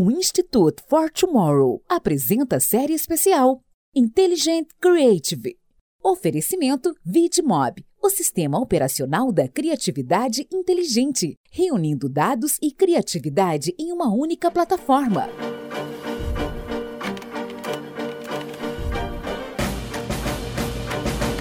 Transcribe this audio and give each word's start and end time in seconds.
O 0.00 0.12
Institute 0.12 0.80
for 0.88 1.10
Tomorrow 1.10 1.82
apresenta 1.88 2.58
a 2.58 2.60
série 2.60 2.94
especial 2.94 3.58
Intelligent 3.92 4.68
Creative. 4.80 5.56
Oferecimento 6.00 6.94
VidMob, 7.04 7.84
o 8.00 8.08
sistema 8.08 8.60
operacional 8.60 9.32
da 9.32 9.48
criatividade 9.48 10.46
inteligente, 10.52 11.34
reunindo 11.50 12.08
dados 12.08 12.58
e 12.62 12.70
criatividade 12.70 13.74
em 13.76 13.90
uma 13.92 14.08
única 14.08 14.52
plataforma. 14.52 15.28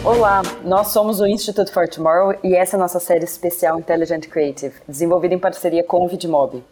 Olá, 0.03 0.41
nós 0.65 0.87
somos 0.87 1.19
o 1.19 1.27
Institute 1.27 1.71
for 1.71 1.87
Tomorrow 1.87 2.39
e 2.43 2.55
essa 2.55 2.75
é 2.75 2.77
a 2.77 2.81
nossa 2.81 2.99
série 2.99 3.25
especial 3.25 3.77
Intelligent 3.77 4.25
Creative, 4.27 4.73
desenvolvida 4.87 5.35
em 5.35 5.39
parceria 5.39 5.83
com 5.83 6.03
o 6.03 6.07
VidMob. 6.07 6.63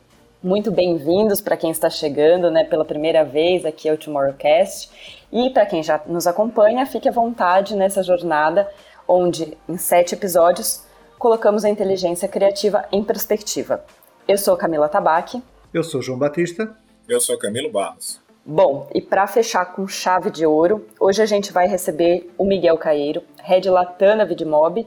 Muito 0.45 0.69
bem-vindos 0.69 1.41
para 1.41 1.57
quem 1.57 1.71
está 1.71 1.89
chegando 1.89 2.51
né, 2.51 2.63
pela 2.63 2.85
primeira 2.85 3.25
vez 3.25 3.65
aqui 3.65 3.89
ao 3.89 3.97
Tomorrowcast. 3.97 4.91
E 5.31 5.49
para 5.49 5.65
quem 5.65 5.81
já 5.81 5.99
nos 6.05 6.27
acompanha, 6.27 6.85
fique 6.85 7.09
à 7.09 7.11
vontade 7.11 7.75
nessa 7.75 8.03
jornada, 8.03 8.69
onde, 9.07 9.57
em 9.67 9.75
sete 9.75 10.13
episódios, 10.13 10.83
colocamos 11.17 11.65
a 11.65 11.69
inteligência 11.69 12.27
criativa 12.27 12.85
em 12.91 13.03
perspectiva. 13.03 13.83
Eu 14.27 14.37
sou 14.37 14.55
Camila 14.55 14.87
Tabaque. 14.87 15.41
Eu 15.73 15.83
sou 15.83 15.99
João 15.99 16.19
Batista. 16.19 16.77
Eu 17.09 17.19
sou 17.19 17.39
Camilo 17.39 17.71
Barros. 17.71 18.21
Bom, 18.45 18.87
e 18.93 19.01
para 19.01 19.25
fechar 19.25 19.65
com 19.73 19.87
chave 19.87 20.29
de 20.29 20.45
ouro, 20.45 20.85
hoje 20.99 21.23
a 21.23 21.25
gente 21.25 21.51
vai 21.51 21.67
receber 21.67 22.31
o 22.37 22.45
Miguel 22.45 22.77
Caeiro, 22.77 23.23
Head 23.41 23.67
Latana 23.67 24.23
Vidmob, 24.23 24.85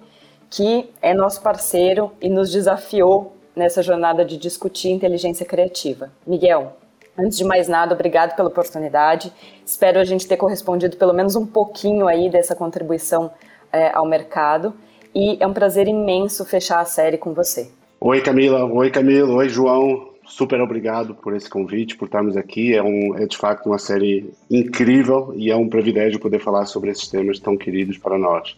que 0.49 0.89
é 1.03 1.13
nosso 1.13 1.43
parceiro 1.43 2.13
e 2.21 2.29
nos 2.31 2.49
desafiou 2.49 3.37
nessa 3.59 3.83
jornada 3.83 4.25
de 4.25 4.39
discutir 4.39 4.91
inteligência 4.91 5.45
criativa. 5.45 6.11
Miguel, 6.27 6.77
antes 7.19 7.37
de 7.37 7.45
mais 7.45 7.69
nada, 7.69 7.95
obrigado 7.95 8.37
pela 8.37 8.49
oportunidade. 8.49 9.33
Espero 9.67 9.99
a 9.99 10.05
gente 10.05 10.27
ter 10.27 10.37
correspondido 10.37 10.97
pelo 10.97 11.13
menos 11.13 11.35
um 11.37 11.45
pouquinho 11.45 12.07
aí 12.07 12.31
dessa 12.31 12.55
contribuição 12.55 13.31
é, 13.73 13.91
ao 13.93 14.07
mercado. 14.07 14.73
E 15.15 15.37
é 15.41 15.47
um 15.47 15.53
prazer 15.53 15.89
imenso 15.89 16.45
fechar 16.45 16.81
a 16.81 16.85
série 16.85 17.19
com 17.19 17.35
você. 17.35 17.71
Oi, 18.01 18.21
Camila. 18.21 18.65
Oi, 18.65 18.91
Camilo. 18.91 19.35
Oi, 19.35 19.49
João. 19.49 20.11
Super 20.25 20.61
obrigado 20.61 21.15
por 21.15 21.35
esse 21.35 21.49
convite, 21.49 21.97
por 21.97 22.05
estarmos 22.05 22.37
aqui. 22.37 22.75
É, 22.75 22.83
um, 22.83 23.17
é 23.17 23.27
de 23.27 23.37
fato 23.37 23.67
uma 23.67 23.79
série 23.79 24.31
incrível 24.51 25.33
e 25.35 25.51
é 25.51 25.57
um 25.57 25.69
privilégio 25.69 26.21
poder 26.21 26.39
falar 26.39 26.67
sobre 26.67 26.91
esses 26.91 27.09
temas 27.09 27.41
tão 27.41 27.57
queridos 27.57 27.99
para 27.99 28.17
nós. 28.17 28.57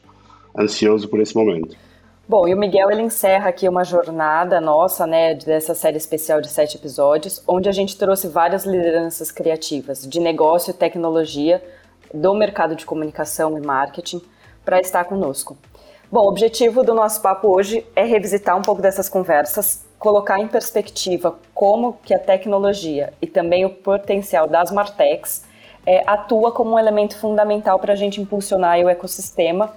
Ansioso 0.58 1.08
por 1.08 1.20
esse 1.20 1.34
momento. 1.34 1.76
Bom, 2.30 2.46
e 2.46 2.54
o 2.54 2.56
Miguel 2.56 2.92
ele 2.92 3.02
encerra 3.02 3.48
aqui 3.48 3.68
uma 3.68 3.82
jornada 3.82 4.60
nossa, 4.60 5.04
né, 5.04 5.34
dessa 5.34 5.74
série 5.74 5.96
especial 5.96 6.40
de 6.40 6.46
sete 6.46 6.76
episódios, 6.76 7.42
onde 7.44 7.68
a 7.68 7.72
gente 7.72 7.98
trouxe 7.98 8.28
várias 8.28 8.64
lideranças 8.64 9.32
criativas 9.32 10.06
de 10.06 10.20
negócio 10.20 10.70
e 10.70 10.72
tecnologia 10.72 11.60
do 12.14 12.32
mercado 12.32 12.76
de 12.76 12.86
comunicação 12.86 13.58
e 13.58 13.60
marketing 13.60 14.22
para 14.64 14.78
estar 14.78 15.02
conosco. 15.06 15.58
Bom, 16.08 16.20
o 16.20 16.28
objetivo 16.28 16.84
do 16.84 16.94
nosso 16.94 17.20
papo 17.20 17.48
hoje 17.48 17.84
é 17.96 18.04
revisitar 18.04 18.56
um 18.56 18.62
pouco 18.62 18.80
dessas 18.80 19.08
conversas, 19.08 19.84
colocar 19.98 20.38
em 20.38 20.46
perspectiva 20.46 21.36
como 21.52 21.94
que 21.94 22.14
a 22.14 22.18
tecnologia 22.20 23.12
e 23.20 23.26
também 23.26 23.64
o 23.64 23.70
potencial 23.70 24.46
das 24.46 24.70
Martechs 24.70 25.42
é, 25.84 26.04
atua 26.06 26.52
como 26.52 26.74
um 26.74 26.78
elemento 26.78 27.18
fundamental 27.18 27.80
para 27.80 27.92
a 27.92 27.96
gente 27.96 28.20
impulsionar 28.20 28.78
o 28.78 28.88
ecossistema. 28.88 29.74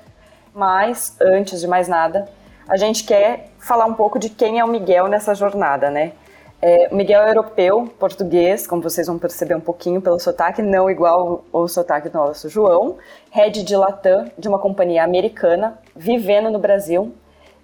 Mas, 0.54 1.18
antes 1.20 1.60
de 1.60 1.68
mais 1.68 1.88
nada, 1.88 2.30
a 2.68 2.78
gente 2.78 3.04
quer 3.04 3.52
falar 3.60 3.86
um 3.86 3.94
pouco 3.94 4.18
de 4.18 4.30
quem 4.30 4.60
é 4.60 4.66
o 4.66 4.68
Miguel 4.68 5.08
nessa 5.08 5.36
jornada, 5.36 5.90
né? 5.90 6.14
É, 6.62 6.88
o 6.90 6.96
Miguel 6.96 7.22
é 7.24 7.30
europeu, 7.30 7.94
português, 8.00 8.66
como 8.66 8.82
vocês 8.82 9.08
vão 9.08 9.20
perceber 9.20 9.54
um 9.54 9.60
pouquinho 9.60 10.02
pelo 10.02 10.18
sotaque, 10.18 10.62
não 10.62 10.90
igual 10.90 11.44
o 11.52 11.68
sotaque 11.68 12.08
do 12.08 12.18
nosso 12.18 12.48
João, 12.48 12.96
head 13.32 13.64
de 13.64 13.76
Latam, 13.76 14.32
de 14.38 14.48
uma 14.48 14.58
companhia 14.58 15.04
americana, 15.04 15.78
vivendo 15.94 16.50
no 16.50 16.60
Brasil 16.60 17.14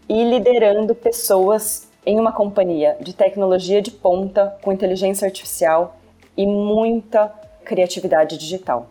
e 0.10 0.22
liderando 0.26 0.94
pessoas 0.94 1.88
em 2.06 2.20
uma 2.20 2.34
companhia 2.34 2.98
de 3.00 3.14
tecnologia 3.14 3.82
de 3.82 3.92
ponta, 3.92 4.58
com 4.62 4.72
inteligência 4.72 5.26
artificial 5.26 5.96
e 6.36 6.46
muita 6.46 7.32
criatividade 7.64 8.38
digital. 8.38 8.88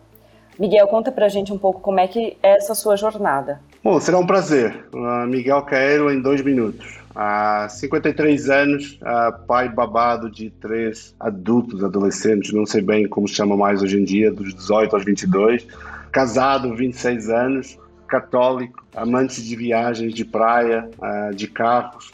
Miguel, 0.57 0.87
conta 0.87 1.11
pra 1.11 1.29
gente 1.29 1.53
um 1.53 1.57
pouco 1.57 1.81
como 1.81 1.99
é 1.99 2.07
que 2.07 2.35
é 2.41 2.55
essa 2.55 2.73
sua 2.73 2.95
jornada. 2.95 3.61
Bom, 3.89 3.99
será 3.99 4.19
um 4.19 4.27
prazer. 4.27 4.85
Uh, 4.93 5.25
Miguel 5.25 5.63
Caeiro 5.63 6.11
em 6.11 6.21
dois 6.21 6.43
minutos. 6.43 6.99
Há 7.15 7.67
53 7.69 8.47
anos, 8.47 8.99
uh, 9.01 9.35
pai 9.47 9.67
babado 9.67 10.29
de 10.29 10.51
três 10.51 11.15
adultos, 11.19 11.83
adolescentes, 11.83 12.53
não 12.53 12.67
sei 12.67 12.81
bem 12.81 13.07
como 13.07 13.27
se 13.27 13.33
chama 13.33 13.57
mais 13.57 13.81
hoje 13.81 13.99
em 13.99 14.03
dia, 14.03 14.31
dos 14.31 14.53
18 14.53 14.95
aos 14.95 15.03
22. 15.03 15.65
Casado, 16.11 16.75
26 16.75 17.31
anos, 17.31 17.79
católico, 18.07 18.85
amante 18.95 19.41
de 19.41 19.55
viagens 19.55 20.13
de 20.13 20.23
praia, 20.23 20.87
uh, 20.99 21.33
de 21.33 21.47
carros, 21.47 22.11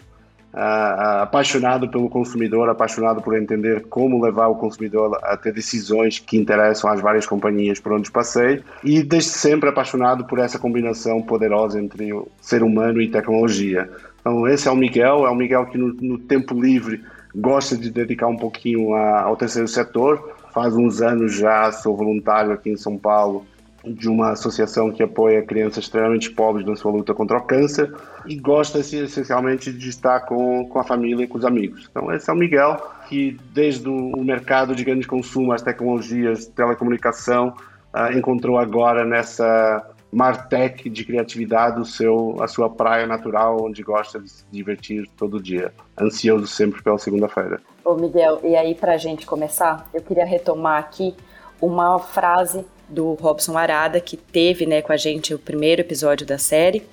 uh, 0.55 1.21
apaixonado 1.21 1.89
pelo 1.89 2.09
consumidor, 2.09 2.69
apaixonado 2.69 3.21
por 3.21 3.37
entender 3.37 3.85
como 3.87 4.23
levar 4.23 4.47
o 4.47 4.55
consumidor 4.55 5.19
a 5.21 5.35
ter 5.35 5.53
decisões 5.53 6.17
que 6.17 6.37
interessam 6.37 6.89
às 6.89 7.01
várias 7.01 7.25
companhias 7.25 7.79
por 7.79 7.91
onde 7.91 8.09
passei 8.09 8.63
e 8.83 9.03
desde 9.03 9.31
sempre 9.31 9.69
apaixonado 9.69 10.25
por 10.25 10.39
essa 10.39 10.57
combinação 10.57 11.21
poderosa 11.21 11.79
entre 11.79 12.13
o 12.13 12.27
ser 12.39 12.63
humano 12.63 13.01
e 13.01 13.09
tecnologia. 13.09 13.89
Então 14.21 14.47
esse 14.47 14.67
é 14.67 14.71
o 14.71 14.75
Miguel, 14.75 15.27
é 15.27 15.29
o 15.29 15.35
Miguel 15.35 15.65
que 15.65 15.77
no, 15.77 15.93
no 15.93 16.17
tempo 16.17 16.59
livre 16.59 17.03
gosta 17.35 17.75
de 17.75 17.91
dedicar 17.91 18.27
um 18.27 18.37
pouquinho 18.37 18.93
a, 18.93 19.23
ao 19.23 19.35
terceiro 19.35 19.67
setor. 19.67 20.35
Faz 20.53 20.73
uns 20.73 21.01
anos 21.01 21.35
já 21.35 21.69
sou 21.73 21.97
voluntário 21.97 22.53
aqui 22.53 22.69
em 22.69 22.77
São 22.77 22.97
Paulo 22.97 23.45
de 23.87 24.09
uma 24.09 24.31
associação 24.31 24.91
que 24.91 25.03
apoia 25.03 25.41
crianças 25.41 25.83
extremamente 25.83 26.31
pobres 26.31 26.65
na 26.65 26.75
sua 26.75 26.91
luta 26.91 27.13
contra 27.13 27.37
o 27.37 27.41
câncer 27.41 27.93
e 28.25 28.35
gosta-se 28.35 28.97
essencialmente 28.97 29.71
de 29.71 29.89
estar 29.89 30.21
com, 30.21 30.67
com 30.67 30.79
a 30.79 30.83
família 30.83 31.23
e 31.23 31.27
com 31.27 31.37
os 31.37 31.45
amigos. 31.45 31.87
Então, 31.89 32.11
esse 32.11 32.29
é 32.29 32.33
o 32.33 32.35
Miguel, 32.35 32.77
que 33.07 33.37
desde 33.53 33.87
o 33.87 34.23
mercado 34.23 34.75
de 34.75 34.83
grande 34.83 35.07
consumo, 35.07 35.51
as 35.51 35.61
tecnologias, 35.61 36.47
telecomunicação, 36.47 37.53
uh, 37.93 38.17
encontrou 38.17 38.57
agora 38.57 39.05
nessa 39.05 39.85
Martech 40.11 40.89
de 40.89 41.03
criatividade 41.03 41.79
o 41.79 41.83
seu, 41.83 42.37
a 42.41 42.47
sua 42.47 42.69
praia 42.69 43.05
natural, 43.05 43.57
onde 43.61 43.83
gosta 43.83 44.17
de 44.17 44.29
se 44.29 44.45
divertir 44.49 45.09
todo 45.17 45.41
dia. 45.41 45.73
Ansioso 45.99 46.47
sempre 46.47 46.81
pela 46.81 46.97
segunda-feira. 46.97 47.59
Ô 47.83 47.95
Miguel, 47.95 48.39
e 48.41 48.55
aí 48.55 48.73
para 48.73 48.93
a 48.93 48.97
gente 48.97 49.25
começar, 49.25 49.89
eu 49.93 50.01
queria 50.01 50.25
retomar 50.25 50.79
aqui 50.79 51.13
uma 51.61 51.99
frase 51.99 52.65
do 52.87 53.13
Robson 53.13 53.57
Arada, 53.57 53.99
que 53.99 54.17
teve 54.17 54.65
né, 54.65 54.81
com 54.81 54.91
a 54.91 54.97
gente 54.97 55.33
o 55.33 55.39
primeiro 55.39 55.81
episódio 55.81 56.25
da 56.25 56.37
série, 56.37 56.83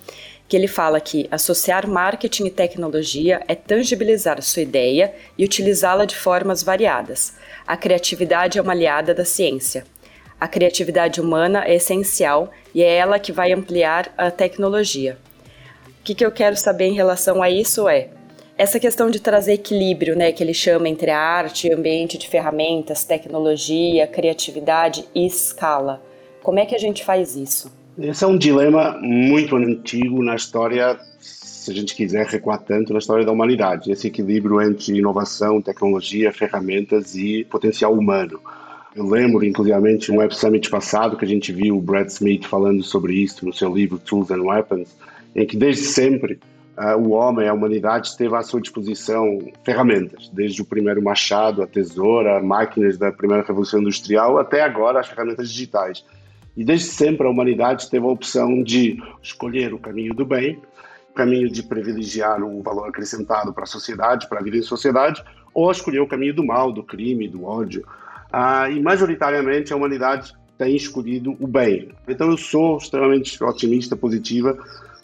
que 0.48 0.56
ele 0.56 0.68
fala 0.68 1.00
que 1.00 1.26
associar 1.30 1.88
marketing 1.88 2.46
e 2.46 2.50
tecnologia 2.50 3.42
é 3.48 3.54
tangibilizar 3.54 4.42
sua 4.42 4.62
ideia 4.62 5.14
e 5.38 5.44
utilizá-la 5.44 6.04
de 6.04 6.14
formas 6.14 6.62
variadas. 6.62 7.34
A 7.66 7.76
criatividade 7.76 8.58
é 8.58 8.62
uma 8.62 8.72
aliada 8.72 9.14
da 9.14 9.24
ciência. 9.24 9.84
A 10.38 10.48
criatividade 10.48 11.20
humana 11.20 11.64
é 11.64 11.76
essencial 11.76 12.50
e 12.74 12.82
é 12.82 12.96
ela 12.96 13.18
que 13.18 13.32
vai 13.32 13.52
ampliar 13.52 14.12
a 14.18 14.30
tecnologia. 14.30 15.16
O 16.00 16.04
que, 16.04 16.14
que 16.14 16.26
eu 16.26 16.32
quero 16.32 16.56
saber 16.56 16.86
em 16.86 16.94
relação 16.94 17.42
a 17.42 17.48
isso 17.48 17.88
é 17.88 18.10
essa 18.56 18.78
questão 18.78 19.10
de 19.10 19.20
trazer 19.20 19.54
equilíbrio, 19.54 20.16
né, 20.16 20.32
que 20.32 20.42
ele 20.42 20.54
chama 20.54 20.88
entre 20.88 21.10
a 21.10 21.18
arte, 21.18 21.72
ambiente 21.72 22.18
de 22.18 22.28
ferramentas, 22.28 23.04
tecnologia, 23.04 24.06
criatividade 24.06 25.04
e 25.14 25.26
escala. 25.26 26.02
Como 26.42 26.58
é 26.58 26.66
que 26.66 26.74
a 26.74 26.78
gente 26.78 27.04
faz 27.04 27.34
isso? 27.36 27.72
Esse 27.98 28.24
é 28.24 28.26
um 28.26 28.38
dilema 28.38 28.98
muito 29.00 29.56
antigo 29.56 30.22
na 30.22 30.34
história, 30.34 30.98
se 31.18 31.70
a 31.70 31.74
gente 31.74 31.94
quiser 31.94 32.26
recuar 32.26 32.60
tanto, 32.62 32.92
na 32.92 32.98
história 32.98 33.24
da 33.24 33.32
humanidade. 33.32 33.92
Esse 33.92 34.08
equilíbrio 34.08 34.60
entre 34.60 34.98
inovação, 34.98 35.60
tecnologia, 35.60 36.32
ferramentas 36.32 37.14
e 37.14 37.44
potencial 37.44 37.92
humano. 37.92 38.40
Eu 38.94 39.06
lembro, 39.06 39.44
inclusivamente, 39.44 40.12
um 40.12 40.18
Web 40.18 40.34
Summit 40.34 40.68
passado 40.68 41.16
que 41.16 41.24
a 41.24 41.28
gente 41.28 41.52
viu 41.52 41.78
o 41.78 41.80
Brad 41.80 42.08
Smith 42.08 42.44
falando 42.44 42.82
sobre 42.82 43.14
isso 43.14 43.46
no 43.46 43.52
seu 43.52 43.74
livro 43.74 43.98
Tools 43.98 44.30
and 44.30 44.42
Weapons, 44.42 44.88
em 45.34 45.46
que 45.46 45.56
desde 45.56 45.84
sempre 45.84 46.38
o 46.98 47.10
homem, 47.10 47.48
a 47.48 47.52
humanidade, 47.52 48.16
teve 48.16 48.34
à 48.34 48.42
sua 48.42 48.60
disposição 48.60 49.38
ferramentas, 49.62 50.30
desde 50.32 50.62
o 50.62 50.64
primeiro 50.64 51.02
machado, 51.02 51.62
a 51.62 51.66
tesoura, 51.66 52.42
máquinas 52.42 52.96
da 52.96 53.12
primeira 53.12 53.42
revolução 53.42 53.80
industrial, 53.80 54.38
até 54.38 54.62
agora 54.62 55.00
as 55.00 55.08
ferramentas 55.08 55.50
digitais. 55.50 56.04
E 56.56 56.64
desde 56.64 56.86
sempre 56.86 57.26
a 57.26 57.30
humanidade 57.30 57.90
teve 57.90 58.04
a 58.04 58.08
opção 58.08 58.62
de 58.62 59.02
escolher 59.22 59.72
o 59.74 59.78
caminho 59.78 60.14
do 60.14 60.24
bem, 60.24 60.58
o 61.10 61.14
caminho 61.14 61.50
de 61.50 61.62
privilegiar 61.62 62.42
um 62.42 62.62
valor 62.62 62.88
acrescentado 62.88 63.52
para 63.52 63.64
a 63.64 63.66
sociedade, 63.66 64.28
para 64.28 64.40
a 64.40 64.42
vida 64.42 64.56
em 64.56 64.62
sociedade, 64.62 65.22
ou 65.54 65.70
escolher 65.70 66.00
o 66.00 66.06
caminho 66.06 66.34
do 66.34 66.44
mal, 66.44 66.72
do 66.72 66.82
crime, 66.82 67.28
do 67.28 67.44
ódio. 67.44 67.86
Ah, 68.32 68.70
e 68.70 68.80
majoritariamente 68.80 69.72
a 69.72 69.76
humanidade 69.76 70.32
tem 70.56 70.74
escolhido 70.74 71.36
o 71.38 71.46
bem. 71.46 71.90
Então 72.08 72.30
eu 72.30 72.38
sou 72.38 72.78
extremamente 72.78 73.42
otimista, 73.44 73.94
positiva 73.94 74.56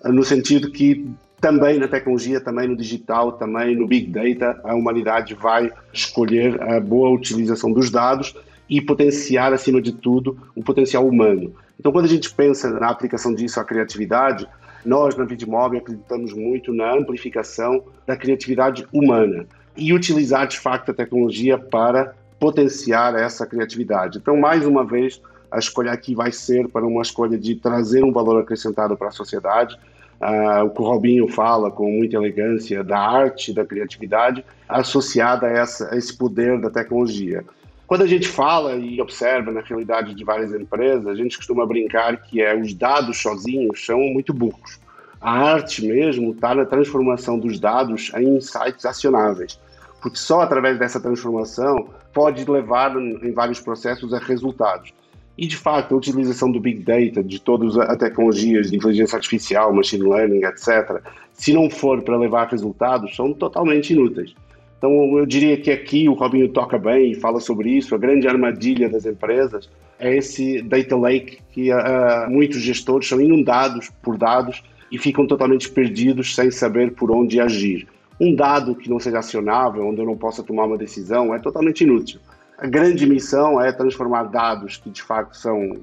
no 0.04 0.24
sentido 0.24 0.70
que 0.70 1.06
também 1.40 1.78
na 1.78 1.86
tecnologia, 1.86 2.40
também 2.40 2.68
no 2.68 2.76
digital, 2.76 3.32
também 3.32 3.76
no 3.76 3.86
big 3.86 4.10
data, 4.10 4.60
a 4.64 4.74
humanidade 4.74 5.34
vai 5.34 5.72
escolher 5.92 6.60
a 6.62 6.80
boa 6.80 7.10
utilização 7.10 7.72
dos 7.72 7.90
dados 7.90 8.34
e 8.68 8.80
potenciar, 8.80 9.52
acima 9.52 9.80
de 9.80 9.92
tudo, 9.92 10.36
o 10.54 10.62
potencial 10.62 11.06
humano. 11.06 11.54
Então, 11.78 11.92
quando 11.92 12.06
a 12.06 12.08
gente 12.08 12.32
pensa 12.34 12.70
na 12.70 12.88
aplicação 12.88 13.34
disso 13.34 13.60
à 13.60 13.64
criatividade, 13.64 14.46
nós 14.84 15.16
na 15.16 15.24
Vidmob 15.24 15.76
acreditamos 15.76 16.32
muito 16.32 16.72
na 16.72 16.92
amplificação 16.94 17.84
da 18.06 18.16
criatividade 18.16 18.86
humana 18.92 19.46
e 19.76 19.92
utilizar 19.92 20.46
de 20.46 20.58
facto 20.58 20.90
a 20.90 20.94
tecnologia 20.94 21.56
para 21.56 22.14
potenciar 22.38 23.14
essa 23.14 23.46
criatividade. 23.46 24.18
Então, 24.18 24.36
mais 24.36 24.66
uma 24.66 24.84
vez, 24.84 25.20
a 25.50 25.58
escolha 25.58 25.92
aqui 25.92 26.14
vai 26.14 26.32
ser 26.32 26.68
para 26.68 26.86
uma 26.86 27.02
escolha 27.02 27.38
de 27.38 27.54
trazer 27.56 28.04
um 28.04 28.12
valor 28.12 28.40
acrescentado 28.40 28.96
para 28.96 29.08
a 29.08 29.12
sociedade. 29.12 29.78
Uh, 30.20 30.64
o 30.64 30.70
que 30.70 30.80
o 30.80 30.84
Robinho 30.84 31.28
fala 31.28 31.70
com 31.70 31.90
muita 31.90 32.16
elegância 32.16 32.82
da 32.82 32.98
arte, 32.98 33.52
da 33.52 33.64
criatividade, 33.64 34.44
associada 34.68 35.46
a, 35.46 35.50
essa, 35.50 35.94
a 35.94 35.96
esse 35.96 36.16
poder 36.16 36.60
da 36.60 36.68
tecnologia. 36.68 37.44
Quando 37.86 38.02
a 38.02 38.06
gente 38.06 38.28
fala 38.28 38.74
e 38.74 39.00
observa 39.00 39.50
na 39.50 39.60
realidade 39.60 40.14
de 40.14 40.24
várias 40.24 40.52
empresas, 40.52 41.06
a 41.06 41.14
gente 41.14 41.36
costuma 41.36 41.64
brincar 41.64 42.16
que 42.18 42.42
é 42.42 42.54
os 42.54 42.74
dados 42.74 43.16
sozinhos 43.16 43.86
são 43.86 43.98
muito 43.98 44.34
burros. 44.34 44.78
A 45.20 45.30
arte 45.30 45.86
mesmo 45.86 46.32
está 46.32 46.54
na 46.54 46.66
transformação 46.66 47.38
dos 47.38 47.58
dados 47.58 48.12
em 48.14 48.36
insights 48.36 48.84
acionáveis, 48.84 49.58
porque 50.02 50.18
só 50.18 50.42
através 50.42 50.78
dessa 50.78 51.00
transformação 51.00 51.88
pode 52.12 52.44
levar 52.44 52.94
em 52.96 53.32
vários 53.32 53.60
processos 53.60 54.12
a 54.12 54.18
resultados. 54.18 54.92
E, 55.38 55.46
de 55.46 55.56
fato, 55.56 55.94
a 55.94 55.98
utilização 55.98 56.50
do 56.50 56.58
Big 56.58 56.82
Data, 56.82 57.22
de 57.22 57.40
todas 57.40 57.78
as 57.78 57.96
tecnologias 57.96 58.72
de 58.72 58.76
inteligência 58.76 59.14
artificial, 59.14 59.72
machine 59.72 60.02
learning, 60.02 60.44
etc., 60.44 61.00
se 61.32 61.52
não 61.52 61.70
for 61.70 62.02
para 62.02 62.16
levar 62.16 62.48
resultados, 62.48 63.14
são 63.14 63.32
totalmente 63.32 63.92
inúteis. 63.92 64.34
Então, 64.76 65.16
eu 65.16 65.24
diria 65.24 65.56
que 65.56 65.70
aqui 65.70 66.08
o 66.08 66.14
Robinho 66.14 66.48
toca 66.48 66.76
bem 66.76 67.12
e 67.12 67.14
fala 67.14 67.38
sobre 67.38 67.70
isso. 67.70 67.94
A 67.94 67.98
grande 67.98 68.26
armadilha 68.26 68.88
das 68.88 69.06
empresas 69.06 69.70
é 69.96 70.16
esse 70.16 70.60
data 70.60 70.96
lake 70.96 71.38
que 71.52 71.72
uh, 71.72 72.28
muitos 72.28 72.60
gestores 72.60 73.08
são 73.08 73.20
inundados 73.20 73.90
por 74.02 74.18
dados 74.18 74.60
e 74.90 74.98
ficam 74.98 75.24
totalmente 75.24 75.70
perdidos 75.70 76.34
sem 76.34 76.50
saber 76.50 76.94
por 76.94 77.12
onde 77.12 77.40
agir. 77.40 77.86
Um 78.20 78.34
dado 78.34 78.74
que 78.74 78.90
não 78.90 78.98
seja 78.98 79.20
acionável, 79.20 79.86
onde 79.86 80.00
eu 80.00 80.06
não 80.06 80.16
possa 80.16 80.42
tomar 80.42 80.64
uma 80.64 80.76
decisão, 80.76 81.32
é 81.32 81.38
totalmente 81.38 81.84
inútil. 81.84 82.18
A 82.58 82.66
grande 82.66 83.06
missão 83.06 83.60
é 83.60 83.70
transformar 83.70 84.24
dados 84.24 84.76
que 84.76 84.90
de 84.90 85.00
fato 85.00 85.36
são 85.36 85.78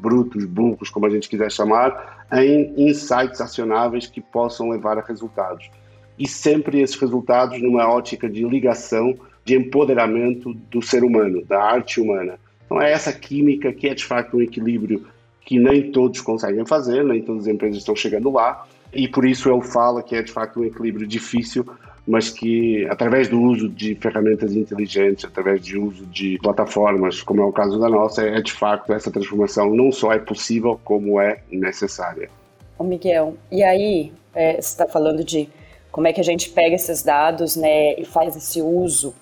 brutos, 0.00 0.44
burros, 0.44 0.88
como 0.88 1.04
a 1.06 1.10
gente 1.10 1.28
quiser 1.28 1.50
chamar, 1.50 2.24
em 2.32 2.72
insights 2.88 3.40
acionáveis 3.40 4.06
que 4.06 4.20
possam 4.20 4.70
levar 4.70 4.96
a 4.96 5.00
resultados. 5.00 5.68
E 6.16 6.28
sempre 6.28 6.80
esses 6.80 6.94
resultados 6.94 7.60
numa 7.60 7.88
ótica 7.88 8.28
de 8.28 8.44
ligação, 8.44 9.18
de 9.44 9.56
empoderamento 9.56 10.54
do 10.54 10.80
ser 10.80 11.02
humano, 11.02 11.44
da 11.44 11.60
arte 11.60 12.00
humana. 12.00 12.38
Então 12.64 12.80
é 12.80 12.92
essa 12.92 13.12
química 13.12 13.72
que 13.72 13.88
é 13.88 13.94
de 13.94 14.04
fato 14.04 14.36
um 14.36 14.40
equilíbrio 14.40 15.04
que 15.44 15.58
nem 15.58 15.90
todos 15.90 16.20
conseguem 16.20 16.64
fazer, 16.64 17.02
nem 17.02 17.20
todas 17.22 17.42
as 17.42 17.48
empresas 17.48 17.78
estão 17.78 17.96
chegando 17.96 18.30
lá, 18.30 18.68
e 18.92 19.08
por 19.08 19.24
isso 19.24 19.50
ele 19.50 19.62
fala 19.62 20.00
que 20.00 20.14
é 20.14 20.22
de 20.22 20.30
facto 20.30 20.60
um 20.60 20.64
equilíbrio 20.64 21.08
difícil 21.08 21.66
mas 22.06 22.30
que 22.30 22.86
através 22.86 23.28
do 23.28 23.40
uso 23.40 23.68
de 23.68 23.94
ferramentas 23.94 24.54
inteligentes, 24.54 25.24
através 25.24 25.60
do 25.60 25.84
uso 25.84 26.06
de 26.06 26.38
plataformas, 26.42 27.22
como 27.22 27.42
é 27.42 27.44
o 27.44 27.52
caso 27.52 27.78
da 27.78 27.88
nossa, 27.88 28.22
é 28.22 28.40
de 28.40 28.52
fato 28.52 28.92
essa 28.92 29.10
transformação 29.10 29.74
não 29.74 29.92
só 29.92 30.12
é 30.12 30.18
possível, 30.18 30.80
como 30.84 31.20
é 31.20 31.40
necessária. 31.50 32.30
Ô 32.78 32.84
Miguel, 32.84 33.36
e 33.50 33.62
aí 33.62 34.12
é, 34.34 34.54
você 34.54 34.58
está 34.60 34.86
falando 34.86 35.22
de 35.22 35.48
como 35.92 36.06
é 36.06 36.12
que 36.12 36.20
a 36.20 36.24
gente 36.24 36.50
pega 36.50 36.74
esses 36.74 37.02
dados 37.02 37.56
né, 37.56 37.94
e 37.98 38.04
faz 38.04 38.36
esse 38.36 38.62
uso 38.62 39.14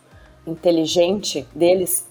inteligente 0.47 1.47
deles, 1.55 2.09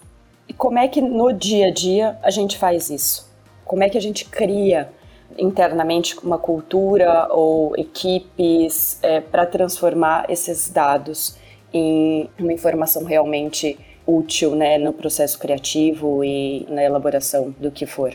e 0.48 0.54
como 0.54 0.78
é 0.80 0.88
que 0.88 1.02
no 1.02 1.31
dia 1.34 1.68
a 1.68 1.72
dia 1.72 2.18
a 2.24 2.30
gente 2.30 2.58
faz 2.58 2.90
isso? 2.90 3.30
Como 3.66 3.84
é 3.84 3.90
que 3.90 3.98
a 3.98 4.02
gente 4.02 4.25
cria 4.25 4.90
internamente 5.38 6.18
uma 6.24 6.38
cultura 6.38 7.27
ou 7.31 7.75
equipes 7.77 9.00
é, 9.01 9.21
para 9.21 9.45
transformar 9.45 10.25
esses 10.29 10.69
dados 10.69 11.38
em 11.74 12.29
uma 12.39 12.53
informação 12.53 13.03
realmente 13.03 13.77
útil 14.06 14.56
né, 14.56 14.77
no 14.77 14.94
processo 14.94 15.38
criativo 15.38 16.24
e 16.24 16.65
na 16.69 16.83
elaboração 16.83 17.53
do 17.59 17.69
que 17.69 17.85
for. 17.85 18.13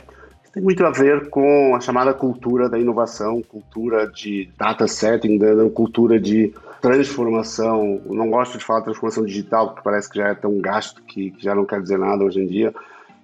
Tem 0.52 0.62
muito 0.62 0.84
a 0.84 0.90
ver 0.90 1.30
com 1.30 1.74
a 1.74 1.80
chamada 1.80 2.12
cultura 2.12 2.68
da 2.68 2.78
inovação, 2.78 3.42
cultura 3.42 4.06
de 4.06 4.50
data 4.58 4.86
setting, 4.86 5.38
cultura 5.74 6.20
de 6.20 6.52
transformação. 6.80 8.02
Eu 8.04 8.14
não 8.14 8.28
gosto 8.28 8.58
de 8.58 8.64
falar 8.64 8.82
transformação 8.82 9.24
digital, 9.24 9.68
porque 9.68 9.82
parece 9.82 10.10
que 10.10 10.18
já 10.18 10.28
é 10.28 10.34
tão 10.34 10.58
gasto 10.60 11.02
que, 11.04 11.30
que 11.30 11.42
já 11.42 11.54
não 11.54 11.64
quer 11.64 11.80
dizer 11.80 11.98
nada 11.98 12.24
hoje 12.24 12.40
em 12.40 12.46
dia 12.46 12.74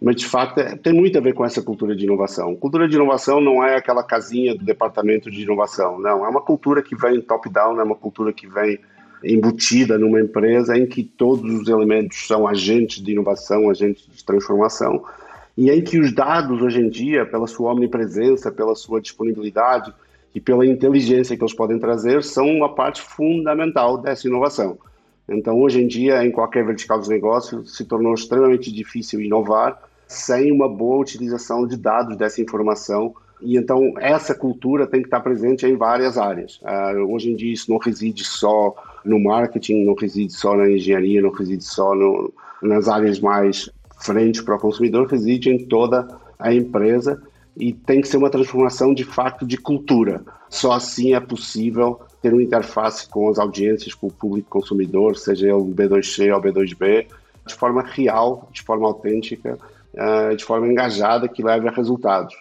mas 0.01 0.17
de 0.17 0.27
fato 0.27 0.61
é, 0.61 0.77
tem 0.77 0.93
muito 0.93 1.19
a 1.19 1.21
ver 1.21 1.35
com 1.35 1.45
essa 1.45 1.61
cultura 1.61 1.95
de 1.95 2.05
inovação. 2.05 2.55
Cultura 2.55 2.89
de 2.89 2.95
inovação 2.95 3.41
não 3.41 3.63
é 3.65 3.77
aquela 3.77 4.03
casinha 4.03 4.55
do 4.55 4.65
departamento 4.65 5.31
de 5.31 5.43
inovação, 5.43 5.99
não. 5.99 6.25
É 6.25 6.29
uma 6.29 6.41
cultura 6.41 6.83
que 6.83 6.95
vem 6.95 7.21
top-down, 7.21 7.81
é 7.81 7.83
uma 7.83 7.97
cultura 7.97 8.33
que 8.33 8.47
vem 8.47 8.79
embutida 9.25 9.99
numa 9.99 10.21
empresa 10.21 10.79
em 10.79 10.87
que 10.87 11.03
todos 11.03 11.53
os 11.53 11.69
elementos 11.69 12.27
são 12.27 12.47
agentes 12.47 13.03
de 13.03 13.11
inovação, 13.11 13.69
agentes 13.69 14.07
de 14.09 14.25
transformação, 14.25 15.05
e 15.57 15.71
em 15.71 15.83
que 15.83 15.99
os 15.99 16.13
dados 16.13 16.63
hoje 16.63 16.81
em 16.81 16.89
dia, 16.89 17.27
pela 17.27 17.49
sua 17.49 17.73
omnipresença, 17.73 18.53
pela 18.53 18.77
sua 18.77 19.01
disponibilidade 19.01 19.93
e 20.33 20.41
pela 20.41 20.65
inteligência 20.65 21.37
que 21.37 21.43
eles 21.43 21.55
podem 21.55 21.81
trazer, 21.81 22.23
são 22.23 22.49
uma 22.49 22.73
parte 22.73 23.03
fundamental 23.03 23.99
dessa 23.99 24.29
inovação. 24.29 24.79
Então, 25.29 25.61
hoje 25.61 25.83
em 25.83 25.89
dia, 25.89 26.25
em 26.25 26.31
qualquer 26.31 26.65
vertical 26.65 27.01
de 27.01 27.09
negócio, 27.09 27.67
se 27.67 27.85
tornou 27.85 28.15
extremamente 28.15 28.73
difícil 28.73 29.21
inovar 29.21 29.88
sem 30.09 30.51
uma 30.51 30.69
boa 30.69 31.03
utilização 31.03 31.67
de 31.67 31.77
dados 31.77 32.17
dessa 32.17 32.41
informação. 32.41 33.15
E 33.41 33.57
então 33.57 33.93
essa 33.99 34.35
cultura 34.35 34.87
tem 34.87 35.03
que 35.03 35.07
estar 35.07 35.21
presente 35.21 35.67
em 35.67 35.77
várias 35.77 36.19
áreas. 36.19 36.61
Uh, 36.63 37.13
hoje 37.13 37.31
em 37.31 37.37
dia 37.37 37.53
isso 37.53 37.71
não 37.71 37.79
reside 37.79 38.25
só 38.25 38.75
no 39.05 39.21
marketing, 39.23 39.85
não 39.85 39.95
reside 39.95 40.33
só 40.33 40.57
na 40.57 40.69
engenharia, 40.69 41.23
não 41.23 41.31
reside 41.31 41.63
só 41.63 41.95
no, 41.95 42.33
nas 42.63 42.89
áreas 42.89 43.21
mais 43.21 43.71
frente 44.01 44.43
para 44.43 44.57
o 44.57 44.59
consumidor, 44.59 45.07
reside 45.07 45.51
em 45.51 45.67
toda 45.67 46.09
a 46.39 46.53
empresa 46.53 47.23
e 47.57 47.73
tem 47.73 48.01
que 48.01 48.09
ser 48.09 48.17
uma 48.17 48.31
transformação 48.31 48.95
de 48.95 49.05
fato 49.05 49.45
de 49.47 49.57
cultura. 49.57 50.23
Só 50.49 50.73
assim 50.73 51.15
é 51.15 51.21
possível 51.21 52.01
ter 52.23 52.33
uma 52.33 52.43
interface 52.43 53.09
com 53.09 53.29
as 53.29 53.39
audiências, 53.39 53.95
com 53.95 54.07
o 54.07 54.13
público 54.13 54.49
consumidor, 54.49 55.17
seja 55.17 55.49
ele 55.49 55.75
B2C 55.75 56.35
ou 56.35 56.41
B2B, 56.41 57.07
de 57.47 57.55
forma 57.55 57.83
real, 57.83 58.49
de 58.53 58.63
forma 58.63 58.87
autêntica, 58.87 59.59
uh, 59.95 60.35
de 60.37 60.45
forma 60.45 60.67
engajada 60.67 61.29
que 61.29 61.43
leve 61.43 61.69
a 61.69 61.73
resultados. 61.73 62.35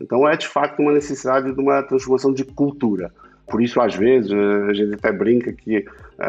Então 0.00 0.28
é 0.28 0.36
de 0.36 0.48
fato 0.48 0.80
uma 0.82 0.92
necessidade 0.92 1.52
de 1.52 1.60
uma 1.60 1.82
transformação 1.82 2.32
de 2.32 2.44
cultura. 2.44 3.12
Por 3.46 3.60
isso, 3.62 3.80
às 3.80 3.94
vezes, 3.94 4.30
eh, 4.30 4.70
a 4.70 4.72
gente 4.72 4.94
até 4.94 5.12
brinca 5.12 5.52
que, 5.52 5.78
uh, 5.78 5.84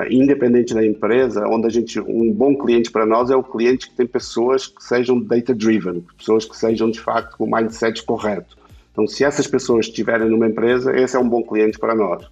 independente 0.10 0.74
da 0.74 0.86
empresa, 0.86 1.48
onde 1.48 1.68
a 1.68 1.70
gente, 1.70 2.00
um 2.00 2.34
bom 2.34 2.56
cliente 2.58 2.92
para 2.92 3.06
nós 3.06 3.30
é 3.30 3.36
o 3.36 3.44
cliente 3.44 3.90
que 3.90 3.96
tem 3.96 4.06
pessoas 4.06 4.68
que 4.68 4.84
sejam 4.84 5.20
data-driven, 5.22 6.04
pessoas 6.18 6.44
que 6.44 6.58
sejam, 6.58 6.90
de 6.90 7.00
fato, 7.00 7.38
com 7.38 7.46
o 7.46 7.52
mindset 7.52 8.04
correto. 8.04 8.58
Então, 8.92 9.08
se 9.08 9.24
essas 9.24 9.48
pessoas 9.48 9.86
estiverem 9.86 10.30
numa 10.30 10.48
empresa, 10.48 10.96
esse 10.96 11.16
é 11.16 11.20
um 11.20 11.30
bom 11.30 11.42
cliente 11.44 11.80
para 11.80 11.96
nós. 11.96 12.26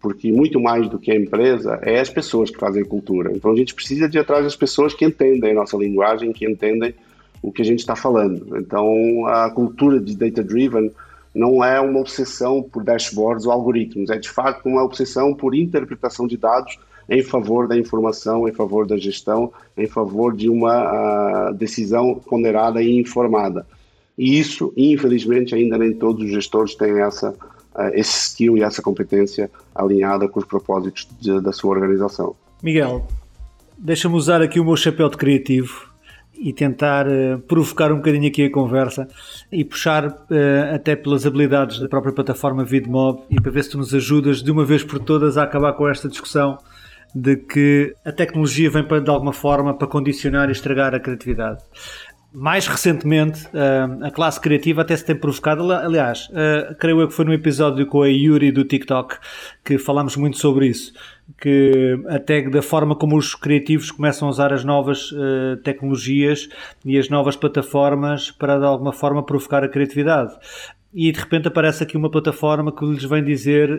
Porque 0.00 0.30
muito 0.30 0.60
mais 0.60 0.88
do 0.88 0.98
que 0.98 1.10
a 1.10 1.16
empresa, 1.16 1.78
é 1.82 1.98
as 1.98 2.08
pessoas 2.08 2.50
que 2.50 2.58
fazem 2.58 2.84
cultura. 2.84 3.32
Então, 3.34 3.50
a 3.50 3.56
gente 3.56 3.74
precisa 3.74 4.08
de 4.08 4.18
atrás 4.18 4.44
das 4.44 4.54
pessoas 4.54 4.94
que 4.94 5.04
entendem 5.04 5.50
a 5.50 5.54
nossa 5.54 5.76
linguagem, 5.76 6.32
que 6.32 6.46
entendem 6.46 6.94
o 7.42 7.52
que 7.52 7.62
a 7.62 7.64
gente 7.64 7.80
está 7.80 7.94
falando. 7.94 8.56
Então, 8.58 9.26
a 9.26 9.50
cultura 9.50 10.00
de 10.00 10.16
data-driven 10.16 10.92
não 11.34 11.62
é 11.62 11.80
uma 11.80 12.00
obsessão 12.00 12.62
por 12.62 12.82
dashboards 12.82 13.46
ou 13.46 13.52
algoritmos, 13.52 14.10
é 14.10 14.18
de 14.18 14.28
fato 14.28 14.68
uma 14.68 14.82
obsessão 14.82 15.34
por 15.34 15.54
interpretação 15.54 16.26
de 16.26 16.36
dados 16.36 16.78
em 17.08 17.22
favor 17.22 17.66
da 17.66 17.76
informação, 17.76 18.46
em 18.48 18.52
favor 18.52 18.86
da 18.86 18.96
gestão, 18.96 19.52
em 19.76 19.86
favor 19.86 20.36
de 20.36 20.50
uma 20.50 21.50
uh, 21.50 21.54
decisão 21.54 22.16
ponderada 22.16 22.82
e 22.82 22.98
informada. 22.98 23.66
E 24.16 24.38
isso, 24.38 24.72
infelizmente, 24.76 25.54
ainda 25.54 25.78
nem 25.78 25.94
todos 25.94 26.24
os 26.24 26.30
gestores 26.30 26.74
têm 26.74 27.00
essa, 27.00 27.30
uh, 27.30 27.94
esse 27.94 28.28
skill 28.28 28.58
e 28.58 28.62
essa 28.62 28.82
competência 28.82 29.50
alinhada 29.74 30.28
com 30.28 30.38
os 30.38 30.44
propósitos 30.44 31.08
de, 31.18 31.40
da 31.40 31.52
sua 31.52 31.70
organização. 31.70 32.34
Miguel, 32.62 33.06
deixa-me 33.78 34.16
usar 34.16 34.42
aqui 34.42 34.60
o 34.60 34.64
meu 34.64 34.76
chapéu 34.76 35.08
de 35.08 35.16
criativo 35.16 35.87
e 36.38 36.52
tentar 36.52 37.06
uh, 37.06 37.38
provocar 37.40 37.92
um 37.92 37.96
bocadinho 37.96 38.28
aqui 38.28 38.44
a 38.44 38.50
conversa 38.50 39.08
e 39.50 39.64
puxar 39.64 40.06
uh, 40.06 40.74
até 40.74 40.94
pelas 40.94 41.26
habilidades 41.26 41.80
da 41.80 41.88
própria 41.88 42.12
plataforma 42.12 42.64
VidMob 42.64 43.22
e 43.28 43.40
para 43.40 43.50
ver 43.50 43.64
se 43.64 43.70
tu 43.70 43.78
nos 43.78 43.92
ajudas 43.94 44.42
de 44.42 44.50
uma 44.50 44.64
vez 44.64 44.84
por 44.84 44.98
todas 45.00 45.36
a 45.36 45.42
acabar 45.42 45.72
com 45.72 45.88
esta 45.88 46.08
discussão 46.08 46.58
de 47.14 47.36
que 47.36 47.94
a 48.04 48.12
tecnologia 48.12 48.70
vem 48.70 48.84
para, 48.84 49.00
de 49.00 49.10
alguma 49.10 49.32
forma 49.32 49.74
para 49.74 49.88
condicionar 49.88 50.48
e 50.48 50.52
estragar 50.52 50.94
a 50.94 51.00
criatividade. 51.00 51.62
mais 52.30 52.66
recentemente, 52.66 53.48
a 54.02 54.10
classe 54.10 54.38
criativa 54.38 54.82
até 54.82 54.94
se 54.94 55.06
tem 55.06 55.16
provocado. 55.16 55.72
Aliás, 55.72 56.28
creio 56.78 57.00
eu 57.00 57.08
que 57.08 57.14
foi 57.14 57.24
no 57.24 57.32
episódio 57.32 57.86
com 57.86 58.02
a 58.02 58.08
Yuri 58.08 58.52
do 58.52 58.62
TikTok 58.62 59.16
que 59.64 59.78
falámos 59.78 60.16
muito 60.16 60.36
sobre 60.36 60.66
isso. 60.66 60.92
Que 61.36 62.00
até 62.08 62.48
da 62.48 62.62
forma 62.62 62.96
como 62.96 63.16
os 63.16 63.34
criativos 63.34 63.90
começam 63.90 64.26
a 64.26 64.30
usar 64.30 64.52
as 64.52 64.64
novas 64.64 65.10
tecnologias 65.62 66.48
e 66.84 66.98
as 66.98 67.08
novas 67.08 67.36
plataformas 67.36 68.30
para 68.30 68.58
de 68.58 68.64
alguma 68.64 68.92
forma 68.92 69.22
provocar 69.22 69.62
a 69.62 69.68
criatividade. 69.68 70.34
E 70.92 71.12
de 71.12 71.20
repente 71.20 71.46
aparece 71.46 71.82
aqui 71.82 71.96
uma 71.96 72.10
plataforma 72.10 72.74
que 72.74 72.84
lhes 72.84 73.04
vem 73.04 73.22
dizer 73.22 73.70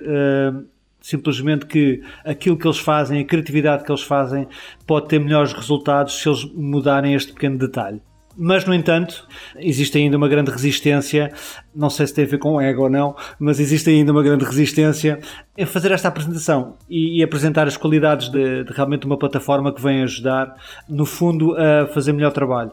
simplesmente 1.02 1.66
que 1.66 2.02
aquilo 2.24 2.58
que 2.58 2.68
eles 2.68 2.80
fazem, 2.80 3.20
a 3.20 3.26
criatividade 3.26 3.84
que 3.84 3.92
eles 3.92 4.04
fazem, 4.04 4.48
pode 4.86 5.08
ter 5.08 5.20
melhores 5.20 5.52
resultados 5.52 6.22
se 6.22 6.30
eles 6.30 6.46
mudarem 6.54 7.16
este 7.16 7.34
pequeno 7.34 7.58
detalhe. 7.58 8.02
Mas, 8.42 8.64
no 8.64 8.74
entanto, 8.74 9.28
existe 9.58 9.98
ainda 9.98 10.16
uma 10.16 10.30
grande 10.30 10.50
resistência, 10.50 11.30
não 11.76 11.90
sei 11.90 12.08
se 12.08 12.14
tem 12.14 12.24
a 12.24 12.28
ver 12.28 12.38
com 12.38 12.62
ego 12.62 12.84
ou 12.84 12.90
não, 12.90 13.14
mas 13.38 13.60
existe 13.60 13.90
ainda 13.90 14.14
uma 14.14 14.24
grande 14.24 14.46
resistência 14.46 15.20
em 15.58 15.66
fazer 15.66 15.92
esta 15.92 16.08
apresentação 16.08 16.78
e, 16.90 17.20
e 17.20 17.24
apresentar 17.24 17.68
as 17.68 17.76
qualidades 17.76 18.30
de, 18.30 18.64
de 18.64 18.72
realmente 18.72 19.06
uma 19.06 19.18
plataforma 19.18 19.74
que 19.74 19.82
vem 19.82 20.04
ajudar, 20.04 20.56
no 20.88 21.06
fundo, 21.06 21.54
a 21.58 21.88
fazer 21.88 22.14
melhor 22.14 22.32
trabalho. 22.32 22.72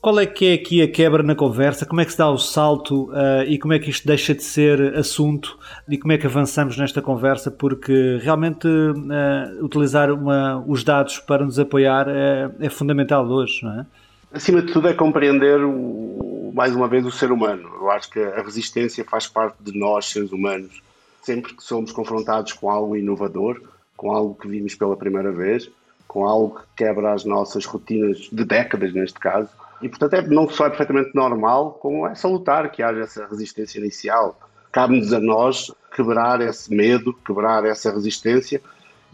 Qual 0.00 0.20
é 0.20 0.26
que 0.26 0.50
é 0.50 0.52
aqui 0.52 0.82
a 0.82 0.86
quebra 0.86 1.22
na 1.22 1.34
conversa? 1.34 1.84
Como 1.84 2.00
é 2.00 2.04
que 2.04 2.12
se 2.12 2.18
dá 2.18 2.30
o 2.30 2.36
salto 2.36 3.10
uh, 3.10 3.42
e 3.48 3.58
como 3.58 3.72
é 3.72 3.78
que 3.78 3.88
isto 3.88 4.06
deixa 4.06 4.34
de 4.34 4.44
ser 4.44 4.94
assunto 4.98 5.58
e 5.88 5.96
como 5.96 6.12
é 6.12 6.18
que 6.18 6.26
avançamos 6.26 6.76
nesta 6.76 7.00
conversa? 7.00 7.50
Porque 7.50 8.18
realmente 8.20 8.68
uh, 8.68 9.64
utilizar 9.64 10.12
uma, 10.12 10.62
os 10.68 10.84
dados 10.84 11.18
para 11.20 11.42
nos 11.42 11.58
apoiar 11.58 12.06
é, 12.06 12.50
é, 12.60 12.68
fundamental 12.68 13.26
hoje, 13.26 13.64
não 13.64 13.80
é? 13.80 13.86
Acima 14.34 14.60
de 14.62 14.72
tudo 14.72 14.88
é 14.88 14.94
compreender 14.94 15.62
o, 15.62 16.50
mais 16.52 16.74
uma 16.74 16.88
vez 16.88 17.06
o 17.06 17.10
ser 17.12 17.30
humano. 17.30 17.70
Eu 17.76 17.88
acho 17.88 18.10
que 18.10 18.18
a 18.18 18.42
resistência 18.42 19.04
faz 19.04 19.28
parte 19.28 19.56
de 19.60 19.78
nós, 19.78 20.06
seres 20.06 20.32
humanos. 20.32 20.82
Sempre 21.22 21.54
que 21.54 21.62
somos 21.62 21.92
confrontados 21.92 22.52
com 22.52 22.68
algo 22.68 22.96
inovador, 22.96 23.62
com 23.96 24.10
algo 24.10 24.34
que 24.34 24.48
vimos 24.48 24.74
pela 24.74 24.96
primeira 24.96 25.30
vez, 25.30 25.70
com 26.08 26.26
algo 26.26 26.56
que 26.58 26.84
quebra 26.84 27.12
as 27.12 27.24
nossas 27.24 27.64
rotinas 27.64 28.28
de 28.32 28.44
décadas, 28.44 28.92
neste 28.92 29.20
caso, 29.20 29.48
e, 29.80 29.88
portanto, 29.88 30.14
é 30.14 30.22
não 30.22 30.48
só 30.48 30.66
é 30.66 30.68
perfeitamente 30.70 31.14
normal, 31.14 31.78
como 31.80 32.04
é 32.04 32.16
salutar 32.16 32.72
que 32.72 32.82
haja 32.82 33.02
essa 33.02 33.26
resistência 33.26 33.78
inicial. 33.78 34.36
Cabe-nos 34.72 35.12
a 35.12 35.20
nós 35.20 35.70
quebrar 35.94 36.40
esse 36.40 36.74
medo, 36.74 37.14
quebrar 37.24 37.64
essa 37.64 37.92
resistência. 37.92 38.60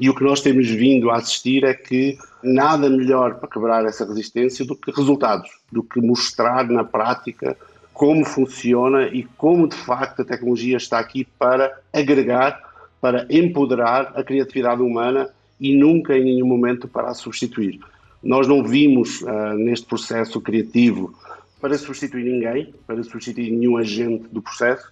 E 0.01 0.09
o 0.09 0.15
que 0.15 0.25
nós 0.25 0.41
temos 0.41 0.67
vindo 0.67 1.11
a 1.11 1.17
assistir 1.17 1.63
é 1.63 1.75
que 1.75 2.17
nada 2.43 2.89
melhor 2.89 3.35
para 3.35 3.51
quebrar 3.51 3.85
essa 3.85 4.07
resistência 4.07 4.65
do 4.65 4.75
que 4.75 4.91
resultados, 4.91 5.51
do 5.71 5.83
que 5.83 6.01
mostrar 6.01 6.67
na 6.69 6.83
prática 6.83 7.55
como 7.93 8.25
funciona 8.25 9.09
e 9.09 9.25
como 9.37 9.69
de 9.69 9.77
facto 9.77 10.23
a 10.23 10.25
tecnologia 10.25 10.79
está 10.79 10.99
aqui 10.99 11.27
para 11.39 11.79
agregar, 11.93 12.59
para 12.99 13.27
empoderar 13.29 14.15
a 14.17 14.25
criatividade 14.25 14.81
humana 14.81 15.29
e 15.61 15.77
nunca 15.77 16.17
em 16.17 16.25
nenhum 16.25 16.47
momento 16.47 16.89
para 16.89 17.11
a 17.11 17.15
substituir. 17.15 17.79
Nós 18.23 18.49
não 18.49 18.65
vimos 18.65 19.21
uh, 19.21 19.55
neste 19.59 19.85
processo 19.85 20.41
criativo 20.41 21.13
para 21.61 21.77
substituir 21.77 22.25
ninguém, 22.25 22.75
para 22.87 23.03
substituir 23.03 23.51
nenhum 23.51 23.77
agente 23.77 24.29
do 24.33 24.41
processo. 24.41 24.89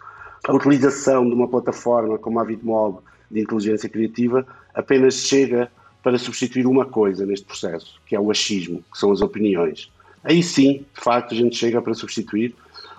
A 0.47 0.53
utilização 0.53 1.27
de 1.27 1.35
uma 1.35 1.49
plataforma 1.49 2.19
como 2.19 2.39
a 2.39 2.45
Vidmob 2.45 2.99
de 3.31 3.41
inteligência 3.41 3.89
criativa 3.89 4.47
apenas 4.75 5.15
chega 5.15 5.71
para 6.03 6.19
substituir 6.19 6.67
uma 6.67 6.87
coisa 6.87 7.27
neste 7.27 7.47
processo, 7.47 8.01
que 8.07 8.15
é 8.15 8.21
o 8.21 8.31
achismo, 8.31 8.83
que 8.91 8.99
são 8.99 9.11
as 9.11 9.21
opiniões. 9.21 9.91
Aí 10.25 10.43
sim, 10.43 10.85
de 10.95 11.01
facto, 11.03 11.35
a 11.35 11.37
gente 11.37 11.57
chega 11.57 11.81
para 11.83 11.95
substituir. 11.95 12.55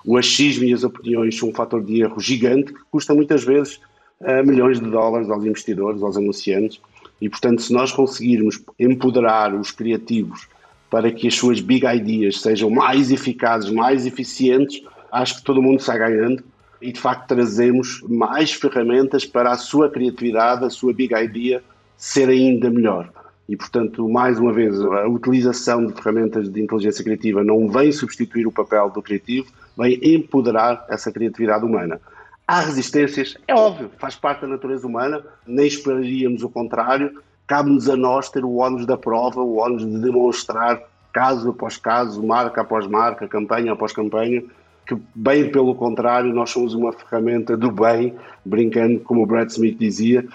O 0.05 0.17
achismo 0.17 0.63
e 0.65 0.74
as 0.74 0.83
opiniões 0.83 1.38
são 1.38 1.50
um 1.50 1.53
fator 1.53 1.83
de 1.83 2.01
erro 2.01 2.19
gigante 2.19 2.74
que 2.74 2.79
custa 2.91 3.13
muitas 3.13 3.43
vezes 3.43 3.79
uh, 4.21 4.45
milhões 4.45 4.79
de 4.79 4.89
dólares 4.89 5.29
aos 5.29 5.43
investidores, 5.43 6.01
aos 6.01 6.17
anunciantes, 6.17 6.79
e, 7.21 7.29
portanto, 7.29 7.62
se 7.62 7.74
nós 7.74 7.91
conseguirmos 7.91 8.62
empoderar 8.79 9.53
os 9.53 9.71
criativos 9.71 10.48
para 10.89 11.12
que 11.12 11.27
as 11.27 11.36
suas 11.36 11.59
big 11.59 11.86
ideas 11.86 12.41
sejam 12.41 12.69
mais 12.69 13.12
eficazes, 13.12 13.69
mais 13.69 14.05
eficientes, 14.05 14.81
acho 15.12 15.38
que 15.38 15.43
todo 15.43 15.62
mundo 15.62 15.81
sai 15.81 16.00
ganhando 16.00 16.43
e, 16.81 16.91
de 16.91 17.00
facto, 17.00 17.27
trazemos 17.27 18.01
mais 18.07 18.53
ferramentas 18.53 19.25
para 19.25 19.51
a 19.51 19.57
sua 19.57 19.89
criatividade, 19.89 20.65
a 20.65 20.69
sua 20.69 20.93
big 20.93 21.13
idea 21.13 21.62
ser 21.98 22.29
ainda 22.29 22.69
melhor. 22.69 23.09
E, 23.48 23.57
portanto, 23.57 24.07
mais 24.07 24.38
uma 24.38 24.53
vez, 24.53 24.79
a 24.79 25.07
utilização 25.07 25.88
de 25.88 25.93
ferramentas 25.93 26.48
de 26.50 26.62
inteligência 26.62 27.03
criativa 27.03 27.43
não 27.43 27.67
vem 27.67 27.91
substituir 27.91 28.45
o 28.45 28.51
papel 28.51 28.89
do 28.91 29.01
criativo, 29.01 29.51
vem 29.77 30.00
empoderar 30.03 30.86
essa 30.88 31.12
criatividade 31.12 31.65
humana. 31.65 32.00
Há 32.48 32.62
resistências, 32.62 33.36
é 33.48 33.53
óbvio, 33.53 33.91
faz 33.98 34.15
parte 34.15 34.41
da 34.41 34.48
natureza 34.48 34.86
humana, 34.86 35.24
nem 35.45 35.67
esperaríamos 35.67 36.43
o 36.43 36.50
contrário. 36.50 37.21
Cabe-nos 37.45 37.89
a 37.89 37.95
nós 37.95 38.29
ter 38.29 38.45
o 38.45 38.57
ónus 38.57 38.86
da 38.86 38.98
prova, 38.98 39.41
o 39.41 39.57
ónus 39.57 39.86
de 39.86 40.00
demonstrar, 40.00 40.81
caso 41.12 41.50
após 41.50 41.77
caso, 41.77 42.25
marca 42.25 42.62
após 42.62 42.88
marca, 42.88 43.27
campanha 43.27 43.74
após 43.74 43.91
campanha, 43.91 44.43
que, 44.89 44.98
bem 45.13 45.51
pelo 45.51 45.75
contrário, 45.75 46.34
nós 46.34 46.50
somos 46.50 46.74
uma 46.74 46.91
ferramenta 46.91 47.55
do 47.55 47.69
bem, 47.69 48.15
brincando, 48.43 49.00
como 49.01 49.22
o 49.22 49.25
Brad 49.27 49.48
Smith 49.48 49.77
dizia, 49.77 50.25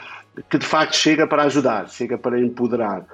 que 0.49 0.59
de 0.59 0.65
facto 0.65 0.95
chega 0.95 1.27
para 1.27 1.43
ajudar, 1.43 1.89
chega 1.89 2.17
para 2.17 2.41
empoderar 2.41 3.05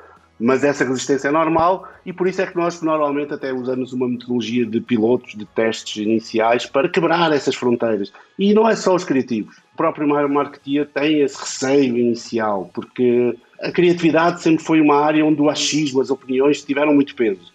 mas 0.40 0.64
essa 0.64 0.84
resistência 0.84 1.28
é 1.28 1.30
normal 1.30 1.86
e 2.04 2.12
por 2.12 2.26
isso 2.26 2.40
é 2.40 2.46
que 2.46 2.56
nós 2.56 2.80
normalmente 2.80 3.34
até 3.34 3.52
usamos 3.52 3.92
uma 3.92 4.08
metodologia 4.08 4.64
de 4.64 4.80
pilotos, 4.80 5.34
de 5.34 5.44
testes 5.44 6.02
iniciais 6.02 6.64
para 6.64 6.88
quebrar 6.88 7.30
essas 7.30 7.54
fronteiras. 7.54 8.10
E 8.38 8.54
não 8.54 8.66
é 8.66 8.74
só 8.74 8.94
os 8.94 9.04
criativos. 9.04 9.58
O 9.74 9.76
próprio 9.76 10.08
marketeer 10.08 10.88
tem 10.88 11.20
esse 11.20 11.38
receio 11.38 11.98
inicial, 11.98 12.70
porque 12.72 13.36
a 13.60 13.70
criatividade 13.70 14.40
sempre 14.40 14.64
foi 14.64 14.80
uma 14.80 15.04
área 15.04 15.24
onde 15.24 15.42
o 15.42 15.50
achismo, 15.50 16.00
as 16.00 16.10
opiniões 16.10 16.64
tiveram 16.64 16.94
muito 16.94 17.14
peso. 17.14 17.52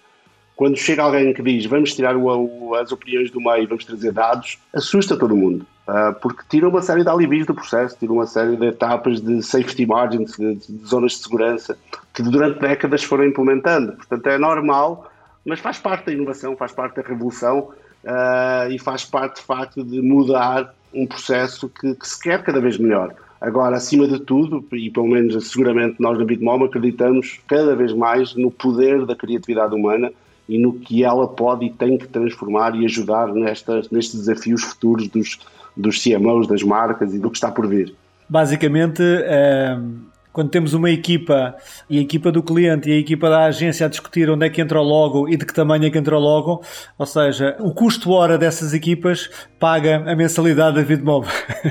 Quando 0.56 0.78
chega 0.78 1.04
alguém 1.04 1.34
que 1.34 1.42
diz 1.42 1.66
vamos 1.66 1.94
tirar 1.94 2.16
o, 2.16 2.26
o, 2.26 2.76
as 2.76 2.92
opiniões 2.92 3.30
do 3.30 3.42
meio, 3.42 3.68
vamos 3.68 3.84
trazer 3.84 4.12
dados, 4.12 4.58
assusta 4.74 5.18
todo 5.18 5.36
mundo. 5.36 5.66
Uh, 5.88 6.14
porque 6.20 6.42
tira 6.50 6.68
uma 6.68 6.82
série 6.82 7.04
de 7.04 7.10
alibis 7.10 7.46
do 7.46 7.54
processo, 7.54 7.96
tira 8.00 8.12
uma 8.12 8.26
série 8.26 8.56
de 8.56 8.66
etapas 8.66 9.22
de 9.22 9.44
safety 9.44 9.86
margins, 9.86 10.32
de, 10.32 10.56
de, 10.56 10.86
zonas 10.88 11.12
de 11.12 11.18
segurança, 11.20 11.78
que 12.14 12.24
durante 12.24 12.60
décadas 12.60 13.04
foram 13.04 13.26
implementando. 13.26 13.92
Portanto, 13.94 14.28
é 14.28 14.38
normal, 14.38 15.12
mas 15.46 15.60
faz 15.60 15.78
parte 15.78 16.08
da 16.08 16.14
inovação, 16.14 16.56
faz 16.58 16.72
parte 16.72 16.96
da 16.96 17.08
revolução 17.08 17.70
uh, 18.04 18.72
e 18.72 18.80
faz 18.80 19.06
parte, 19.06 19.42
de 19.42 19.42
facto, 19.46 19.84
de 19.84 20.02
mudar 20.02 20.74
um 20.92 21.06
processo 21.06 21.70
que, 21.70 21.94
que, 21.94 22.08
se 22.08 22.20
quer 22.20 22.42
cada 22.42 22.60
vez 22.60 22.80
melhor. 22.80 23.14
Agora, 23.40 23.76
acima 23.76 24.08
de 24.08 24.20
tudo, 24.22 24.66
e 24.72 24.90
pelo 24.90 25.08
menos 25.08 25.52
seguramente 25.52 25.98
nós 26.00 26.18
na 26.18 26.26
Bitmom 26.26 26.64
acreditamos 26.64 27.40
cada 27.46 27.76
vez 27.76 27.94
mais 27.94 28.34
no 28.34 28.50
poder 28.50 29.06
da 29.06 29.16
criatividade 29.16 29.76
humana 29.76 30.12
e 30.48 30.58
no 30.58 30.74
que 30.74 31.04
ela 31.04 31.28
pode 31.28 31.66
e 31.66 31.70
tem 31.70 31.98
que 31.98 32.08
transformar 32.08 32.75
e 32.75 32.86
ajudar 32.86 33.34
nestas, 33.34 33.90
nestes 33.90 34.20
desafios 34.20 34.64
futuros 34.64 35.08
dos, 35.08 35.40
dos 35.75 36.02
CMOs, 36.02 36.48
das 36.48 36.64
marcas 36.64 37.14
e 37.14 37.20
do 37.20 37.30
que 37.30 37.38
está 37.38 37.52
por 37.52 37.68
vir. 37.68 37.96
Basicamente, 38.28 39.02
é, 39.04 39.78
quando 40.32 40.50
temos 40.50 40.74
uma 40.74 40.90
equipa 40.90 41.56
e 41.90 41.98
a 41.98 42.02
equipa 42.02 42.32
do 42.32 42.44
cliente 42.44 42.90
e 42.90 42.94
a 42.94 42.98
equipa 42.98 43.30
da 43.30 43.46
agência 43.46 43.86
a 43.86 43.90
discutir 43.90 44.30
onde 44.30 44.46
é 44.46 44.50
que 44.50 44.62
entra 44.62 44.80
o 44.80 44.84
logo 44.84 45.30
e 45.30 45.38
de 45.38 45.46
que 45.46 45.54
tamanho 45.54 45.86
é 45.86 45.90
que 45.90 45.98
entra 45.98 46.18
o 46.18 46.20
logo, 46.20 46.62
ou 46.98 47.06
seja, 47.06 47.56
o 47.60 47.74
custo 47.74 48.12
hora 48.12 48.38
dessas 48.38 48.74
equipas 48.74 49.30
paga 49.60 50.04
a 50.06 50.16
mensalidade 50.16 50.75
da 50.75 50.82
VidMob. 50.82 51.25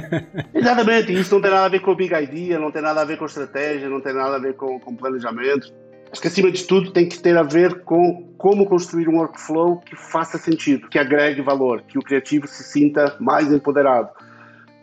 Exatamente, 0.54 1.12
e 1.12 1.20
isso 1.20 1.34
não 1.34 1.42
tem 1.42 1.50
nada 1.50 1.66
a 1.66 1.68
ver 1.68 1.80
com 1.80 1.90
a 1.90 1.94
Big 1.94 2.14
Idea, 2.14 2.58
não 2.58 2.70
tem 2.70 2.80
nada 2.80 3.02
a 3.02 3.04
ver 3.04 3.18
com 3.18 3.26
estratégia, 3.26 3.88
não 3.88 4.00
tem 4.00 4.14
nada 4.14 4.36
a 4.36 4.38
ver 4.38 4.54
com, 4.54 4.80
com 4.80 4.96
planejamento 4.96 5.83
Acho 6.14 6.22
que 6.22 6.28
acima 6.28 6.52
de 6.52 6.62
tudo 6.62 6.92
tem 6.92 7.08
que 7.08 7.18
ter 7.18 7.36
a 7.36 7.42
ver 7.42 7.80
com 7.80 8.22
como 8.38 8.66
construir 8.66 9.08
um 9.08 9.16
workflow 9.16 9.78
que 9.80 9.96
faça 9.96 10.38
sentido, 10.38 10.88
que 10.88 10.96
agregue 10.96 11.42
valor, 11.42 11.82
que 11.82 11.98
o 11.98 12.02
criativo 12.02 12.46
se 12.46 12.62
sinta 12.62 13.16
mais 13.18 13.52
empoderado. 13.52 14.10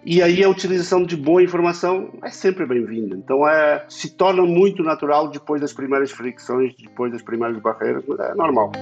E 0.04 0.22
aí 0.22 0.44
a 0.44 0.50
utilização 0.50 1.06
de 1.06 1.16
boa 1.16 1.42
informação 1.42 2.12
é 2.22 2.30
sempre 2.30 2.66
bem-vinda. 2.66 3.16
Então 3.16 3.48
é, 3.48 3.86
se 3.88 4.10
torna 4.10 4.44
muito 4.44 4.84
natural 4.84 5.30
depois 5.30 5.62
das 5.62 5.72
primeiras 5.72 6.12
fricções, 6.12 6.74
depois 6.78 7.14
das 7.14 7.22
primeiras 7.22 7.58
barreiras, 7.62 8.04
é 8.20 8.36
normal. 8.36 8.74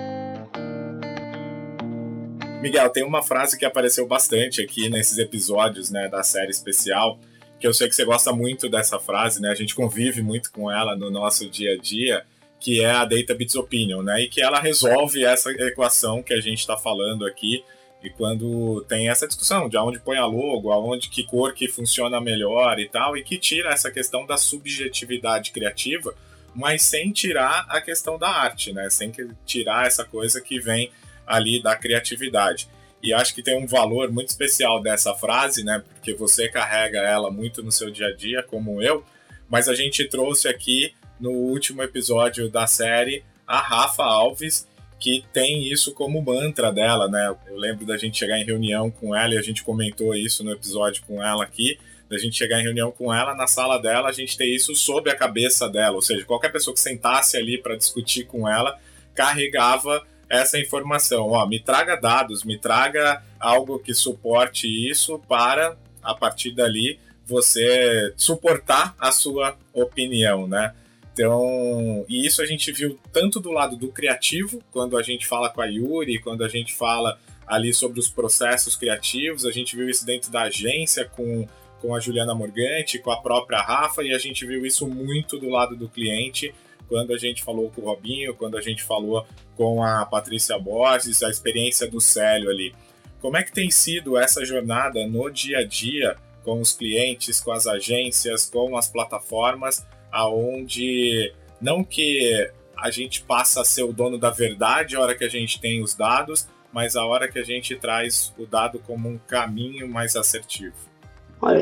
Miguel, 2.63 2.89
tem 2.89 3.05
uma 3.05 3.21
frase 3.21 3.59
que 3.59 3.63
apareceu 3.63 4.07
bastante 4.07 4.59
aqui 4.59 4.89
nesses 4.89 5.19
episódios 5.19 5.91
né, 5.91 6.07
da 6.07 6.23
série 6.23 6.49
especial, 6.49 7.19
que 7.59 7.67
eu 7.67 7.75
sei 7.75 7.87
que 7.87 7.93
você 7.93 8.05
gosta 8.05 8.33
muito 8.33 8.67
dessa 8.67 8.97
frase, 8.97 9.39
né? 9.39 9.51
A 9.51 9.55
gente 9.55 9.75
convive 9.75 10.23
muito 10.23 10.51
com 10.51 10.71
ela 10.71 10.95
no 10.95 11.11
nosso 11.11 11.47
dia 11.47 11.75
a 11.75 11.77
dia, 11.77 12.25
que 12.59 12.83
é 12.83 12.91
a 12.91 13.05
Data 13.05 13.33
Bits 13.33 13.55
Opinion, 13.55 14.01
né? 14.01 14.21
E 14.21 14.27
que 14.27 14.41
ela 14.41 14.59
resolve 14.59 15.23
essa 15.23 15.49
equação 15.51 16.21
que 16.21 16.33
a 16.33 16.41
gente 16.41 16.59
está 16.59 16.75
falando 16.75 17.25
aqui. 17.25 17.63
E 18.03 18.09
quando 18.09 18.85
tem 18.87 19.09
essa 19.09 19.27
discussão 19.27 19.67
de 19.67 19.77
aonde 19.77 19.99
põe 19.99 20.17
a 20.17 20.25
logo, 20.25 20.71
aonde 20.71 21.09
que 21.09 21.23
cor 21.23 21.53
que 21.53 21.67
funciona 21.67 22.19
melhor 22.19 22.79
e 22.79 22.87
tal, 22.87 23.17
e 23.17 23.23
que 23.23 23.37
tira 23.37 23.71
essa 23.71 23.91
questão 23.91 24.25
da 24.25 24.37
subjetividade 24.37 25.51
criativa, 25.51 26.13
mas 26.53 26.83
sem 26.83 27.11
tirar 27.11 27.65
a 27.69 27.81
questão 27.81 28.17
da 28.17 28.29
arte, 28.29 28.73
né? 28.73 28.89
Sem 28.89 29.11
tirar 29.45 29.87
essa 29.87 30.03
coisa 30.03 30.41
que 30.41 30.59
vem 30.59 30.91
ali 31.25 31.61
da 31.61 31.75
criatividade. 31.75 32.69
E 33.01 33.13
acho 33.13 33.33
que 33.33 33.41
tem 33.41 33.57
um 33.57 33.67
valor 33.67 34.11
muito 34.11 34.29
especial 34.29 34.81
dessa 34.81 35.13
frase, 35.13 35.63
né? 35.63 35.81
Porque 35.93 36.13
você 36.13 36.49
carrega 36.49 36.99
ela 36.99 37.31
muito 37.31 37.63
no 37.63 37.71
seu 37.71 37.89
dia 37.89 38.07
a 38.07 38.15
dia, 38.15 38.43
como 38.43 38.81
eu. 38.81 39.05
Mas 39.47 39.69
a 39.69 39.73
gente 39.73 40.05
trouxe 40.05 40.47
aqui 40.47 40.93
no 41.19 41.31
último 41.31 41.83
episódio 41.83 42.49
da 42.49 42.65
série 42.67 43.23
a 43.45 43.59
Rafa 43.59 44.03
Alves, 44.03 44.67
que 44.99 45.23
tem 45.33 45.71
isso 45.71 45.93
como 45.93 46.21
mantra 46.21 46.71
dela, 46.71 47.07
né? 47.07 47.35
Eu 47.47 47.55
lembro 47.55 47.85
da 47.85 47.97
gente 47.97 48.17
chegar 48.17 48.37
em 48.37 48.45
reunião 48.45 48.91
com 48.91 49.15
ela 49.15 49.33
e 49.33 49.37
a 49.37 49.41
gente 49.41 49.63
comentou 49.63 50.13
isso 50.13 50.43
no 50.43 50.51
episódio 50.51 51.03
com 51.07 51.23
ela 51.23 51.43
aqui, 51.43 51.79
da 52.09 52.17
gente 52.17 52.37
chegar 52.37 52.59
em 52.59 52.63
reunião 52.63 52.91
com 52.91 53.13
ela, 53.13 53.35
na 53.35 53.47
sala 53.47 53.77
dela, 53.77 54.09
a 54.09 54.11
gente 54.11 54.37
ter 54.37 54.47
isso 54.47 54.75
sob 54.75 55.09
a 55.09 55.15
cabeça 55.15 55.69
dela, 55.69 55.95
ou 55.95 56.01
seja, 56.01 56.25
qualquer 56.25 56.51
pessoa 56.51 56.73
que 56.73 56.79
sentasse 56.79 57.37
ali 57.37 57.61
para 57.61 57.75
discutir 57.75 58.25
com 58.25 58.47
ela 58.47 58.77
carregava 59.13 60.05
essa 60.29 60.59
informação. 60.59 61.29
Ó, 61.29 61.45
me 61.47 61.59
traga 61.59 61.95
dados, 61.95 62.43
me 62.43 62.57
traga 62.57 63.23
algo 63.39 63.79
que 63.79 63.93
suporte 63.93 64.67
isso 64.67 65.19
para, 65.27 65.77
a 66.03 66.13
partir 66.13 66.51
dali, 66.51 66.99
você 67.25 68.13
suportar 68.17 68.95
a 68.99 69.11
sua 69.11 69.57
opinião, 69.73 70.47
né? 70.47 70.73
Então, 71.19 72.05
e 72.07 72.25
isso 72.25 72.41
a 72.41 72.45
gente 72.45 72.71
viu 72.71 72.97
tanto 73.11 73.41
do 73.41 73.51
lado 73.51 73.75
do 73.75 73.89
criativo, 73.89 74.63
quando 74.71 74.97
a 74.97 75.03
gente 75.03 75.27
fala 75.27 75.49
com 75.49 75.59
a 75.59 75.65
Yuri, 75.65 76.17
quando 76.19 76.45
a 76.45 76.47
gente 76.47 76.73
fala 76.73 77.19
ali 77.45 77.73
sobre 77.73 77.99
os 77.99 78.07
processos 78.07 78.77
criativos, 78.77 79.45
a 79.45 79.51
gente 79.51 79.75
viu 79.75 79.89
isso 79.89 80.05
dentro 80.05 80.31
da 80.31 80.43
agência 80.43 81.03
com, 81.03 81.45
com 81.81 81.93
a 81.93 81.99
Juliana 81.99 82.33
Morgante, 82.33 82.99
com 82.99 83.11
a 83.11 83.21
própria 83.21 83.59
Rafa, 83.59 84.01
e 84.01 84.13
a 84.13 84.17
gente 84.17 84.45
viu 84.45 84.65
isso 84.65 84.87
muito 84.87 85.37
do 85.37 85.49
lado 85.49 85.75
do 85.75 85.89
cliente, 85.89 86.55
quando 86.87 87.11
a 87.11 87.17
gente 87.17 87.43
falou 87.43 87.69
com 87.69 87.81
o 87.81 87.85
Robinho, 87.85 88.33
quando 88.33 88.57
a 88.57 88.61
gente 88.61 88.81
falou 88.81 89.27
com 89.57 89.83
a 89.83 90.05
Patrícia 90.05 90.57
Borges, 90.57 91.21
a 91.21 91.29
experiência 91.29 91.85
do 91.85 91.99
Célio 91.99 92.49
ali. 92.49 92.73
Como 93.19 93.35
é 93.35 93.43
que 93.43 93.51
tem 93.51 93.69
sido 93.69 94.17
essa 94.17 94.45
jornada 94.45 95.05
no 95.05 95.29
dia 95.29 95.57
a 95.57 95.65
dia 95.65 96.15
com 96.45 96.61
os 96.61 96.71
clientes, 96.71 97.41
com 97.41 97.51
as 97.51 97.67
agências, 97.67 98.45
com 98.45 98.77
as 98.77 98.87
plataformas, 98.87 99.85
aonde 100.11 101.33
não 101.61 101.83
que 101.83 102.49
a 102.77 102.89
gente 102.89 103.21
passa 103.23 103.61
a 103.61 103.65
ser 103.65 103.83
o 103.83 103.91
dono 103.91 104.17
da 104.17 104.29
verdade 104.29 104.95
a 104.95 105.01
hora 105.01 105.15
que 105.15 105.23
a 105.23 105.29
gente 105.29 105.59
tem 105.59 105.81
os 105.81 105.93
dados, 105.93 106.47
mas 106.71 106.95
a 106.95 107.05
hora 107.05 107.27
que 107.27 107.39
a 107.39 107.43
gente 107.43 107.75
traz 107.75 108.33
o 108.37 108.45
dado 108.45 108.79
como 108.79 109.09
um 109.09 109.17
caminho 109.27 109.87
mais 109.87 110.15
assertivo. 110.15 110.75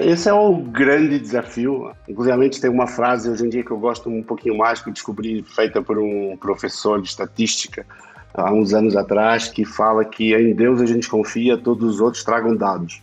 Esse 0.04 0.28
é 0.28 0.34
o 0.34 0.56
grande 0.56 1.20
desafio. 1.20 1.92
Inclusive, 2.10 2.50
tem 2.60 2.70
uma 2.70 2.88
frase 2.88 3.30
hoje 3.30 3.46
em 3.46 3.50
dia 3.50 3.64
que 3.64 3.70
eu 3.70 3.78
gosto 3.78 4.10
um 4.10 4.24
pouquinho 4.24 4.58
mais, 4.58 4.82
que 4.82 4.90
eu 4.90 4.94
descobri, 4.94 5.44
feita 5.44 5.82
por 5.84 6.00
um 6.00 6.36
professor 6.38 7.00
de 7.00 7.08
estatística 7.08 7.86
há 8.34 8.52
uns 8.52 8.74
anos 8.74 8.96
atrás, 8.96 9.48
que 9.48 9.64
fala 9.66 10.04
que 10.04 10.34
em 10.34 10.54
Deus 10.54 10.82
a 10.82 10.86
gente 10.86 11.08
confia, 11.08 11.58
todos 11.58 11.96
os 11.96 12.02
outros 12.02 12.24
tragam 12.24 12.56
dados. 12.56 13.02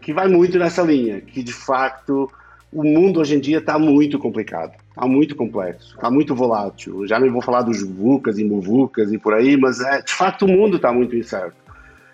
Que 0.00 0.12
vai 0.12 0.26
muito 0.28 0.58
nessa 0.58 0.82
linha, 0.82 1.20
que 1.20 1.42
de 1.42 1.52
fato 1.52 2.30
o 2.72 2.82
mundo 2.82 3.20
hoje 3.20 3.36
em 3.36 3.40
dia 3.40 3.58
está 3.58 3.78
muito 3.78 4.18
complicado, 4.18 4.72
está 4.88 5.06
muito 5.06 5.34
complexo, 5.34 5.94
está 5.94 6.10
muito 6.10 6.34
volátil. 6.34 7.06
Já 7.06 7.18
nem 7.18 7.30
vou 7.30 7.42
falar 7.42 7.62
dos 7.62 7.82
VUCAs 7.82 8.38
e 8.38 8.44
MUVUCAs 8.44 9.12
e 9.12 9.18
por 9.18 9.34
aí, 9.34 9.56
mas 9.56 9.80
é, 9.80 10.02
de 10.02 10.12
fato 10.12 10.44
o 10.44 10.48
mundo 10.48 10.76
está 10.76 10.92
muito 10.92 11.16
incerto. 11.16 11.56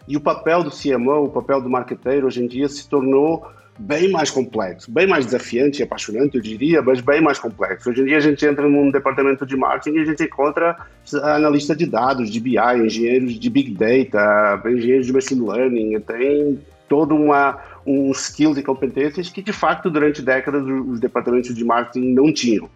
E 0.06 0.16
o 0.16 0.20
papel 0.20 0.62
do 0.62 0.70
CMO, 0.70 1.24
o 1.24 1.28
papel 1.28 1.60
do 1.60 1.70
marketeiro 1.70 2.26
hoje 2.26 2.42
em 2.42 2.46
dia 2.46 2.68
se 2.68 2.88
tornou 2.88 3.46
bem 3.78 4.10
mais 4.10 4.30
complexo, 4.30 4.90
bem 4.90 5.06
mais 5.06 5.24
desafiante 5.24 5.80
e 5.80 5.82
apaixonante, 5.82 6.36
eu 6.36 6.42
diria, 6.42 6.82
mas 6.82 7.00
bem 7.00 7.20
mais 7.20 7.38
complexo. 7.38 7.90
Hoje 7.90 8.02
em 8.02 8.04
dia 8.04 8.18
a 8.18 8.20
gente 8.20 8.44
entra 8.44 8.68
num 8.68 8.90
departamento 8.90 9.46
de 9.46 9.56
marketing 9.56 9.96
e 9.96 10.00
a 10.00 10.04
gente 10.04 10.24
encontra 10.24 10.76
analista 11.22 11.74
de 11.74 11.86
dados, 11.86 12.30
de 12.30 12.38
BI, 12.38 12.58
engenheiros 12.84 13.38
de 13.38 13.50
Big 13.50 13.72
Data, 13.72 14.62
engenheiros 14.68 15.06
de 15.06 15.12
Machine 15.12 15.48
Learning, 15.48 16.00
tem 16.00 16.60
todo 16.88 17.14
uma, 17.14 17.58
um 17.86 18.10
skills 18.12 18.58
e 18.58 18.62
competências 18.62 19.28
que, 19.28 19.42
de 19.42 19.52
fato, 19.52 19.90
durante 19.90 20.22
décadas 20.22 20.64
os 20.64 21.00
departamentos 21.00 21.54
de 21.54 21.64
marketing 21.64 22.12
não 22.12 22.32
tinham. 22.32 22.68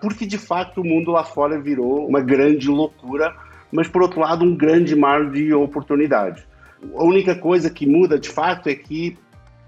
Porque, 0.00 0.26
de 0.26 0.38
fato, 0.38 0.80
o 0.80 0.84
mundo 0.84 1.10
lá 1.10 1.24
fora 1.24 1.58
virou 1.58 2.06
uma 2.06 2.20
grande 2.20 2.68
loucura, 2.68 3.34
mas, 3.72 3.88
por 3.88 4.02
outro 4.02 4.20
lado, 4.20 4.44
um 4.44 4.54
grande 4.54 4.94
mar 4.94 5.30
de 5.30 5.52
oportunidade. 5.52 6.46
A 6.94 7.02
única 7.02 7.34
coisa 7.34 7.70
que 7.70 7.86
muda, 7.86 8.18
de 8.18 8.28
fato, 8.28 8.68
é 8.68 8.74
que 8.74 9.16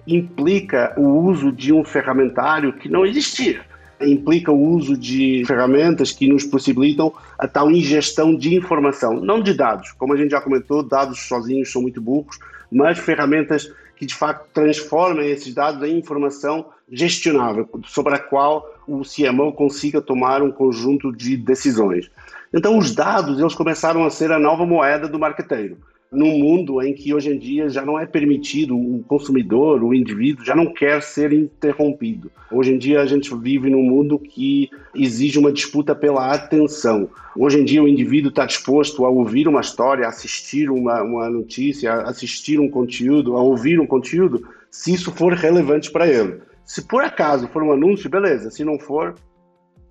implica 0.07 0.95
o 0.97 1.07
uso 1.27 1.51
de 1.51 1.73
um 1.73 1.85
ferramentário 1.85 2.73
que 2.75 2.89
não 2.89 3.05
existia. 3.05 3.61
Implica 4.01 4.53
o 4.53 4.61
uso 4.61 4.97
de 4.97 5.43
ferramentas 5.47 6.13
que 6.13 6.29
nos 6.29 6.45
possibilitam 6.45 7.13
a 7.39 7.49
tal 7.49 7.71
ingestão 7.71 8.37
de 8.37 8.55
informação, 8.55 9.15
não 9.15 9.41
de 9.41 9.55
dados. 9.55 9.93
Como 9.93 10.13
a 10.13 10.17
gente 10.17 10.31
já 10.31 10.41
comentou, 10.41 10.83
dados 10.83 11.21
sozinhos 11.21 11.73
são 11.73 11.81
muito 11.81 12.01
burros, 12.01 12.39
mas 12.71 12.99
ferramentas 12.99 13.73
que 13.97 14.07
de 14.07 14.15
facto 14.15 14.47
transformem 14.53 15.31
esses 15.31 15.55
dados 15.55 15.83
em 15.83 15.99
informação 15.99 16.67
gestionável, 16.91 17.69
sobre 17.87 18.15
a 18.15 18.19
qual 18.19 18.73
o 18.87 19.03
CMO 19.03 19.53
consiga 19.53 20.01
tomar 20.01 20.43
um 20.43 20.53
conjunto 20.53 21.11
de 21.11 21.37
decisões. 21.37 22.11
Então, 22.55 22.79
os 22.79 22.95
dados 22.95 23.41
eles 23.41 23.55
começaram 23.55 24.05
a 24.05 24.11
ser 24.11 24.31
a 24.31 24.39
nova 24.39 24.65
moeda 24.65 25.09
do 25.09 25.19
marqueteiro 25.19 25.79
num 26.17 26.39
mundo 26.39 26.83
em 26.83 26.95
que 26.95 27.13
hoje 27.13 27.31
em 27.31 27.39
dia 27.39 27.69
já 27.69 27.85
não 27.85 27.99
é 27.99 28.07
permitido, 28.07 28.77
o 28.77 29.05
consumidor, 29.07 29.83
o 29.83 29.95
indivíduo, 29.95 30.45
já 30.45 30.57
não 30.57 30.73
quer 30.73 31.03
ser 31.03 31.33
interrompido. 31.33 32.31
Hoje 32.51 32.73
em 32.73 32.79
dia 32.79 33.01
a 33.01 33.07
gente 33.07 33.35
vive 33.37 33.69
num 33.69 33.83
mundo 33.83 34.19
que 34.19 34.71
exige 34.95 35.39
uma 35.39 35.53
disputa 35.53 35.95
pela 35.95 36.33
atenção. 36.33 37.09
Hoje 37.37 37.61
em 37.61 37.65
dia 37.65 37.83
o 37.83 37.89
indivíduo 37.89 38.31
está 38.31 38.47
disposto 38.47 39.05
a 39.05 39.11
ouvir 39.11 39.47
uma 39.47 39.61
história, 39.61 40.07
a 40.07 40.09
assistir 40.09 40.71
uma, 40.71 41.03
uma 41.03 41.29
notícia, 41.29 41.93
a 41.93 42.09
assistir 42.09 42.59
um 42.59 42.71
conteúdo, 42.71 43.37
a 43.37 43.43
ouvir 43.43 43.79
um 43.79 43.87
conteúdo, 43.87 44.43
se 44.71 44.95
isso 44.95 45.13
for 45.13 45.35
relevante 45.35 45.91
para 45.91 46.09
ele. 46.09 46.41
Se 46.65 46.83
por 46.83 47.05
acaso 47.05 47.47
for 47.49 47.63
um 47.63 47.73
anúncio, 47.73 48.11
beleza. 48.11 48.51
Se 48.51 48.65
não 48.65 48.79
for, 48.79 49.15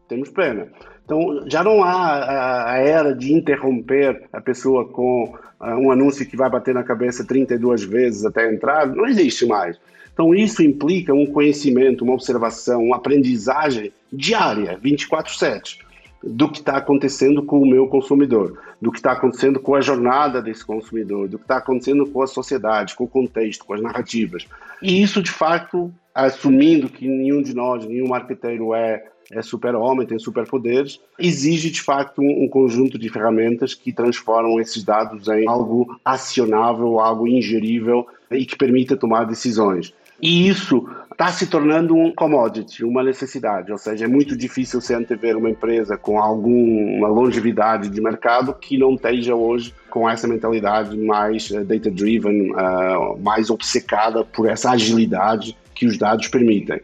temos 0.08 0.30
pena. 0.30 0.68
Então, 1.06 1.44
já 1.46 1.64
não 1.64 1.84
há 1.84 2.72
a, 2.72 2.78
era 2.80 3.14
de 3.14 3.32
interromper 3.32 4.24
a 4.34 4.42
pessoa 4.42 4.88
com 4.88 5.36
uh, 5.62 5.66
um 5.78 5.92
anúncio 5.92 6.26
que 6.26 6.36
vai 6.36 6.50
bater 6.50 6.74
na 6.74 6.84
cabeça 6.84 7.24
32 7.24 7.84
vezes 7.84 8.26
até 8.26 8.52
entrar, 8.52 8.88
não 8.88 9.06
existe 9.06 9.46
mais. 9.46 9.80
Então, 10.12 10.34
isso 10.34 10.64
implica 10.64 11.14
um 11.14 11.28
conhecimento, 11.28 12.04
uma 12.04 12.14
observação, 12.14 12.86
uma 12.86 12.96
aprendizagem 12.96 13.92
diária, 14.12 14.80
24-7, 14.84 15.78
do 16.24 16.50
que 16.50 16.60
está 16.60 16.78
acontecendo 16.78 17.44
com 17.44 17.60
o 17.60 17.70
meu 17.70 17.86
consumidor, 17.88 18.58
do 18.82 18.92
que 18.92 18.98
está 18.98 19.12
acontecendo 19.12 19.60
com 19.60 19.76
a 19.76 19.82
jornada 19.82 20.42
desse 20.42 20.66
consumidor, 20.66 21.28
do 21.28 21.38
que 21.38 21.44
está 21.44 21.58
acontecendo 21.58 22.08
com 22.08 22.24
a 22.24 22.28
sociedade, 22.28 22.96
com 22.96 23.04
o 23.04 23.08
contexto, 23.08 23.64
com 23.64 23.74
as 23.76 23.82
narrativas. 23.82 24.48
E 24.82 25.04
isso, 25.04 25.22
de 25.22 25.30
fato, 25.30 25.94
assumindo 26.16 26.90
que 26.90 27.08
nenhum 27.08 27.44
de 27.44 27.54
nós, 27.54 27.86
nenhum 27.86 28.08
marqueteiro 28.08 28.74
é 28.74 29.04
é 29.32 29.42
super-homem, 29.42 30.06
tem 30.06 30.20
superpoderes, 30.20 31.00
exige 31.18 31.72
de 31.72 31.82
facto 31.82 32.22
um, 32.22 32.44
um, 32.44 32.48
conjunto 32.48 32.98
de 32.98 33.10
ferramentas 33.10 33.74
que 33.74 33.92
transformam 33.92 34.60
esses 34.60 34.84
dados 34.84 35.28
em 35.28 35.48
algo 35.48 36.00
acionável, 36.04 37.00
algo 37.00 37.28
ingerível 37.28 38.08
e 38.32 38.46
que 38.46 38.56
permita 38.56 38.96
tomar 38.96 39.26
decisões. 39.26 39.94
E 40.22 40.48
isso 40.48 40.88
está 41.12 41.28
se 41.32 41.48
tornando 41.48 41.96
um 41.96 42.14
commodity, 42.14 42.84
uma 42.84 43.04
necessidade, 43.04 43.72
ou 43.72 43.78
seja, 43.78 44.06
é 44.06 44.08
muito 44.08 44.36
difícil 44.36 44.82
se 44.82 44.94
antever 44.94 45.38
uma 45.38 45.50
empresa 45.50 45.98
com 45.98 46.20
alguma 46.20 47.08
longevidade 47.08 47.90
de 47.90 48.02
mercado 48.02 48.54
que 48.54 48.78
não 48.78 48.96
esteja 48.96 49.36
hoje 49.36 49.74
com 49.90 50.10
essa 50.10 50.28
mentalidade 50.28 50.98
mais 50.98 51.50
uh, 51.52 51.64
data-driven, 51.64 52.52
uh, 52.52 53.18
mais 53.22 53.50
obcecada 53.50 54.24
por 54.26 54.50
essa 54.50 54.72
agilidade 54.72 55.58
que 55.74 55.86
os 55.86 55.98
dados 55.98 56.28
permitem. 56.28 56.82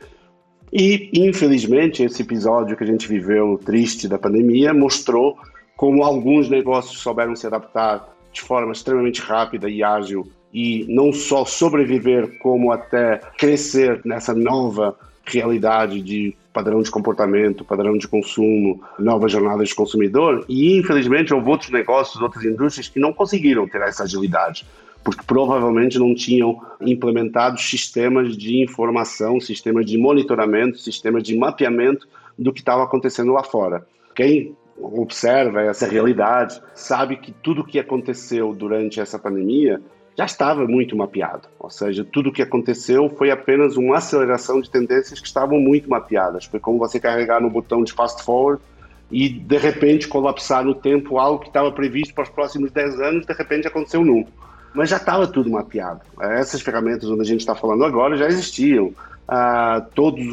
E, 0.71 1.09
infelizmente, 1.13 2.03
esse 2.03 2.21
episódio 2.21 2.77
que 2.77 2.83
a 2.83 2.87
gente 2.87 3.07
viveu 3.07 3.59
triste 3.63 4.07
da 4.07 4.17
pandemia 4.17 4.73
mostrou 4.73 5.37
como 5.75 6.03
alguns 6.03 6.49
negócios 6.49 6.99
souberam 7.01 7.35
se 7.35 7.45
adaptar 7.45 8.07
de 8.31 8.41
forma 8.41 8.71
extremamente 8.71 9.21
rápida 9.21 9.69
e 9.69 9.83
ágil 9.83 10.25
e 10.53 10.85
não 10.87 11.11
só 11.11 11.43
sobreviver, 11.43 12.37
como 12.39 12.71
até 12.71 13.19
crescer 13.37 14.01
nessa 14.05 14.33
nova 14.33 14.95
realidade 15.25 16.01
de 16.01 16.35
padrão 16.53 16.81
de 16.81 16.91
comportamento, 16.91 17.63
padrão 17.63 17.97
de 17.97 18.07
consumo, 18.07 18.81
novas 18.99 19.31
jornadas 19.31 19.69
de 19.69 19.75
consumidor. 19.75 20.45
E, 20.47 20.77
infelizmente, 20.77 21.33
houve 21.33 21.49
outros 21.49 21.71
negócios, 21.71 22.21
outras 22.21 22.43
indústrias 22.43 22.87
que 22.87 22.99
não 22.99 23.13
conseguiram 23.13 23.67
ter 23.67 23.81
essa 23.81 24.03
agilidade 24.03 24.65
porque 25.03 25.23
provavelmente 25.25 25.97
não 25.97 26.13
tinham 26.13 26.61
implementado 26.79 27.59
sistemas 27.59 28.35
de 28.37 28.61
informação, 28.61 29.39
sistemas 29.39 29.85
de 29.85 29.97
monitoramento, 29.97 30.77
sistemas 30.77 31.23
de 31.23 31.35
mapeamento 31.37 32.07
do 32.37 32.53
que 32.53 32.59
estava 32.59 32.83
acontecendo 32.83 33.31
lá 33.31 33.43
fora. 33.43 33.85
Quem 34.15 34.55
observa 34.77 35.61
essa 35.61 35.87
realidade 35.87 36.61
sabe 36.73 37.17
que 37.17 37.31
tudo 37.31 37.61
o 37.61 37.65
que 37.65 37.79
aconteceu 37.79 38.53
durante 38.53 38.99
essa 38.99 39.19
pandemia 39.19 39.81
já 40.17 40.25
estava 40.25 40.67
muito 40.67 40.95
mapeado. 40.95 41.47
Ou 41.59 41.69
seja, 41.69 42.03
tudo 42.03 42.29
o 42.29 42.33
que 42.33 42.41
aconteceu 42.41 43.09
foi 43.09 43.31
apenas 43.31 43.77
uma 43.77 43.97
aceleração 43.97 44.59
de 44.59 44.69
tendências 44.69 45.19
que 45.19 45.27
estavam 45.27 45.59
muito 45.59 45.89
mapeadas. 45.89 46.45
Foi 46.45 46.59
como 46.59 46.77
você 46.77 46.99
carregar 46.99 47.41
no 47.41 47.49
botão 47.49 47.83
de 47.83 47.93
fast 47.93 48.23
forward 48.23 48.61
e 49.09 49.29
de 49.29 49.57
repente 49.57 50.07
colapsar 50.07 50.63
no 50.63 50.75
tempo 50.75 51.17
algo 51.17 51.39
que 51.39 51.47
estava 51.47 51.71
previsto 51.71 52.13
para 52.13 52.23
os 52.23 52.29
próximos 52.29 52.71
10 52.71 52.99
anos, 52.99 53.25
de 53.25 53.33
repente 53.33 53.67
aconteceu 53.67 54.03
num. 54.03 54.25
Mas 54.73 54.89
já 54.89 54.97
estava 54.97 55.27
tudo 55.27 55.49
mapeado. 55.49 56.01
Essas 56.19 56.61
ferramentas 56.61 57.09
onde 57.09 57.21
a 57.21 57.25
gente 57.25 57.41
está 57.41 57.55
falando 57.55 57.83
agora 57.83 58.15
já 58.15 58.27
existiam. 58.27 58.93
Uh, 59.27 59.81
todas 59.93 60.25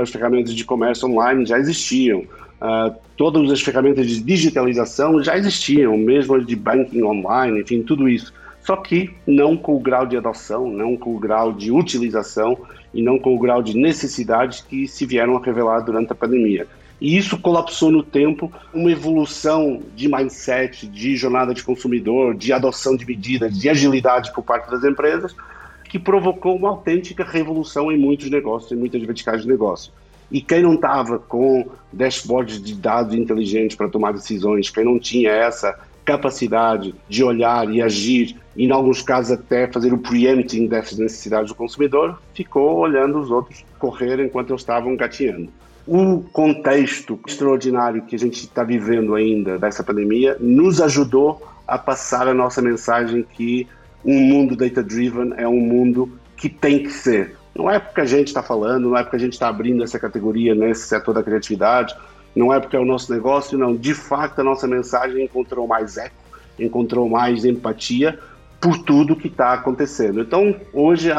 as 0.00 0.10
ferramentas 0.10 0.54
de 0.54 0.64
comércio 0.64 1.08
online 1.08 1.46
já 1.46 1.58
existiam. 1.58 2.20
Uh, 2.20 2.94
todas 3.16 3.50
as 3.50 3.60
ferramentas 3.60 4.06
de 4.06 4.20
digitalização 4.20 5.22
já 5.22 5.36
existiam, 5.36 5.96
mesmo 5.96 6.34
as 6.34 6.46
de 6.46 6.56
banking 6.56 7.02
online, 7.02 7.60
enfim, 7.60 7.82
tudo 7.82 8.08
isso. 8.08 8.32
Só 8.60 8.76
que 8.76 9.14
não 9.26 9.56
com 9.56 9.76
o 9.76 9.80
grau 9.80 10.06
de 10.06 10.16
adoção, 10.16 10.68
não 10.68 10.96
com 10.96 11.14
o 11.14 11.18
grau 11.18 11.52
de 11.52 11.70
utilização 11.70 12.58
e 12.92 13.02
não 13.02 13.18
com 13.18 13.34
o 13.34 13.38
grau 13.38 13.62
de 13.62 13.76
necessidade 13.76 14.64
que 14.68 14.88
se 14.88 15.06
vieram 15.06 15.36
a 15.36 15.40
revelar 15.40 15.80
durante 15.80 16.12
a 16.12 16.16
pandemia. 16.16 16.66
E 17.00 17.16
isso 17.16 17.38
colapsou 17.38 17.90
no 17.90 18.02
tempo 18.02 18.50
uma 18.72 18.90
evolução 18.90 19.82
de 19.94 20.08
mindset, 20.08 20.86
de 20.86 21.16
jornada 21.16 21.52
de 21.52 21.62
consumidor, 21.62 22.34
de 22.34 22.52
adoção 22.52 22.96
de 22.96 23.04
medidas, 23.04 23.58
de 23.58 23.68
agilidade 23.68 24.32
por 24.32 24.42
parte 24.42 24.70
das 24.70 24.82
empresas, 24.82 25.34
que 25.84 25.98
provocou 25.98 26.56
uma 26.56 26.70
autêntica 26.70 27.22
revolução 27.22 27.92
em 27.92 27.98
muitos 27.98 28.30
negócios, 28.30 28.72
em 28.72 28.76
muitas 28.76 29.02
verticais 29.02 29.42
de 29.42 29.48
negócio. 29.48 29.92
E 30.30 30.40
quem 30.40 30.62
não 30.62 30.74
estava 30.74 31.18
com 31.18 31.66
dashboards 31.92 32.60
de 32.60 32.74
dados 32.74 33.14
inteligentes 33.14 33.76
para 33.76 33.88
tomar 33.88 34.12
decisões, 34.12 34.70
quem 34.70 34.84
não 34.84 34.98
tinha 34.98 35.30
essa 35.30 35.78
capacidade 36.04 36.94
de 37.08 37.22
olhar 37.22 37.68
e 37.72 37.82
agir, 37.82 38.36
e 38.56 38.64
em 38.64 38.70
alguns 38.70 39.02
casos 39.02 39.32
até 39.32 39.70
fazer 39.70 39.92
o 39.92 39.98
preempting 39.98 40.66
dessas 40.66 40.98
necessidades 40.98 41.50
do 41.50 41.54
consumidor, 41.54 42.20
ficou 42.32 42.78
olhando 42.78 43.18
os 43.18 43.30
outros 43.30 43.64
correr 43.78 44.18
enquanto 44.24 44.50
eles 44.50 44.62
estavam 44.62 44.96
gateando 44.96 45.50
o 45.86 46.20
contexto 46.32 47.18
extraordinário 47.26 48.02
que 48.02 48.16
a 48.16 48.18
gente 48.18 48.40
está 48.40 48.64
vivendo 48.64 49.14
ainda 49.14 49.58
dessa 49.58 49.84
pandemia 49.84 50.36
nos 50.40 50.80
ajudou 50.80 51.46
a 51.66 51.78
passar 51.78 52.26
a 52.26 52.34
nossa 52.34 52.60
mensagem 52.60 53.24
que 53.34 53.68
um 54.04 54.18
mundo 54.20 54.56
data-driven 54.56 55.34
é 55.36 55.46
um 55.46 55.60
mundo 55.60 56.10
que 56.36 56.48
tem 56.48 56.82
que 56.82 56.90
ser. 56.90 57.36
Não 57.54 57.70
é 57.70 57.78
porque 57.78 58.00
a 58.00 58.04
gente 58.04 58.28
está 58.28 58.42
falando, 58.42 58.90
não 58.90 58.96
é 58.96 59.02
porque 59.02 59.16
a 59.16 59.20
gente 59.20 59.32
está 59.32 59.48
abrindo 59.48 59.82
essa 59.82 59.98
categoria 59.98 60.54
nesse 60.54 60.86
setor 60.88 61.14
da 61.14 61.22
criatividade, 61.22 61.94
não 62.34 62.52
é 62.52 62.60
porque 62.60 62.76
é 62.76 62.78
o 62.78 62.84
nosso 62.84 63.12
negócio, 63.12 63.56
não. 63.56 63.74
De 63.74 63.94
fato, 63.94 64.40
a 64.40 64.44
nossa 64.44 64.66
mensagem 64.66 65.24
encontrou 65.24 65.66
mais 65.66 65.96
eco, 65.96 66.14
encontrou 66.58 67.08
mais 67.08 67.44
empatia 67.44 68.18
por 68.60 68.78
tudo 68.78 69.16
que 69.16 69.28
está 69.28 69.54
acontecendo. 69.54 70.20
Então, 70.20 70.54
hoje 70.72 71.10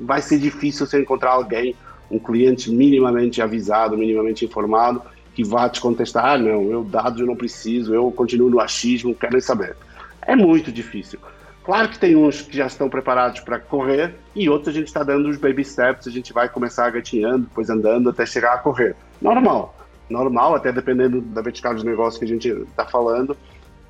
vai 0.00 0.22
ser 0.22 0.38
difícil 0.38 0.86
você 0.86 1.00
encontrar 1.00 1.32
alguém 1.32 1.76
um 2.12 2.18
cliente 2.18 2.70
minimamente 2.70 3.40
avisado, 3.40 3.96
minimamente 3.96 4.44
informado, 4.44 5.02
que 5.34 5.42
vá 5.42 5.68
te 5.68 5.80
contestar, 5.80 6.26
ah, 6.26 6.38
não, 6.38 6.70
eu 6.70 6.84
dados 6.84 7.20
eu 7.20 7.26
não 7.26 7.34
preciso, 7.34 7.94
eu 7.94 8.12
continuo 8.12 8.50
no 8.50 8.60
achismo, 8.60 9.14
quero 9.14 9.32
nem 9.32 9.40
saber. 9.40 9.74
É 10.20 10.36
muito 10.36 10.70
difícil. 10.70 11.18
Claro 11.64 11.88
que 11.88 11.98
tem 11.98 12.14
uns 12.14 12.42
que 12.42 12.56
já 12.56 12.66
estão 12.66 12.88
preparados 12.88 13.40
para 13.40 13.58
correr 13.58 14.14
e 14.34 14.48
outros 14.48 14.74
a 14.74 14.78
gente 14.78 14.88
está 14.88 15.02
dando 15.02 15.28
os 15.28 15.38
baby 15.38 15.64
steps, 15.64 16.06
a 16.06 16.10
gente 16.10 16.32
vai 16.32 16.48
começar 16.48 16.90
gatinhando, 16.90 17.46
depois 17.46 17.70
andando 17.70 18.10
até 18.10 18.26
chegar 18.26 18.54
a 18.54 18.58
correr. 18.58 18.94
Normal, 19.20 19.74
normal, 20.10 20.54
até 20.54 20.70
dependendo 20.72 21.20
da 21.20 21.40
vertical 21.40 21.74
de 21.74 21.84
negócio 21.84 22.18
que 22.18 22.24
a 22.24 22.28
gente 22.28 22.48
está 22.48 22.84
falando. 22.84 23.36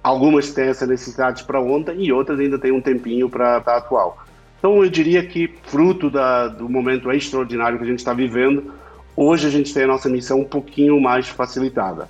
Algumas 0.02 0.52
têm 0.52 0.68
essa 0.68 0.86
necessidade 0.86 1.44
para 1.44 1.60
ontem 1.60 2.04
e 2.04 2.12
outras 2.12 2.38
ainda 2.38 2.58
têm 2.58 2.72
um 2.72 2.80
tempinho 2.80 3.28
para 3.28 3.58
estar 3.58 3.76
atual. 3.76 4.22
Então, 4.62 4.84
eu 4.84 4.88
diria 4.88 5.26
que, 5.26 5.52
fruto 5.64 6.08
da, 6.08 6.46
do 6.46 6.68
momento 6.68 7.10
extraordinário 7.10 7.78
que 7.78 7.82
a 7.82 7.86
gente 7.88 7.98
está 7.98 8.14
vivendo, 8.14 8.72
hoje 9.16 9.44
a 9.44 9.50
gente 9.50 9.74
tem 9.74 9.82
a 9.82 9.88
nossa 9.88 10.08
missão 10.08 10.38
um 10.38 10.44
pouquinho 10.44 11.00
mais 11.00 11.26
facilitada. 11.26 12.08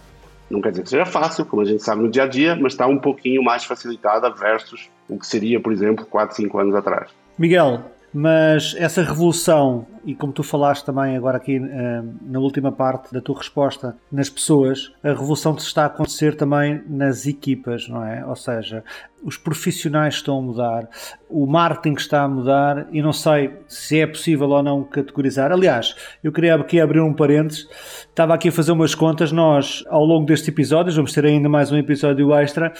Não 0.50 0.60
quer 0.60 0.68
dizer 0.68 0.82
que 0.82 0.90
seja 0.90 1.06
fácil, 1.06 1.46
como 1.46 1.62
a 1.62 1.64
gente 1.64 1.82
sabe 1.82 2.02
no 2.02 2.10
dia 2.10 2.24
a 2.24 2.26
dia, 2.26 2.54
mas 2.54 2.74
está 2.74 2.86
um 2.86 2.98
pouquinho 2.98 3.42
mais 3.42 3.64
facilitada 3.64 4.28
versus 4.28 4.90
o 5.08 5.18
que 5.18 5.26
seria, 5.26 5.58
por 5.60 5.72
exemplo, 5.72 6.04
4, 6.04 6.36
5 6.36 6.58
anos 6.58 6.74
atrás. 6.74 7.08
Miguel, 7.38 7.84
mas 8.12 8.74
essa 8.76 9.02
revolução, 9.02 9.86
e 10.04 10.14
como 10.14 10.32
tu 10.32 10.42
falaste 10.42 10.84
também 10.84 11.16
agora 11.16 11.38
aqui 11.38 11.58
uh, 11.58 12.14
na 12.22 12.38
última 12.38 12.70
parte 12.70 13.12
da 13.12 13.20
tua 13.20 13.38
resposta, 13.38 13.96
nas 14.10 14.28
pessoas, 14.28 14.92
a 15.02 15.08
revolução 15.08 15.54
está 15.54 15.84
a 15.84 15.86
acontecer 15.86 16.36
também 16.36 16.82
nas 16.86 17.26
equipas, 17.26 17.88
não 17.88 18.04
é? 18.04 18.24
Ou 18.26 18.36
seja, 18.36 18.84
os 19.24 19.38
profissionais 19.38 20.14
estão 20.14 20.38
a 20.38 20.42
mudar, 20.42 20.88
o 21.30 21.46
marketing 21.46 21.94
está 21.96 22.22
a 22.22 22.28
mudar 22.28 22.86
e 22.92 23.00
não 23.00 23.12
sei 23.12 23.50
se 23.66 24.00
é 24.00 24.06
possível 24.06 24.50
ou 24.50 24.62
não 24.62 24.84
categorizar. 24.84 25.50
Aliás, 25.50 25.94
eu 26.22 26.32
queria 26.32 26.54
aqui 26.54 26.80
abrir 26.80 27.00
um 27.00 27.14
parênteses, 27.14 27.66
estava 28.08 28.34
aqui 28.34 28.48
a 28.48 28.52
fazer 28.52 28.72
umas 28.72 28.94
contas, 28.94 29.32
nós 29.32 29.84
ao 29.88 30.04
longo 30.04 30.26
destes 30.26 30.48
episódios, 30.48 30.96
vamos 30.96 31.12
ter 31.12 31.24
ainda 31.24 31.48
mais 31.48 31.72
um 31.72 31.78
episódio 31.78 32.34
extra, 32.34 32.74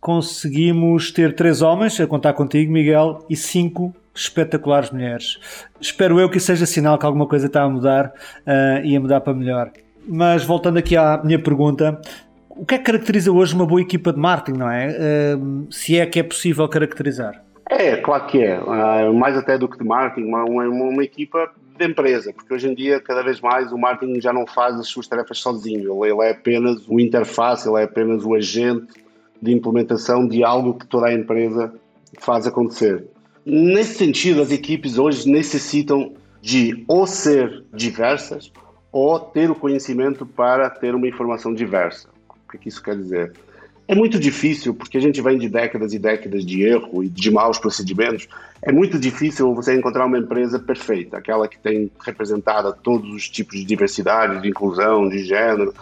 conseguimos 0.00 1.10
ter 1.10 1.34
três 1.34 1.60
homens, 1.60 1.98
a 2.00 2.06
contar 2.06 2.32
contigo, 2.34 2.72
Miguel, 2.72 3.24
e 3.28 3.36
cinco 3.36 3.94
espetaculares 4.14 4.90
mulheres. 4.90 5.38
Espero 5.80 6.20
eu 6.20 6.28
que 6.28 6.40
seja 6.40 6.66
sinal 6.66 6.98
que 6.98 7.06
alguma 7.06 7.26
coisa 7.26 7.46
está 7.46 7.62
a 7.62 7.68
mudar 7.68 8.12
uh, 8.46 8.84
e 8.84 8.96
a 8.96 9.00
mudar 9.00 9.20
para 9.20 9.34
melhor. 9.34 9.70
Mas 10.06 10.44
voltando 10.44 10.78
aqui 10.78 10.96
à 10.96 11.20
minha 11.22 11.38
pergunta, 11.38 12.00
o 12.48 12.66
que 12.66 12.74
é 12.74 12.78
que 12.78 12.84
caracteriza 12.84 13.30
hoje 13.32 13.54
uma 13.54 13.66
boa 13.66 13.80
equipa 13.80 14.12
de 14.12 14.18
marketing, 14.18 14.58
não 14.58 14.70
é? 14.70 14.88
Uh, 14.88 15.72
se 15.72 15.98
é 15.98 16.06
que 16.06 16.18
é 16.18 16.22
possível 16.22 16.68
caracterizar. 16.68 17.42
É, 17.70 17.96
claro 17.96 18.26
que 18.26 18.42
é. 18.42 18.60
Uh, 18.60 19.14
mais 19.14 19.36
até 19.36 19.56
do 19.56 19.68
que 19.68 19.78
de 19.78 19.84
marketing, 19.84 20.26
uma, 20.26 20.44
uma, 20.44 20.64
uma, 20.66 21.04
equipa 21.04 21.50
de 21.78 21.86
empresa, 21.86 22.32
porque 22.32 22.52
hoje 22.52 22.68
em 22.68 22.74
dia, 22.74 23.00
cada 23.00 23.22
vez 23.22 23.40
mais, 23.40 23.70
o 23.72 23.78
marketing 23.78 24.20
já 24.20 24.32
não 24.32 24.46
faz 24.46 24.78
as 24.78 24.88
suas 24.88 25.06
tarefas 25.06 25.38
sozinho. 25.38 26.04
Ele, 26.04 26.12
ele 26.12 26.22
é 26.26 26.32
apenas 26.32 26.86
o 26.88 26.98
interface, 26.98 27.68
ele 27.68 27.80
é 27.80 27.84
apenas 27.84 28.24
o 28.24 28.34
agente 28.34 28.92
de 29.40 29.52
implementação 29.52 30.26
de 30.26 30.42
algo 30.42 30.74
que 30.74 30.86
toda 30.86 31.06
a 31.06 31.14
empresa 31.14 31.72
faz 32.18 32.46
acontecer. 32.46 33.06
Nesse 33.44 33.94
sentido, 33.94 34.42
as 34.42 34.50
equipes 34.50 34.98
hoje 34.98 35.28
necessitam 35.28 36.14
de 36.42 36.84
ou 36.86 37.06
ser 37.06 37.64
diversas 37.72 38.52
ou 38.92 39.18
ter 39.18 39.50
o 39.50 39.54
conhecimento 39.54 40.26
para 40.26 40.68
ter 40.68 40.94
uma 40.94 41.08
informação 41.08 41.54
diversa. 41.54 42.08
O 42.28 42.58
que 42.58 42.68
isso 42.68 42.82
quer 42.82 42.96
dizer? 42.96 43.32
É 43.86 43.94
muito 43.94 44.20
difícil, 44.20 44.74
porque 44.74 44.98
a 44.98 45.00
gente 45.00 45.20
vem 45.20 45.38
de 45.38 45.48
décadas 45.48 45.92
e 45.92 45.98
décadas 45.98 46.44
de 46.44 46.62
erro 46.62 47.02
e 47.02 47.08
de 47.08 47.30
maus 47.30 47.58
procedimentos. 47.58 48.28
É 48.62 48.70
muito 48.70 48.98
difícil 48.98 49.52
você 49.54 49.74
encontrar 49.74 50.06
uma 50.06 50.18
empresa 50.18 50.58
perfeita, 50.58 51.16
aquela 51.16 51.48
que 51.48 51.58
tem 51.58 51.90
representada 52.04 52.72
todos 52.72 53.12
os 53.12 53.28
tipos 53.28 53.58
de 53.58 53.64
diversidade, 53.64 54.42
de 54.42 54.48
inclusão, 54.48 55.08
de 55.08 55.24
gênero, 55.24 55.74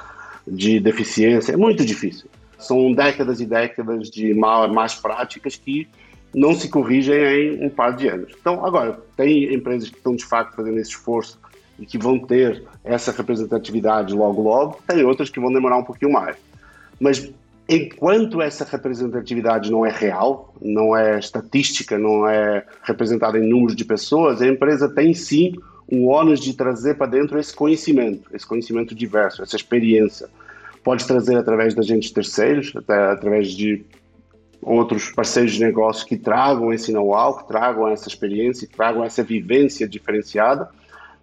de 0.47 0.81
deficiência. 0.81 1.53
É 1.53 1.57
muito 1.57 1.85
difícil. 1.85 2.31
São 2.59 2.93
décadas 2.93 3.41
e 3.41 3.47
décadas 3.47 4.11
de 4.11 4.33
más 4.33 4.95
práticas 4.95 5.57
que 5.57 5.87
não 6.35 6.55
se 6.55 6.69
corrigem 6.69 7.17
em 7.17 7.67
um 7.67 7.71
par 7.71 7.95
de 7.95 8.09
anos. 8.09 8.33
Então, 8.41 8.65
agora, 8.65 8.99
tem 9.17 9.53
empresas 9.53 9.89
que 9.89 9.97
estão 9.97 10.15
de 10.15 10.25
fato 10.25 10.55
fazendo 10.55 10.79
esse 10.79 10.91
esforço 10.91 11.39
e 11.79 11.87
que 11.87 11.97
vão 11.97 12.19
ter 12.19 12.65
essa 12.85 13.13
representatividade 13.13 14.15
logo 14.15 14.43
logo, 14.43 14.79
tem 14.87 15.05
outras 15.05 15.31
que 15.31 15.41
vão 15.41 15.53
demorar 15.53 15.79
um 15.79 15.85
pouquinho 15.85 16.13
mais. 16.13 16.37
Mas 17.01 17.31
enquanto 17.69 18.43
essa 18.43 18.65
representatividade 18.65 19.71
não 19.71 19.87
é 19.87 19.91
real, 19.91 20.55
não 20.61 20.97
é 20.97 21.19
estatística, 21.19 21.99
não 21.99 22.29
é 22.29 22.65
representada 22.83 23.39
em 23.39 23.49
números 23.49 23.77
de 23.77 23.85
pessoas, 23.85 24.43
a 24.43 24.47
empresa 24.47 24.89
tem 24.89 25.15
sim 25.15 25.55
o 25.91 26.07
ônus 26.07 26.41
de 26.41 26.55
trazer 26.55 26.97
para 26.97 27.07
dentro 27.07 27.39
esse 27.39 27.55
conhecimento, 27.55 28.29
esse 28.35 28.47
conhecimento 28.47 28.95
diverso, 28.95 29.43
essa 29.43 29.57
experiência. 29.57 30.29
Pode 30.83 31.07
trazer 31.07 31.37
através 31.37 31.75
de 31.75 31.81
agentes 31.81 32.11
terceiros, 32.11 32.73
até 32.75 32.95
através 33.13 33.51
de 33.51 33.85
outros 34.69 35.11
parceiros 35.11 35.53
de 35.53 35.61
negócio 35.61 36.07
que 36.07 36.17
tragam 36.17 36.73
esse 36.73 36.93
know-how, 36.93 37.39
que 37.39 37.49
tragam 37.49 37.89
essa 37.89 38.09
experiência, 38.09 38.67
que 38.67 38.77
tragam 38.77 39.03
essa 39.03 39.23
vivência 39.23 39.89
diferenciada. 39.89 40.69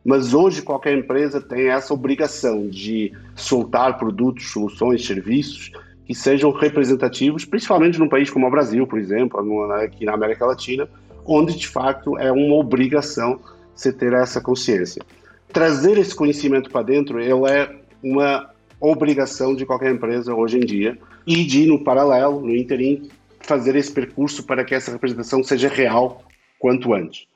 Mas 0.03 0.33
hoje 0.33 0.61
qualquer 0.61 0.97
empresa 0.97 1.39
tem 1.39 1.69
essa 1.69 1.93
obrigação 1.93 2.67
de 2.67 3.13
soltar 3.35 3.97
produtos, 3.97 4.51
soluções, 4.51 5.05
serviços 5.05 5.71
que 6.05 6.13
sejam 6.13 6.51
representativos, 6.51 7.45
principalmente 7.45 7.97
num 7.99 8.09
país 8.09 8.29
como 8.29 8.47
o 8.47 8.51
Brasil, 8.51 8.85
por 8.85 8.99
exemplo, 8.99 9.39
aqui 9.73 10.05
na 10.05 10.13
América 10.13 10.45
Latina, 10.45 10.87
onde 11.25 11.57
de 11.57 11.67
fato 11.67 12.17
é 12.19 12.31
uma 12.31 12.55
obrigação 12.55 13.39
você 13.75 13.91
ter 13.91 14.13
essa 14.13 14.39
consciência. 14.39 15.01
Trazer 15.51 15.97
esse 15.97 16.15
conhecimento 16.15 16.69
para 16.69 16.83
dentro, 16.83 17.19
ele 17.19 17.47
é 17.49 17.75
uma 18.03 18.49
obrigação 18.79 19.55
de 19.55 19.65
qualquer 19.65 19.91
empresa 19.91 20.33
hoje 20.33 20.57
em 20.57 20.65
dia 20.65 20.97
e 21.25 21.43
de 21.43 21.65
no 21.65 21.83
paralelo, 21.83 22.41
no 22.41 22.55
interim, 22.55 23.09
fazer 23.45 23.75
esse 23.75 23.91
percurso 23.91 24.43
para 24.43 24.63
que 24.63 24.75
essa 24.75 24.91
representação 24.91 25.43
seja 25.43 25.67
real 25.67 26.23
quanto 26.59 26.93
antes. 26.93 27.27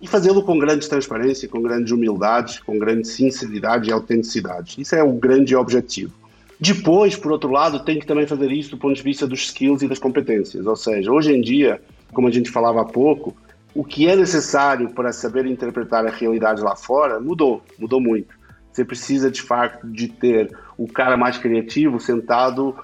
E 0.00 0.06
fazê-lo 0.06 0.42
com 0.42 0.58
grande 0.58 0.88
transparência, 0.88 1.48
com 1.48 1.62
grande 1.62 1.94
humildade, 1.94 2.62
com 2.64 2.78
grande 2.78 3.08
sinceridade 3.08 3.88
e 3.88 3.92
autenticidade. 3.92 4.80
Isso 4.80 4.94
é 4.94 5.02
o 5.02 5.12
grande 5.12 5.56
objetivo. 5.56 6.12
Depois, 6.60 7.16
por 7.16 7.32
outro 7.32 7.50
lado, 7.50 7.80
tem 7.80 7.98
que 7.98 8.06
também 8.06 8.26
fazer 8.26 8.50
isso 8.52 8.70
do 8.70 8.78
ponto 8.78 8.94
de 8.94 9.02
vista 9.02 9.26
dos 9.26 9.40
skills 9.40 9.82
e 9.82 9.88
das 9.88 9.98
competências. 9.98 10.66
Ou 10.66 10.76
seja, 10.76 11.10
hoje 11.10 11.32
em 11.32 11.40
dia, 11.40 11.80
como 12.12 12.28
a 12.28 12.30
gente 12.30 12.50
falava 12.50 12.82
há 12.82 12.84
pouco, 12.84 13.36
o 13.74 13.82
que 13.82 14.08
é 14.08 14.14
necessário 14.14 14.90
para 14.90 15.12
saber 15.12 15.46
interpretar 15.46 16.06
a 16.06 16.10
realidade 16.10 16.62
lá 16.62 16.76
fora 16.76 17.18
mudou, 17.18 17.62
mudou 17.78 18.00
muito. 18.00 18.34
Você 18.72 18.84
precisa, 18.84 19.30
de 19.30 19.42
fato, 19.42 19.86
de 19.86 20.08
ter 20.08 20.56
o 20.76 20.86
cara 20.86 21.16
mais 21.16 21.38
criativo 21.38 22.00
sentado 22.00 22.74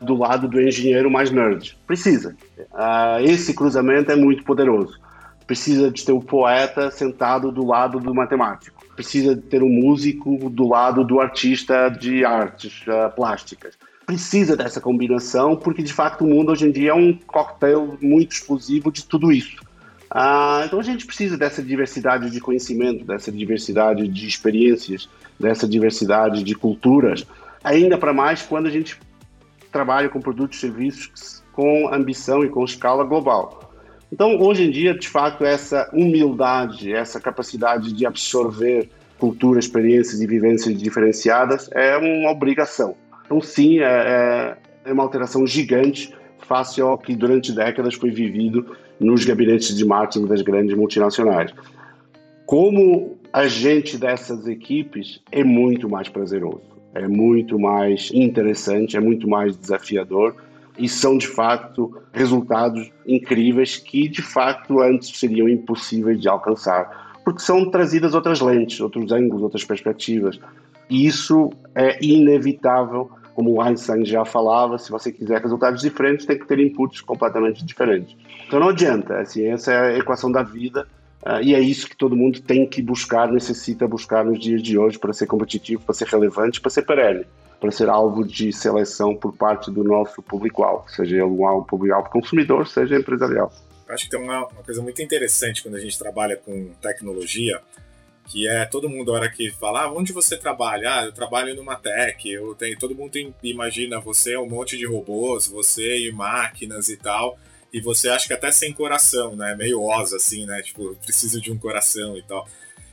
do 0.00 0.14
lado 0.14 0.48
do 0.48 0.60
engenheiro 0.60 1.10
mais 1.10 1.30
nerd. 1.30 1.76
Precisa. 1.86 2.36
Uh, 2.58 3.20
esse 3.22 3.54
cruzamento 3.54 4.10
é 4.10 4.16
muito 4.16 4.44
poderoso. 4.44 4.98
Precisa 5.46 5.90
de 5.90 6.04
ter 6.04 6.12
o 6.12 6.20
poeta 6.20 6.90
sentado 6.90 7.52
do 7.52 7.64
lado 7.64 8.00
do 8.00 8.14
matemático. 8.14 8.84
Precisa 8.94 9.34
de 9.34 9.42
ter 9.42 9.62
o 9.62 9.68
músico 9.68 10.50
do 10.50 10.68
lado 10.68 11.04
do 11.04 11.20
artista 11.20 11.88
de 11.88 12.24
artes 12.24 12.82
uh, 12.86 13.14
plásticas. 13.14 13.74
Precisa 14.04 14.56
dessa 14.56 14.80
combinação, 14.80 15.56
porque 15.56 15.82
de 15.82 15.92
fato 15.92 16.24
o 16.24 16.28
mundo 16.28 16.52
hoje 16.52 16.66
em 16.66 16.70
dia 16.70 16.90
é 16.90 16.94
um 16.94 17.12
cocktail 17.26 17.98
muito 18.00 18.32
explosivo 18.32 18.90
de 18.90 19.04
tudo 19.04 19.32
isso. 19.32 19.56
Uh, 20.12 20.64
então 20.64 20.78
a 20.78 20.82
gente 20.82 21.04
precisa 21.04 21.36
dessa 21.36 21.62
diversidade 21.62 22.30
de 22.30 22.40
conhecimento, 22.40 23.04
dessa 23.04 23.32
diversidade 23.32 24.06
de 24.06 24.26
experiências, 24.26 25.08
dessa 25.38 25.66
diversidade 25.66 26.42
de 26.44 26.54
culturas, 26.54 27.26
ainda 27.62 27.98
para 27.98 28.12
mais 28.12 28.42
quando 28.42 28.66
a 28.66 28.70
gente 28.70 28.98
trabalha 29.70 30.08
com 30.08 30.20
produtos 30.20 30.58
e 30.58 30.60
serviços 30.60 31.44
com 31.56 31.88
ambição 31.92 32.44
e 32.44 32.50
com 32.50 32.62
escala 32.64 33.02
global. 33.02 33.72
Então, 34.12 34.38
hoje 34.38 34.64
em 34.64 34.70
dia, 34.70 34.94
de 34.94 35.08
fato, 35.08 35.42
essa 35.42 35.90
humildade, 35.92 36.92
essa 36.92 37.18
capacidade 37.18 37.92
de 37.92 38.06
absorver 38.06 38.90
culturas, 39.18 39.64
experiências 39.64 40.20
e 40.20 40.26
vivências 40.26 40.78
diferenciadas 40.78 41.68
é 41.72 41.96
uma 41.96 42.30
obrigação. 42.30 42.94
Então, 43.24 43.40
sim, 43.40 43.80
é, 43.80 44.56
é 44.84 44.92
uma 44.92 45.02
alteração 45.02 45.46
gigante 45.46 46.14
face 46.46 46.80
ao 46.80 46.96
que 46.96 47.16
durante 47.16 47.52
décadas 47.52 47.94
foi 47.94 48.10
vivido 48.10 48.76
nos 49.00 49.24
gabinetes 49.24 49.74
de 49.74 49.84
marketing 49.84 50.26
das 50.26 50.42
grandes 50.42 50.76
multinacionais. 50.76 51.52
Como 52.44 53.16
agente 53.32 53.98
dessas 53.98 54.46
equipes, 54.46 55.20
é 55.32 55.42
muito 55.42 55.88
mais 55.88 56.08
prazeroso, 56.08 56.75
é 56.96 57.06
muito 57.06 57.58
mais 57.58 58.10
interessante, 58.12 58.96
é 58.96 59.00
muito 59.00 59.28
mais 59.28 59.56
desafiador 59.56 60.34
e 60.78 60.88
são 60.88 61.16
de 61.16 61.26
fato 61.26 61.96
resultados 62.12 62.90
incríveis 63.06 63.76
que 63.76 64.08
de 64.08 64.22
fato 64.22 64.80
antes 64.80 65.18
seriam 65.18 65.48
impossíveis 65.48 66.20
de 66.20 66.28
alcançar, 66.28 67.14
porque 67.24 67.40
são 67.40 67.70
trazidas 67.70 68.14
outras 68.14 68.40
lentes, 68.40 68.80
outros 68.80 69.10
ângulos, 69.12 69.42
outras 69.42 69.64
perspectivas. 69.64 70.38
E 70.88 71.06
isso 71.06 71.50
é 71.74 71.98
inevitável, 72.04 73.10
como 73.34 73.52
o 73.52 73.60
Einstein 73.60 74.04
já 74.04 74.24
falava, 74.24 74.78
se 74.78 74.90
você 74.90 75.10
quiser 75.10 75.42
resultados 75.42 75.82
diferentes, 75.82 76.24
tem 76.24 76.38
que 76.38 76.46
ter 76.46 76.58
inputs 76.58 77.00
completamente 77.00 77.64
diferentes. 77.64 78.16
Então 78.46 78.60
não 78.60 78.68
adianta, 78.68 79.18
assim, 79.18 79.46
essa 79.46 79.72
é 79.72 79.94
a 79.94 79.98
equação 79.98 80.30
da 80.30 80.42
vida 80.42 80.86
uh, 81.26 81.42
e 81.42 81.54
é 81.54 81.60
isso 81.60 81.88
que 81.88 81.96
todo 81.96 82.16
mundo 82.16 82.40
tem 82.40 82.66
que 82.66 82.80
buscar, 82.80 83.30
necessita 83.30 83.86
buscar 83.86 84.24
nos 84.24 84.38
dias 84.38 84.62
de 84.62 84.78
hoje 84.78 84.98
para 84.98 85.12
ser 85.12 85.26
competitivo, 85.26 85.82
para 85.82 85.94
ser 85.94 86.06
relevante, 86.06 86.60
para 86.60 86.70
ser 86.70 86.82
perene 86.82 87.26
para 87.60 87.70
ser 87.70 87.88
alvo 87.88 88.24
de 88.24 88.52
seleção 88.52 89.14
por 89.14 89.34
parte 89.34 89.70
do 89.70 89.82
nosso 89.82 90.22
público-alvo, 90.22 90.88
seja 90.90 91.24
um 91.24 91.62
público-alvo 91.62 92.10
consumidor, 92.10 92.66
seja 92.66 92.96
empresarial. 92.96 93.52
Acho 93.88 94.04
que 94.04 94.10
tem 94.10 94.20
uma, 94.20 94.46
uma, 94.46 94.62
coisa 94.62 94.82
muito 94.82 95.00
interessante 95.00 95.62
quando 95.62 95.76
a 95.76 95.80
gente 95.80 95.98
trabalha 95.98 96.36
com 96.36 96.72
tecnologia, 96.82 97.60
que 98.26 98.48
é 98.48 98.64
todo 98.64 98.88
mundo, 98.88 99.12
a 99.12 99.14
hora 99.14 99.30
que 99.30 99.50
fala, 99.50 99.84
ah, 99.84 99.92
onde 99.92 100.12
você 100.12 100.36
trabalha? 100.36 100.90
Ah, 100.92 101.04
eu 101.04 101.12
trabalho 101.12 101.54
numa 101.54 101.76
tech, 101.76 102.28
eu 102.28 102.54
tenho, 102.56 102.76
todo 102.78 102.94
mundo 102.94 103.16
imagina 103.42 104.00
você 104.00 104.36
um 104.36 104.48
monte 104.48 104.76
de 104.76 104.84
robôs, 104.84 105.46
você 105.46 106.08
e 106.08 106.12
máquinas 106.12 106.88
e 106.88 106.96
tal, 106.96 107.38
e 107.76 107.80
você 107.82 108.08
acha 108.08 108.26
que 108.26 108.32
até 108.32 108.50
sem 108.50 108.72
coração, 108.72 109.36
né? 109.36 109.54
Meio 109.54 109.82
osa, 109.82 110.16
assim, 110.16 110.46
né? 110.46 110.62
Tipo, 110.62 110.96
preciso 110.96 111.38
de 111.42 111.52
um 111.52 111.58
coração 111.58 112.16
e 112.16 112.22
tal. 112.22 112.48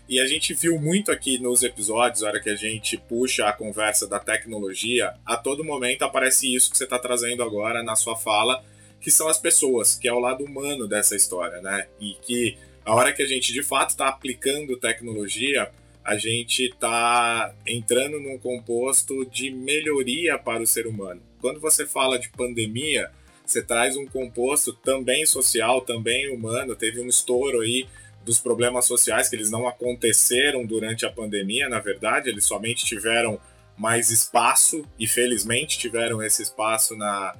E 0.10 0.20
a 0.20 0.28
gente 0.28 0.54
viu 0.54 0.78
muito 0.78 1.10
aqui 1.10 1.40
nos 1.40 1.64
episódios, 1.64 2.22
a 2.22 2.28
hora 2.28 2.42
que 2.42 2.50
a 2.50 2.56
gente 2.58 2.98
puxa 2.98 3.48
a 3.48 3.54
conversa 3.54 4.06
da 4.06 4.20
tecnologia, 4.20 5.14
a 5.26 5.38
todo 5.38 5.64
momento 5.64 6.04
aparece 6.04 6.54
isso 6.54 6.70
que 6.70 6.78
você 6.78 6.84
está 6.84 7.00
trazendo 7.00 7.42
agora 7.42 7.82
na 7.82 7.96
sua 7.96 8.18
fala, 8.18 8.62
que 9.00 9.10
são 9.10 9.30
as 9.30 9.38
pessoas, 9.38 9.96
que 9.96 10.06
é 10.06 10.12
o 10.12 10.20
lado 10.20 10.44
humano 10.44 10.86
dessa 10.86 11.16
história, 11.16 11.62
né? 11.62 11.88
E 11.98 12.16
que 12.22 12.58
a 12.84 12.94
hora 12.94 13.14
que 13.14 13.24
a 13.24 13.26
gente 13.26 13.54
de 13.54 13.64
fato 13.64 13.92
está 13.92 14.10
aplicando 14.10 14.76
tecnologia, 14.76 15.72
a 16.04 16.18
gente 16.18 16.66
está 16.66 17.56
entrando 17.66 18.20
num 18.20 18.38
composto 18.38 19.26
de 19.28 19.50
melhoria 19.50 20.38
para 20.38 20.62
o 20.62 20.68
ser 20.68 20.88
humano. 20.88 21.22
Quando 21.40 21.62
você 21.62 21.88
fala 21.88 22.20
de 22.20 22.28
pandemia, 22.28 23.10
você 23.46 23.62
traz 23.62 23.96
um 23.96 24.06
composto 24.06 24.74
também 24.74 25.26
social, 25.26 25.82
também 25.82 26.30
humano. 26.34 26.76
Teve 26.76 27.02
um 27.02 27.08
estouro 27.08 27.62
aí 27.62 27.88
dos 28.24 28.40
problemas 28.40 28.86
sociais, 28.86 29.30
que 29.30 29.36
eles 29.36 29.52
não 29.52 29.68
aconteceram 29.68 30.66
durante 30.66 31.06
a 31.06 31.12
pandemia, 31.12 31.68
na 31.68 31.80
verdade, 31.80 32.30
eles 32.30 32.46
somente 32.46 32.86
tiveram 32.86 33.40
mais 33.78 34.12
espaço 34.12 34.86
e 34.98 35.08
felizmente 35.08 35.78
tiveram 35.78 36.22
esse 36.22 36.42
espaço 36.42 36.96
na 36.96 37.36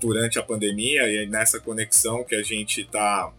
durante 0.00 0.38
a 0.38 0.42
pandemia 0.42 1.08
e 1.08 1.26
nessa 1.26 1.60
conexão 1.60 2.24
que 2.24 2.34
a 2.34 2.42
gente 2.42 2.82
está 2.82 3.32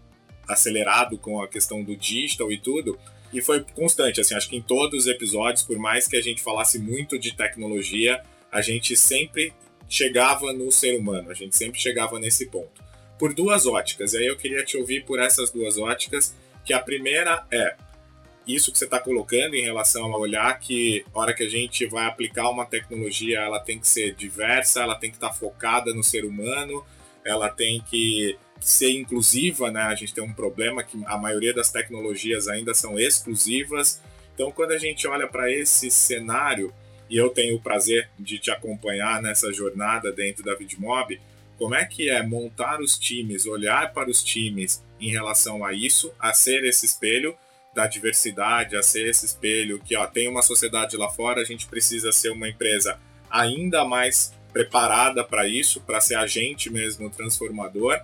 acelerado 0.48 1.18
com 1.18 1.42
a 1.42 1.48
questão 1.48 1.84
do 1.84 1.96
digital 1.96 2.52
e 2.52 2.58
tudo. 2.58 2.98
E 3.32 3.42
foi 3.42 3.64
constante, 3.76 4.22
assim, 4.22 4.34
acho 4.34 4.50
que 4.50 4.56
em 4.56 4.62
todos 4.62 5.02
os 5.02 5.08
episódios, 5.08 5.64
por 5.64 5.78
mais 5.78 6.08
que 6.08 6.16
a 6.16 6.22
gente 6.22 6.42
falasse 6.42 6.80
muito 6.80 7.20
de 7.20 7.36
tecnologia, 7.36 8.24
a 8.52 8.62
gente 8.62 8.96
sempre 8.96 9.54
chegava 9.90 10.52
no 10.54 10.72
ser 10.72 10.98
humano, 10.98 11.30
a 11.30 11.34
gente 11.34 11.56
sempre 11.56 11.80
chegava 11.80 12.20
nesse 12.20 12.48
ponto. 12.48 12.84
Por 13.18 13.34
duas 13.34 13.66
óticas, 13.66 14.14
e 14.14 14.18
aí 14.18 14.28
eu 14.28 14.36
queria 14.36 14.64
te 14.64 14.78
ouvir 14.78 15.06
por 15.06 15.20
essas 15.20 15.50
duas 15.52 15.78
óticas 15.78 16.36
que 16.66 16.74
a 16.74 16.80
primeira 16.80 17.46
é 17.52 17.76
isso 18.48 18.72
que 18.72 18.78
você 18.78 18.86
está 18.86 19.00
colocando 19.00 19.56
em 19.56 19.62
relação 19.62 20.14
a 20.14 20.18
olhar 20.18 20.60
que 20.60 21.04
a 21.14 21.20
hora 21.20 21.34
que 21.34 21.44
a 21.44 21.50
gente 21.50 21.86
vai 21.88 22.06
aplicar 22.06 22.50
uma 22.50 22.66
tecnologia, 22.66 23.40
ela 23.40 23.60
tem 23.60 23.80
que 23.80 23.88
ser 23.88 24.14
diversa, 24.14 24.82
ela 24.82 24.96
tem 24.96 25.10
que 25.10 25.18
estar 25.18 25.30
tá 25.30 25.34
focada 25.34 25.94
no 25.94 26.04
ser 26.04 26.26
humano, 26.26 26.86
ela 27.24 27.50
tem 27.50 27.82
que 27.82 28.38
ser 28.60 28.92
inclusiva, 28.92 29.72
né? 29.72 29.82
A 29.82 29.96
gente 29.96 30.14
tem 30.14 30.24
um 30.24 30.34
problema 30.34 30.84
que 30.84 31.02
a 31.06 31.18
maioria 31.18 31.54
das 31.54 31.72
tecnologias 31.72 32.48
ainda 32.48 32.74
são 32.74 33.00
exclusivas. 33.00 34.02
Então, 34.34 34.52
quando 34.52 34.72
a 34.72 34.78
gente 34.78 35.08
olha 35.08 35.28
para 35.28 35.52
esse 35.52 35.90
cenário, 35.90 36.74
e 37.10 37.18
eu 37.18 37.30
tenho 37.30 37.56
o 37.56 37.62
prazer 37.62 38.10
de 38.18 38.40
te 38.40 38.52
acompanhar 38.52 39.22
nessa 39.22 39.52
jornada 39.54 40.12
dentro 40.12 40.44
da 40.44 40.56
Vidmob, 40.56 41.20
como 41.58 41.76
é 41.76 41.86
que 41.86 42.10
é 42.10 42.22
montar 42.22 42.82
os 42.82 42.98
times, 42.98 43.46
olhar 43.46 43.94
para 43.94 44.10
os 44.10 44.24
times 44.24 44.84
em 45.00 45.10
relação 45.10 45.64
a 45.64 45.74
isso, 45.74 46.14
a 46.20 46.34
ser 46.34 46.64
esse 46.64 46.86
espelho 46.86 47.36
da 47.74 47.88
diversidade, 47.88 48.76
a 48.76 48.84
ser 48.84 49.08
esse 49.10 49.26
espelho 49.26 49.80
que 49.80 49.96
ó, 49.96 50.08
tem 50.08 50.28
uma 50.28 50.42
sociedade 50.42 50.98
lá 50.98 51.10
fora, 51.10 51.42
a 51.42 51.46
gente 51.46 51.68
precisa 51.68 52.12
ser 52.12 52.30
uma 52.32 52.48
empresa 52.48 53.00
ainda 53.30 53.84
mais 53.84 54.34
preparada 54.54 55.24
para 55.24 55.48
isso, 55.48 55.82
para 55.82 56.00
ser 56.00 56.16
agente 56.16 56.70
mesmo 56.70 57.10
transformador, 57.10 58.00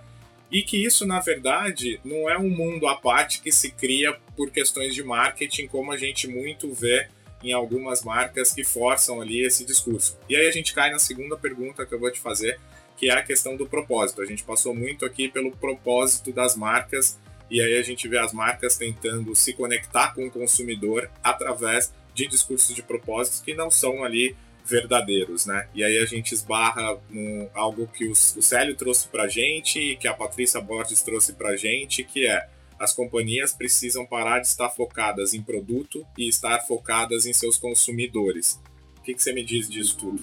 e 0.50 0.62
que 0.62 0.76
isso, 0.84 1.06
na 1.06 1.18
verdade, 1.18 1.98
não 2.04 2.28
é 2.28 2.36
um 2.36 2.50
mundo 2.50 2.86
à 2.86 2.94
parte 2.94 3.40
que 3.40 3.50
se 3.50 3.70
cria 3.70 4.12
por 4.36 4.50
questões 4.50 4.94
de 4.94 5.02
marketing, 5.02 5.66
como 5.66 5.90
a 5.90 5.96
gente 5.96 6.28
muito 6.28 6.74
vê 6.74 7.08
em 7.42 7.52
algumas 7.52 8.02
marcas 8.02 8.52
que 8.52 8.64
forçam 8.64 9.20
ali 9.20 9.44
esse 9.44 9.64
discurso. 9.64 10.18
E 10.28 10.36
aí 10.36 10.46
a 10.46 10.50
gente 10.50 10.74
cai 10.74 10.90
na 10.90 10.98
segunda 10.98 11.36
pergunta 11.36 11.84
que 11.84 11.94
eu 11.94 11.98
vou 11.98 12.10
te 12.10 12.20
fazer, 12.20 12.58
que 12.96 13.10
é 13.10 13.12
a 13.12 13.22
questão 13.22 13.56
do 13.56 13.66
propósito. 13.66 14.22
A 14.22 14.26
gente 14.26 14.44
passou 14.44 14.74
muito 14.74 15.04
aqui 15.04 15.28
pelo 15.28 15.50
propósito 15.52 16.32
das 16.32 16.56
marcas 16.56 17.18
e 17.50 17.60
aí 17.60 17.76
a 17.76 17.82
gente 17.82 18.08
vê 18.08 18.18
as 18.18 18.32
marcas 18.32 18.76
tentando 18.76 19.34
se 19.34 19.52
conectar 19.52 20.14
com 20.14 20.26
o 20.26 20.30
consumidor 20.30 21.10
através 21.22 21.92
de 22.14 22.26
discursos 22.26 22.74
de 22.74 22.82
propósitos 22.82 23.40
que 23.40 23.54
não 23.54 23.70
são 23.70 24.04
ali 24.04 24.36
verdadeiros, 24.64 25.44
né? 25.44 25.68
E 25.74 25.82
aí 25.82 25.98
a 25.98 26.06
gente 26.06 26.32
esbarra 26.32 26.98
no 27.10 27.50
algo 27.52 27.86
que 27.88 28.06
o, 28.06 28.12
o 28.12 28.14
Célio 28.14 28.76
trouxe 28.76 29.08
pra 29.08 29.26
gente 29.26 29.96
que 29.96 30.06
a 30.06 30.14
Patrícia 30.14 30.60
Borges 30.60 31.02
trouxe 31.02 31.32
pra 31.32 31.56
gente, 31.56 32.04
que 32.04 32.26
é 32.26 32.48
as 32.82 32.92
companhias 32.92 33.52
precisam 33.52 34.04
parar 34.04 34.40
de 34.40 34.48
estar 34.48 34.68
focadas 34.68 35.34
em 35.34 35.40
produto 35.40 36.04
e 36.18 36.28
estar 36.28 36.58
focadas 36.66 37.26
em 37.26 37.32
seus 37.32 37.56
consumidores. 37.56 38.60
O 38.98 39.02
que, 39.02 39.14
que 39.14 39.22
você 39.22 39.32
me 39.32 39.44
diz 39.44 39.68
disso 39.68 39.96
tudo? 39.96 40.20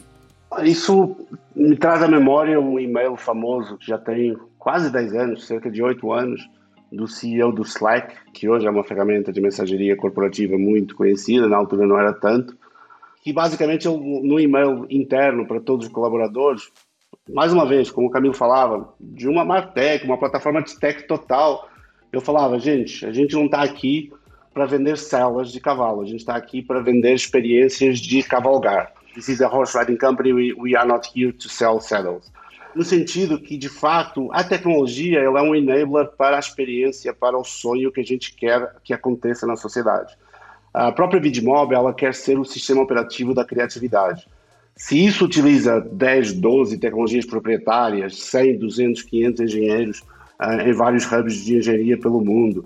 Isso 0.64 1.16
me 1.56 1.78
traz 1.78 2.04
à 2.04 2.08
memória 2.08 2.60
um 2.60 2.78
e-mail 2.78 3.16
famoso 3.16 3.78
que 3.78 3.88
já 3.88 3.98
tem 3.98 4.36
quase 4.58 4.92
10 4.92 5.14
anos, 5.14 5.48
cerca 5.48 5.72
de 5.72 5.82
8 5.82 6.12
anos, 6.12 6.50
do 6.92 7.08
CEO 7.08 7.54
do 7.54 7.62
Slack, 7.62 8.14
que 8.34 8.50
hoje 8.50 8.68
é 8.68 8.70
uma 8.70 8.84
ferramenta 8.84 9.32
de 9.32 9.40
mensageria 9.40 9.96
corporativa 9.96 10.58
muito 10.58 10.96
conhecida, 10.96 11.48
na 11.48 11.56
altura 11.56 11.88
não 11.88 11.98
era 11.98 12.12
tanto, 12.12 12.58
que 13.24 13.32
basicamente 13.32 13.88
no 13.88 14.38
e-mail 14.38 14.86
interno 14.90 15.48
para 15.48 15.62
todos 15.62 15.86
os 15.86 15.94
colaboradores, 15.94 16.64
mais 17.30 17.54
uma 17.54 17.66
vez, 17.66 17.90
como 17.90 18.08
o 18.08 18.12
Camilo 18.12 18.34
falava, 18.34 18.94
de 19.00 19.30
uma 19.30 19.46
Martech, 19.46 20.04
uma 20.04 20.18
plataforma 20.18 20.62
de 20.62 20.78
tech 20.78 21.08
total, 21.08 21.70
eu 22.12 22.22
falava, 22.22 22.60
gente, 22.60 23.06
a 23.06 23.12
gente 23.12 23.34
não 23.36 23.46
está 23.46 23.62
aqui 23.62 24.12
para 24.54 24.66
vender 24.66 24.98
celas 24.98 25.52
de 25.52 25.60
cavalo, 25.60 26.02
a 26.02 26.06
gente 26.06 26.20
está 26.20 26.36
aqui 26.36 26.62
para 26.62 26.82
vender 26.82 27.14
experiências 27.14 28.00
de 28.00 28.24
cavalgar. 28.24 28.92
This 29.14 29.30
is 29.30 29.42
a 29.42 29.48
horse 29.48 29.78
riding 29.78 29.98
company. 29.98 30.34
We, 30.34 30.54
we 30.54 30.76
are 30.76 30.88
not 30.88 31.10
here 31.16 31.32
to 31.32 31.50
sell 31.50 31.80
saddles. 31.80 32.32
No 32.76 32.84
sentido 32.84 33.40
que, 33.40 33.58
de 33.58 33.68
fato, 33.68 34.30
a 34.32 34.44
tecnologia 34.44 35.20
ela 35.20 35.40
é 35.40 35.44
um 35.44 35.56
enabler 35.56 36.08
para 36.18 36.38
a 36.38 36.40
experiência, 36.40 37.14
para 37.14 37.38
o 37.38 37.44
sonho 37.44 37.92
que 37.92 38.00
a 38.00 38.06
gente 38.06 38.34
quer 38.36 38.76
que 38.84 38.94
aconteça 38.94 39.48
na 39.48 39.56
sociedade. 39.56 40.16
A 40.74 40.92
própria 40.92 41.20
Vidmob, 41.20 41.74
ela 41.74 41.94
quer 41.94 42.14
ser 42.14 42.38
o 42.38 42.46
sistema 42.46 42.82
operativo 42.82 43.34
da 43.34 43.44
criatividade. 43.44 44.28
Se 44.76 45.04
isso 45.04 45.26
utiliza 45.26 45.82
10, 45.82 46.34
12 46.34 46.78
tecnologias 46.78 47.26
proprietárias, 47.26 48.18
100, 48.20 48.60
200, 48.60 49.02
500 49.02 49.42
engenheiros 49.42 50.04
uh, 50.42 50.62
em 50.68 50.74
vários 50.74 51.06
hubs 51.12 51.44
de 51.44 51.58
engenharia 51.58 51.98
pelo 51.98 52.24
mundo, 52.24 52.66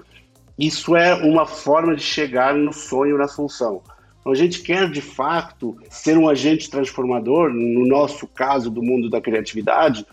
isso 0.57 0.95
é 0.95 1.13
uma 1.15 1.45
forma 1.45 1.95
de 1.95 2.03
chegar 2.03 2.53
no 2.53 2.71
sonho, 2.71 3.17
na 3.17 3.27
solução. 3.27 3.81
Então, 4.19 4.31
a 4.31 4.35
gente 4.35 4.61
quer, 4.61 4.89
de 4.89 5.01
fato, 5.01 5.75
ser 5.89 6.17
um 6.17 6.29
agente 6.29 6.69
transformador, 6.69 7.49
no 7.49 7.85
nosso 7.85 8.27
caso, 8.27 8.69
do 8.69 8.81
mundo 8.81 9.09
da 9.09 9.19
criatividade, 9.19 10.05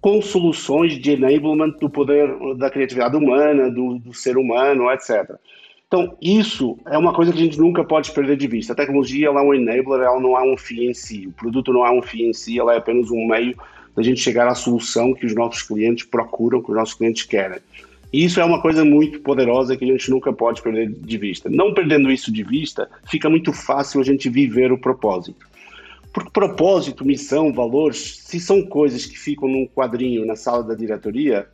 com 0.00 0.22
soluções 0.22 0.98
de 1.00 1.12
enablement 1.12 1.72
do 1.80 1.90
poder 1.90 2.32
da 2.56 2.70
criatividade 2.70 3.16
humana, 3.16 3.68
do, 3.68 3.98
do 3.98 4.14
ser 4.14 4.36
humano, 4.36 4.88
etc. 4.92 5.34
Então, 5.88 6.16
isso 6.20 6.78
é 6.86 6.98
uma 6.98 7.12
coisa 7.12 7.32
que 7.32 7.38
a 7.38 7.42
gente 7.42 7.58
nunca 7.58 7.82
pode 7.82 8.12
perder 8.12 8.36
de 8.36 8.46
vista. 8.46 8.72
A 8.72 8.76
tecnologia 8.76 9.28
ela 9.28 9.40
é 9.40 9.44
um 9.44 9.54
enabler, 9.54 10.02
ela 10.02 10.20
não 10.20 10.38
é 10.38 10.42
um 10.42 10.56
fim 10.56 10.90
em 10.90 10.94
si. 10.94 11.26
O 11.26 11.32
produto 11.32 11.72
não 11.72 11.86
é 11.86 11.90
um 11.90 12.02
fim 12.02 12.28
em 12.28 12.32
si, 12.32 12.58
ela 12.58 12.74
é 12.74 12.78
apenas 12.78 13.10
um 13.10 13.26
meio 13.26 13.56
da 13.96 14.02
gente 14.02 14.20
chegar 14.20 14.46
à 14.46 14.54
solução 14.54 15.14
que 15.14 15.24
os 15.24 15.34
nossos 15.34 15.62
clientes 15.62 16.04
procuram, 16.04 16.62
que 16.62 16.70
os 16.70 16.76
nossos 16.76 16.94
clientes 16.94 17.22
querem. 17.24 17.58
E 18.12 18.24
isso 18.24 18.40
é 18.40 18.44
uma 18.44 18.60
coisa 18.60 18.84
muito 18.84 19.20
poderosa 19.20 19.76
que 19.76 19.84
a 19.84 19.88
gente 19.88 20.10
nunca 20.10 20.32
pode 20.32 20.62
perder 20.62 20.90
de 20.90 21.18
vista. 21.18 21.48
Não 21.50 21.74
perdendo 21.74 22.10
isso 22.10 22.32
de 22.32 22.42
vista, 22.42 22.88
fica 23.08 23.28
muito 23.28 23.52
fácil 23.52 24.00
a 24.00 24.04
gente 24.04 24.28
viver 24.28 24.70
o 24.70 24.78
propósito. 24.78 25.46
Porque 26.12 26.30
propósito, 26.30 27.04
missão, 27.04 27.52
valores, 27.52 28.18
se 28.24 28.38
são 28.38 28.62
coisas 28.62 29.04
que 29.04 29.18
ficam 29.18 29.48
num 29.48 29.66
quadrinho 29.66 30.24
na 30.24 30.36
sala 30.36 30.62
da 30.62 30.74
diretoria, 30.74 31.48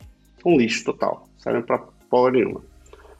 um 0.45 0.57
lixo 0.57 0.85
total, 0.85 1.27
servem 1.37 1.61
para 1.61 1.79
porra 2.09 2.31
nenhuma. 2.31 2.61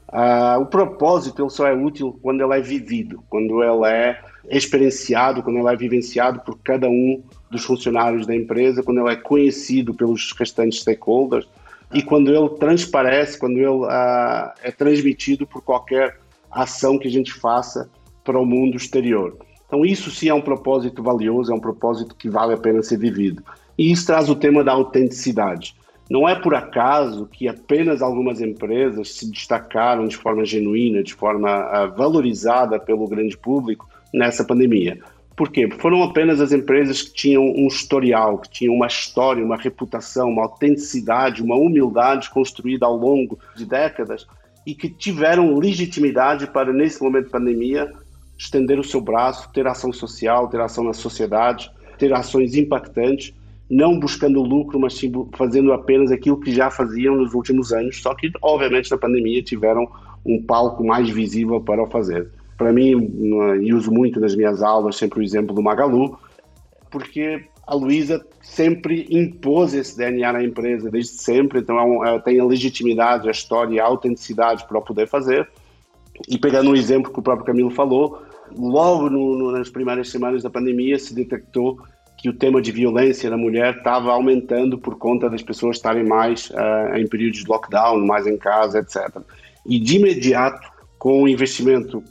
Uh, 0.08 0.60
o 0.60 0.66
propósito 0.66 1.42
ele 1.42 1.50
só 1.50 1.66
é 1.66 1.74
útil 1.74 2.18
quando 2.22 2.42
ele 2.42 2.58
é 2.58 2.62
vivido, 2.62 3.22
quando 3.28 3.62
ele 3.62 3.86
é 3.86 4.22
experienciado, 4.48 5.42
quando 5.42 5.58
ele 5.58 5.68
é 5.68 5.76
vivenciado 5.76 6.40
por 6.40 6.56
cada 6.60 6.88
um 6.88 7.22
dos 7.54 7.64
funcionários 7.64 8.26
da 8.26 8.34
empresa, 8.34 8.82
quando 8.82 9.00
ele 9.00 9.10
é 9.10 9.16
conhecido 9.16 9.94
pelos 9.94 10.32
restantes 10.32 10.80
stakeholders 10.80 11.46
e 11.92 12.02
quando 12.02 12.34
ele 12.34 12.48
transparece, 12.58 13.38
quando 13.38 13.56
ele 13.56 13.68
uh, 13.68 14.50
é 14.60 14.72
transmitido 14.76 15.46
por 15.46 15.62
qualquer 15.62 16.18
ação 16.50 16.98
que 16.98 17.06
a 17.06 17.10
gente 17.10 17.32
faça 17.32 17.88
para 18.24 18.38
o 18.38 18.44
mundo 18.44 18.76
exterior. 18.76 19.36
Então, 19.66 19.84
isso 19.84 20.10
sim 20.10 20.28
é 20.28 20.34
um 20.34 20.40
propósito 20.40 21.02
valioso, 21.02 21.52
é 21.52 21.54
um 21.54 21.60
propósito 21.60 22.14
que 22.16 22.28
vale 22.28 22.54
a 22.54 22.56
pena 22.56 22.82
ser 22.82 22.98
vivido. 22.98 23.42
E 23.78 23.92
isso 23.92 24.06
traz 24.06 24.28
o 24.28 24.34
tema 24.34 24.64
da 24.64 24.72
autenticidade. 24.72 25.76
Não 26.10 26.28
é 26.28 26.34
por 26.34 26.54
acaso 26.54 27.26
que 27.26 27.48
apenas 27.48 28.02
algumas 28.02 28.40
empresas 28.40 29.14
se 29.14 29.30
destacaram 29.30 30.06
de 30.06 30.16
forma 30.16 30.44
genuína, 30.44 31.02
de 31.02 31.14
forma 31.14 31.60
uh, 31.60 31.96
valorizada 31.96 32.78
pelo 32.78 33.06
grande 33.06 33.36
público 33.36 33.88
nessa 34.12 34.44
pandemia. 34.44 34.98
Por 35.36 35.50
quê? 35.50 35.68
Foram 35.78 36.02
apenas 36.02 36.40
as 36.40 36.52
empresas 36.52 37.02
que 37.02 37.12
tinham 37.12 37.42
um 37.42 37.66
historial, 37.66 38.38
que 38.38 38.48
tinham 38.48 38.74
uma 38.74 38.86
história, 38.86 39.44
uma 39.44 39.56
reputação, 39.56 40.30
uma 40.30 40.42
autenticidade, 40.42 41.42
uma 41.42 41.56
humildade 41.56 42.30
construída 42.30 42.86
ao 42.86 42.96
longo 42.96 43.38
de 43.56 43.66
décadas 43.66 44.26
e 44.64 44.74
que 44.74 44.88
tiveram 44.88 45.58
legitimidade 45.58 46.46
para, 46.46 46.72
nesse 46.72 47.02
momento 47.02 47.26
de 47.26 47.30
pandemia, 47.32 47.92
estender 48.38 48.78
o 48.78 48.84
seu 48.84 49.00
braço, 49.00 49.50
ter 49.52 49.66
ação 49.66 49.92
social, 49.92 50.48
ter 50.48 50.60
ação 50.60 50.84
na 50.84 50.92
sociedade, 50.92 51.70
ter 51.98 52.12
ações 52.12 52.54
impactantes, 52.54 53.34
não 53.68 53.98
buscando 53.98 54.40
lucro, 54.40 54.78
mas 54.78 54.94
sim 54.94 55.10
fazendo 55.34 55.72
apenas 55.72 56.12
aquilo 56.12 56.40
que 56.40 56.52
já 56.52 56.70
faziam 56.70 57.16
nos 57.16 57.34
últimos 57.34 57.72
anos, 57.72 58.00
só 58.00 58.14
que, 58.14 58.30
obviamente, 58.40 58.90
na 58.90 58.98
pandemia 58.98 59.42
tiveram 59.42 59.88
um 60.24 60.40
palco 60.40 60.84
mais 60.84 61.08
visível 61.10 61.60
para 61.60 61.82
o 61.82 61.86
fazer. 61.86 62.30
Para 62.56 62.72
mim, 62.72 63.10
e 63.62 63.74
uso 63.74 63.90
muito 63.90 64.20
nas 64.20 64.34
minhas 64.34 64.62
aulas 64.62 64.96
sempre 64.96 65.20
o 65.20 65.22
exemplo 65.22 65.54
do 65.54 65.62
Magalu, 65.62 66.18
porque 66.90 67.44
a 67.66 67.74
Luísa 67.74 68.24
sempre 68.42 69.06
impôs 69.10 69.74
esse 69.74 69.96
DNA 69.96 70.32
na 70.32 70.44
empresa, 70.44 70.90
desde 70.90 71.14
sempre, 71.14 71.60
então 71.60 72.04
ela 72.04 72.20
tem 72.20 72.38
a 72.38 72.44
legitimidade, 72.44 73.26
a 73.26 73.32
história 73.32 73.74
e 73.74 73.80
a 73.80 73.84
autenticidade 73.84 74.66
para 74.66 74.78
o 74.78 74.82
poder 74.82 75.08
fazer. 75.08 75.48
E 76.28 76.38
pegando 76.38 76.70
um 76.70 76.76
exemplo 76.76 77.12
que 77.12 77.18
o 77.18 77.22
próprio 77.22 77.46
Camilo 77.46 77.70
falou, 77.70 78.22
logo 78.56 79.10
no, 79.10 79.36
no, 79.36 79.52
nas 79.52 79.68
primeiras 79.68 80.10
semanas 80.10 80.42
da 80.42 80.50
pandemia 80.50 80.98
se 80.98 81.14
detectou 81.14 81.78
que 82.18 82.28
o 82.28 82.32
tema 82.32 82.62
de 82.62 82.70
violência 82.70 83.28
da 83.28 83.36
mulher 83.36 83.78
estava 83.78 84.12
aumentando 84.12 84.78
por 84.78 84.96
conta 84.96 85.28
das 85.28 85.42
pessoas 85.42 85.76
estarem 85.76 86.06
mais 86.06 86.50
uh, 86.50 86.96
em 86.96 87.06
períodos 87.06 87.40
de 87.40 87.48
lockdown, 87.48 88.06
mais 88.06 88.26
em 88.26 88.36
casa, 88.36 88.78
etc. 88.78 89.20
E 89.66 89.78
de 89.78 89.96
imediato, 89.96 90.66
com 90.98 91.22
um 91.22 91.28
investimento 91.28 92.02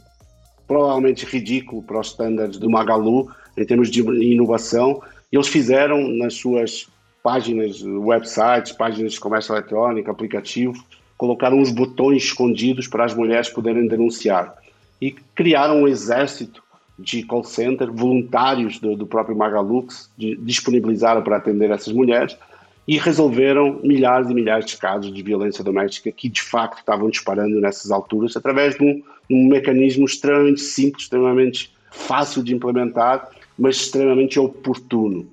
provavelmente 0.73 1.23
ridículo 1.25 1.83
para 1.83 1.99
os 1.99 2.07
estándares 2.07 2.57
do 2.57 2.67
Magalu, 2.67 3.29
em 3.55 3.63
termos 3.63 3.91
de 3.91 4.01
inovação, 4.01 4.99
eles 5.31 5.47
fizeram 5.47 6.07
nas 6.07 6.33
suas 6.33 6.87
páginas, 7.21 7.83
websites, 7.83 8.71
páginas 8.71 9.13
de 9.13 9.19
comércio 9.19 9.53
eletrônico, 9.53 10.09
aplicativos, 10.09 10.83
colocaram 11.15 11.59
uns 11.59 11.71
botões 11.71 12.23
escondidos 12.23 12.87
para 12.87 13.05
as 13.05 13.13
mulheres 13.13 13.49
poderem 13.49 13.87
denunciar. 13.87 14.55
E 14.99 15.11
criaram 15.11 15.83
um 15.83 15.87
exército 15.87 16.63
de 16.97 17.21
call 17.23 17.43
center, 17.43 17.91
voluntários 17.91 18.79
do, 18.79 18.95
do 18.95 19.05
próprio 19.05 19.37
Magalux, 19.37 20.09
de, 20.17 20.35
disponibilizaram 20.37 21.21
para 21.21 21.37
atender 21.37 21.69
essas 21.69 21.93
mulheres 21.93 22.35
e 22.87 22.97
resolveram 22.97 23.79
milhares 23.83 24.29
e 24.29 24.33
milhares 24.33 24.65
de 24.65 24.77
casos 24.77 25.13
de 25.13 25.23
violência 25.23 25.63
doméstica 25.63 26.11
que 26.11 26.27
de 26.27 26.41
facto 26.41 26.79
estavam 26.79 27.09
disparando 27.09 27.59
nessas 27.59 27.91
alturas 27.91 28.35
através 28.35 28.75
de 28.75 28.83
um, 28.83 29.03
um 29.29 29.47
mecanismo 29.47 30.05
extremamente 30.05 30.61
simples, 30.61 31.03
extremamente 31.03 31.73
fácil 31.91 32.43
de 32.43 32.53
implementar, 32.53 33.29
mas 33.57 33.77
extremamente 33.77 34.39
oportuno. 34.39 35.27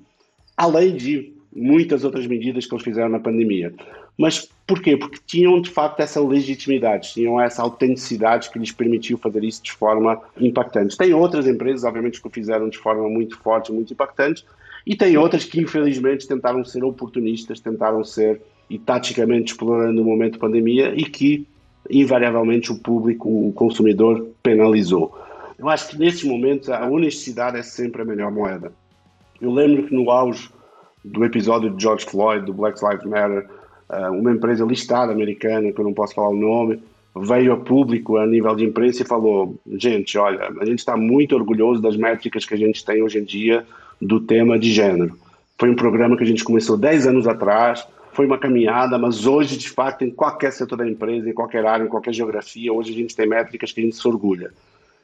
Além 0.55 0.95
de 0.95 1.33
muitas 1.53 2.03
outras 2.03 2.25
medidas 2.25 2.65
que 2.65 2.73
eles 2.73 2.83
fizeram 2.83 3.09
na 3.09 3.19
pandemia. 3.19 3.73
Mas 4.17 4.47
porquê? 4.67 4.95
Porque 4.95 5.19
tinham 5.25 5.59
de 5.61 5.69
facto 5.69 5.99
essa 5.99 6.21
legitimidade, 6.21 7.13
tinham 7.13 7.41
essa 7.41 7.61
autenticidade 7.61 8.49
que 8.49 8.59
lhes 8.59 8.71
permitiu 8.71 9.17
fazer 9.17 9.43
isso 9.43 9.63
de 9.63 9.71
forma 9.71 10.21
impactante. 10.39 10.97
Tem 10.97 11.13
outras 11.13 11.47
empresas, 11.47 11.83
obviamente, 11.83 12.21
que 12.21 12.27
o 12.27 12.31
fizeram 12.31 12.69
de 12.69 12.77
forma 12.77 13.09
muito 13.09 13.37
forte, 13.39 13.71
muito 13.71 13.91
impactante, 13.91 14.45
e 14.85 14.95
tem 14.95 15.17
outras 15.17 15.45
que 15.45 15.59
infelizmente 15.59 16.27
tentaram 16.27 16.63
ser 16.65 16.83
oportunistas, 16.83 17.59
tentaram 17.59 18.03
ser 18.03 18.41
e 18.69 18.79
taticamente 18.79 19.51
explorando 19.51 20.01
o 20.01 20.05
momento 20.05 20.33
de 20.33 20.39
pandemia 20.39 20.93
e 20.95 21.03
que 21.03 21.47
invariavelmente 21.89 22.71
o 22.71 22.79
público, 22.79 23.27
o 23.29 23.51
consumidor 23.53 24.27
penalizou. 24.41 25.17
Eu 25.57 25.69
acho 25.69 25.89
que 25.89 25.99
nesses 25.99 26.23
momentos 26.23 26.69
a 26.69 26.85
honestidade 26.87 27.57
é 27.57 27.63
sempre 27.63 28.01
a 28.01 28.05
melhor 28.05 28.31
moeda. 28.31 28.71
Eu 29.39 29.51
lembro 29.51 29.83
que 29.83 29.93
no 29.93 30.09
auge 30.09 30.49
do 31.03 31.25
episódio 31.25 31.71
de 31.71 31.81
George 31.81 32.05
Floyd, 32.05 32.45
do 32.45 32.53
Black 32.53 32.79
Lives 32.83 33.05
Matter, 33.05 33.47
eh, 33.89 34.09
uma 34.09 34.31
empresa 34.31 34.63
listada 34.63 35.11
americana, 35.11 35.71
que 35.71 35.79
eu 35.79 35.85
não 35.85 35.93
posso 35.93 36.13
falar 36.13 36.29
o 36.29 36.35
nome, 36.35 36.81
veio 37.15 37.53
a 37.53 37.57
público 37.57 38.17
a 38.17 38.25
nível 38.25 38.55
de 38.55 38.65
imprensa 38.65 39.03
e 39.03 39.05
falou: 39.05 39.59
gente, 39.73 40.17
olha, 40.17 40.47
a 40.59 40.65
gente 40.65 40.79
está 40.79 40.95
muito 40.95 41.35
orgulhoso 41.35 41.81
das 41.81 41.97
métricas 41.97 42.45
que 42.45 42.53
a 42.53 42.57
gente 42.57 42.85
tem 42.85 43.01
hoje 43.03 43.19
em 43.19 43.23
dia 43.23 43.65
do 44.01 44.19
tema 44.19 44.57
de 44.57 44.71
gênero. 44.71 45.17
Foi 45.59 45.69
um 45.69 45.75
programa 45.75 46.17
que 46.17 46.23
a 46.23 46.27
gente 46.27 46.43
começou 46.43 46.75
10 46.75 47.07
anos 47.07 47.27
atrás, 47.27 47.85
foi 48.13 48.25
uma 48.25 48.37
caminhada, 48.37 48.97
mas 48.97 49.25
hoje, 49.25 49.57
de 49.57 49.69
fato, 49.69 50.03
em 50.03 50.09
qualquer 50.09 50.51
setor 50.51 50.77
da 50.77 50.87
empresa, 50.87 51.29
em 51.29 51.33
qualquer 51.33 51.65
área, 51.65 51.83
em 51.83 51.87
qualquer 51.87 52.13
geografia, 52.13 52.73
hoje 52.73 52.91
a 52.91 52.95
gente 52.95 53.15
tem 53.15 53.27
métricas 53.27 53.71
que 53.71 53.79
a 53.79 53.83
gente 53.83 53.95
se 53.95 54.07
orgulha. 54.07 54.51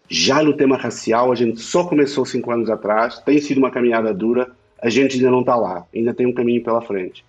Já 0.10 0.42
no 0.42 0.54
tema 0.54 0.78
racial, 0.78 1.32
a 1.32 1.36
gente 1.36 1.60
só 1.60 1.84
começou 1.84 2.26
cinco 2.26 2.52
anos 2.52 2.70
atrás, 2.70 3.20
tem 3.20 3.40
sido 3.40 3.60
uma 3.60 3.72
caminhada 3.72 4.14
dura, 4.14 4.50
a 4.82 4.90
gente 4.90 5.18
ainda 5.18 5.32
não 5.32 5.42
está 5.42 5.56
lá, 5.56 5.86
ainda 5.94 6.14
tem 6.14 6.26
um 6.26 6.34
caminho 6.34 6.64
pela 6.64 6.82
frente. 6.82 7.24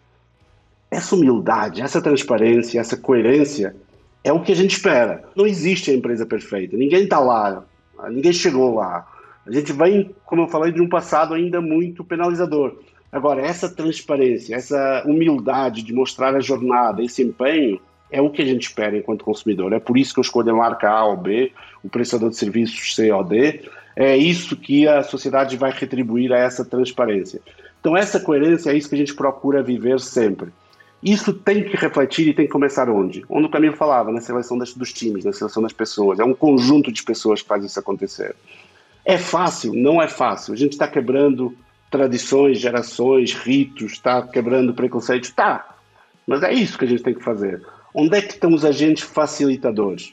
Essa 0.90 1.14
humildade, 1.14 1.83
essa 1.83 2.00
transparência, 2.00 2.81
essa 2.81 2.96
coerência 2.96 3.76
é 4.24 4.33
o 4.33 4.42
que 4.42 4.52
a 4.52 4.57
gente 4.57 4.72
espera. 4.72 5.24
Não 5.37 5.46
existe 5.46 5.90
a 5.90 5.94
empresa 5.94 6.24
perfeita, 6.24 6.76
ninguém 6.76 7.04
está 7.04 7.18
lá, 7.18 7.64
ninguém 8.11 8.33
chegou 8.33 8.74
lá. 8.74 9.07
A 9.46 9.53
gente 9.53 9.72
vem, 9.72 10.14
como 10.24 10.42
eu 10.42 10.48
falei, 10.48 10.72
de 10.72 10.81
um 10.81 10.88
passado 10.88 11.35
ainda 11.35 11.61
muito 11.61 12.05
penalizador. 12.05 12.79
Agora, 13.11 13.40
essa 13.40 13.68
transparência, 13.68 14.55
essa 14.55 15.03
humildade 15.07 15.83
de 15.83 15.94
mostrar 15.94 16.35
a 16.35 16.40
jornada, 16.40 17.03
esse 17.03 17.22
empenho, 17.22 17.81
é 18.11 18.20
o 18.20 18.31
que 18.31 18.42
a 18.42 18.44
gente 18.44 18.62
espera 18.62 18.96
enquanto 18.96 19.24
consumidor. 19.24 19.72
É 19.72 19.79
por 19.79 19.96
isso 19.96 20.12
que 20.12 20.20
eu 20.20 20.22
escolho 20.22 20.51
a 20.51 20.57
marca 20.57 20.90
A 20.90 21.05
ou 21.07 21.16
B, 21.16 21.53
o 21.83 21.88
prestador 21.88 22.31
de 22.31 22.37
serviços 22.37 22.94
C 22.94 23.11
ou 23.11 23.24
D. 23.24 23.62
É 23.96 24.16
isso 24.16 24.57
que 24.57 24.87
a 24.87 25.03
sociedade 25.03 25.57
vai 25.57 25.72
retribuir 25.72 26.33
a 26.33 26.38
essa 26.38 26.65
transparência. 26.65 27.40
Então, 27.81 27.96
essa 27.96 28.21
coerência 28.21 28.71
é 28.71 28.77
isso 28.77 28.88
que 28.88 28.94
a 28.94 28.98
gente 28.98 29.15
procura 29.15 29.63
viver 29.63 30.00
sempre. 30.00 30.50
Isso 31.02 31.33
tem 31.33 31.63
que 31.63 31.77
refletir 31.77 32.29
e 32.29 32.35
tem 32.35 32.46
que 32.46 32.52
começar 32.52 32.90
onde? 32.90 33.25
Onde 33.29 33.46
o 33.46 33.50
Camilo 33.50 33.77
falava, 33.77 34.10
na 34.10 34.21
seleção 34.21 34.58
das, 34.58 34.75
dos 34.75 34.92
times, 34.92 35.25
na 35.25 35.33
seleção 35.33 35.63
das 35.63 35.73
pessoas. 35.73 36.19
É 36.19 36.25
um 36.25 36.35
conjunto 36.35 36.90
de 36.90 37.02
pessoas 37.04 37.40
que 37.40 37.48
faz 37.48 37.65
isso 37.65 37.79
acontecer. 37.79 38.35
É 39.05 39.17
fácil? 39.17 39.73
Não 39.75 40.01
é 40.03 40.09
fácil. 40.09 40.53
A 40.53 40.57
gente 40.57 40.73
está 40.73 40.87
quebrando 40.87 41.57
tradições, 41.90 42.59
gerações, 42.59 43.33
ritos, 43.33 43.92
está 43.92 44.23
quebrando 44.23 44.75
preconceitos? 44.75 45.31
Tá. 45.31 45.77
Mas 46.27 46.42
é 46.42 46.53
isso 46.53 46.79
que 46.79 46.85
a 46.85 46.88
gente 46.88 47.03
tem 47.03 47.15
que 47.15 47.25
fazer. 47.25 47.63
Onde 47.94 48.17
é 48.17 48.23
que 48.23 48.35
estão 48.35 48.53
os 48.53 48.65
agentes 48.65 49.03
facilitadores? 49.03 50.13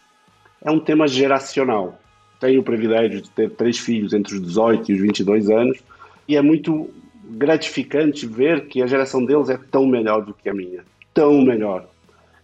É 0.64 0.72
um 0.72 0.80
tema 0.80 1.08
geracional. 1.08 2.00
tenho 2.40 2.62
o 2.62 2.64
privilégio 2.64 3.22
de 3.22 3.30
ter 3.30 3.52
três 3.52 3.78
filhos 3.78 4.14
entre 4.14 4.36
os 4.36 4.42
18 4.42 4.92
e 4.92 4.96
os 4.96 5.02
22 5.02 5.50
anos 5.50 5.80
e 6.28 6.36
é 6.36 6.42
muito 6.42 6.90
gratificante 7.24 8.26
ver 8.26 8.68
que 8.68 8.82
a 8.82 8.88
geração 8.88 9.24
deles 9.26 9.50
é 9.50 9.58
tão 9.58 9.86
melhor 9.86 10.24
do 10.24 10.34
que 10.34 10.50
a 10.50 10.54
minha. 10.54 10.84
Tão 11.14 11.42
melhor. 11.42 11.88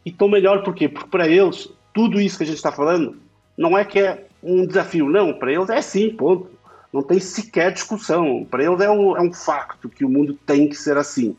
E 0.06 0.12
tão 0.12 0.28
melhor 0.28 0.64
por 0.64 0.74
quê? 0.74 0.90
Porque 0.90 1.10
para 1.10 1.28
eles, 1.28 1.70
tudo 1.94 2.20
isso 2.20 2.38
que 2.38 2.44
a 2.44 2.48
gente 2.48 2.58
está 2.58 2.72
falando 2.72 3.18
não 3.58 3.78
é 3.78 3.86
que 3.86 4.00
é 4.00 4.26
um 4.44 4.66
desafio, 4.66 5.10
não. 5.10 5.34
Para 5.34 5.54
eles 5.54 5.70
é 5.70 5.82
sim, 5.82 6.10
ponto. 6.10 6.50
Não 6.92 7.02
tem 7.02 7.20
sequer 7.20 7.72
discussão. 7.72 8.46
Para 8.50 8.64
eles 8.64 8.80
é 8.82 8.90
um, 8.90 9.16
é 9.16 9.22
um 9.22 9.32
facto 9.32 9.90
que 9.90 10.04
o 10.04 10.10
mundo 10.10 10.38
tem 10.46 10.68
que 10.68 10.76
ser 10.76 10.98
assim. 10.98 11.36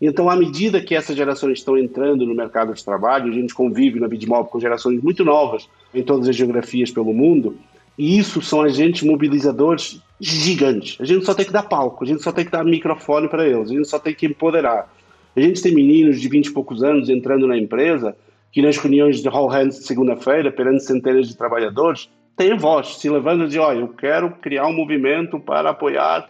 Então, 0.00 0.28
à 0.28 0.36
medida 0.36 0.80
que 0.80 0.94
essas 0.94 1.16
gerações 1.16 1.58
estão 1.58 1.78
entrando 1.78 2.26
no 2.26 2.34
mercado 2.34 2.74
de 2.74 2.84
trabalho, 2.84 3.30
a 3.30 3.34
gente 3.34 3.54
convive 3.54 4.00
na 4.00 4.08
Bitmob 4.08 4.50
com 4.50 4.60
gerações 4.60 5.02
muito 5.02 5.24
novas 5.24 5.68
em 5.94 6.02
todas 6.02 6.28
as 6.28 6.36
geografias 6.36 6.90
pelo 6.90 7.14
mundo, 7.14 7.56
e 7.96 8.18
isso 8.18 8.42
são 8.42 8.60
agentes 8.60 9.02
mobilizadores 9.02 10.00
gigantes. 10.20 11.00
A 11.00 11.04
gente 11.04 11.24
só 11.24 11.32
tem 11.32 11.46
que 11.46 11.52
dar 11.52 11.62
palco, 11.62 12.04
a 12.04 12.06
gente 12.06 12.22
só 12.22 12.32
tem 12.32 12.44
que 12.44 12.50
dar 12.50 12.64
microfone 12.64 13.28
para 13.28 13.46
eles, 13.46 13.70
a 13.70 13.74
gente 13.74 13.88
só 13.88 13.98
tem 13.98 14.14
que 14.14 14.26
empoderar. 14.26 14.92
A 15.36 15.40
gente 15.40 15.62
tem 15.62 15.74
meninos 15.74 16.20
de 16.20 16.28
20 16.28 16.46
e 16.46 16.52
poucos 16.52 16.82
anos 16.82 17.08
entrando 17.08 17.46
na 17.46 17.56
empresa 17.56 18.16
que 18.52 18.62
nas 18.62 18.76
reuniões 18.76 19.20
de 19.20 19.28
All 19.28 19.48
Hands 19.48 19.78
de 19.78 19.84
segunda-feira, 19.84 20.50
perante 20.52 20.84
centenas 20.84 21.28
de 21.28 21.36
trabalhadores, 21.36 22.08
tem 22.36 22.56
voz, 22.56 22.96
se 22.96 23.08
levanta 23.08 23.44
e 23.44 23.48
diz, 23.48 23.56
olha, 23.56 23.80
eu 23.80 23.88
quero 23.88 24.30
criar 24.36 24.66
um 24.66 24.72
movimento 24.72 25.38
para 25.38 25.70
apoiar 25.70 26.28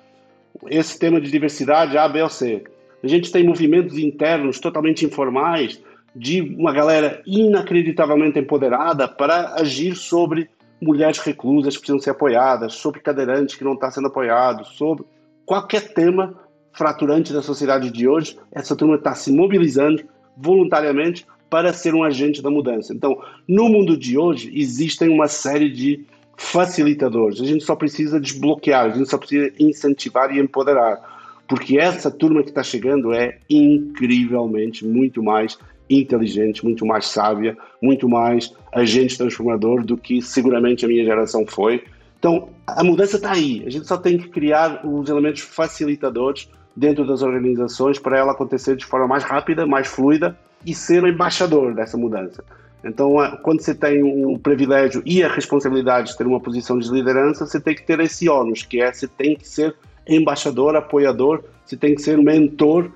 esse 0.66 0.98
tema 0.98 1.20
de 1.20 1.30
diversidade 1.30 1.96
A, 1.96 2.09
B 2.09 2.22
ou 2.22 2.28
C. 2.28 2.64
A 3.02 3.07
gente 3.07 3.30
tem 3.30 3.44
movimentos 3.44 3.98
internos 3.98 4.61
totalmente 4.61 5.05
informais 5.05 5.82
de 6.14 6.40
uma 6.40 6.72
galera 6.72 7.22
inacreditavelmente 7.26 8.38
empoderada 8.38 9.09
para 9.09 9.55
agir 9.55 9.96
sobre 9.96 10.48
mulheres 10.80 11.18
reclusas 11.18 11.74
que 11.74 11.80
precisam 11.80 12.00
ser 12.00 12.11
apoiadas, 12.11 12.74
sobre 12.74 13.00
cadeirantes 13.00 13.57
que 13.57 13.64
não 13.64 13.74
estão 13.74 13.90
sendo 13.90 14.09
apoiados, 14.09 14.68
sobre 14.76 15.05
qualquer 15.44 15.92
tema 15.92 16.38
fraturante 16.72 17.32
da 17.32 17.42
sociedade 17.42 17.90
de 17.90 18.07
hoje, 18.07 18.38
essa 18.52 18.76
turma 18.76 18.96
está 18.96 19.14
se 19.14 19.32
mobilizando 19.32 20.02
voluntariamente 20.36 21.26
para 21.55 21.72
ser 21.72 21.94
um 21.94 22.02
agente 22.02 22.42
da 22.42 22.50
mudança. 22.50 22.92
Então, 22.92 23.16
no 23.46 23.68
mundo 23.68 23.96
de 23.96 24.18
hoje, 24.18 24.50
existem 24.52 25.09
uma 25.09 25.28
série 25.28 25.70
de 25.70 26.05
facilitadores. 26.36 27.40
A 27.40 27.44
gente 27.44 27.62
só 27.62 27.76
precisa 27.76 28.18
desbloquear, 28.18 28.86
a 28.86 28.88
gente 28.88 29.09
só 29.09 29.16
precisa 29.16 29.52
incentivar 29.57 30.34
e 30.34 30.40
empoderar. 30.40 31.00
Porque 31.46 31.78
essa 31.78 32.11
turma 32.11 32.42
que 32.42 32.48
está 32.48 32.64
chegando 32.64 33.12
é 33.12 33.38
incrivelmente 33.48 34.84
muito 34.84 35.22
mais 35.22 35.57
inteligente, 35.88 36.64
muito 36.64 36.84
mais 36.84 37.07
sábia, 37.07 37.57
muito 37.80 38.09
mais 38.09 38.52
agente 38.72 39.16
transformador 39.16 39.84
do 39.84 39.96
que 39.96 40.20
seguramente 40.20 40.84
a 40.84 40.88
minha 40.88 41.05
geração 41.05 41.46
foi. 41.46 41.84
Então, 42.18 42.48
a 42.66 42.82
mudança 42.82 43.14
está 43.14 43.30
aí. 43.30 43.62
A 43.64 43.70
gente 43.70 43.86
só 43.86 43.96
tem 43.96 44.18
que 44.18 44.28
criar 44.28 44.84
os 44.84 45.09
elementos 45.09 45.42
facilitadores 45.42 46.50
dentro 46.74 47.07
das 47.07 47.22
organizações 47.22 48.00
para 48.00 48.18
ela 48.18 48.32
acontecer 48.32 48.74
de 48.74 48.84
forma 48.84 49.07
mais 49.07 49.22
rápida, 49.22 49.64
mais 49.64 49.86
fluida 49.86 50.36
e 50.65 50.75
ser 50.75 51.03
o 51.03 51.09
embaixador 51.09 51.75
dessa 51.75 51.97
mudança. 51.97 52.45
Então, 52.85 53.15
quando 53.43 53.62
você 53.62 53.75
tem 53.75 54.03
o 54.03 54.39
privilégio 54.39 55.03
e 55.07 55.23
a 55.23 55.29
responsabilidade 55.29 56.11
de 56.11 56.19
ter 56.19 56.27
uma 56.27 56.39
posição 56.39 56.79
de 56.79 56.91
liderança, 56.91 57.47
você 57.47 57.59
tem 57.59 57.75
que 57.75 57.83
ter 57.83 57.99
esse 58.01 58.29
ônus, 58.29 58.62
que 58.62 58.81
é 58.81 58.93
você 58.93 59.09
tem 59.09 59.35
que 59.35 59.49
ser 59.49 59.75
embaixador, 60.07 60.77
apoiador, 60.77 61.43
você 61.65 61.77
tem 61.77 61.95
que 61.95 62.03
ser 62.03 62.19
mentor 62.19 62.91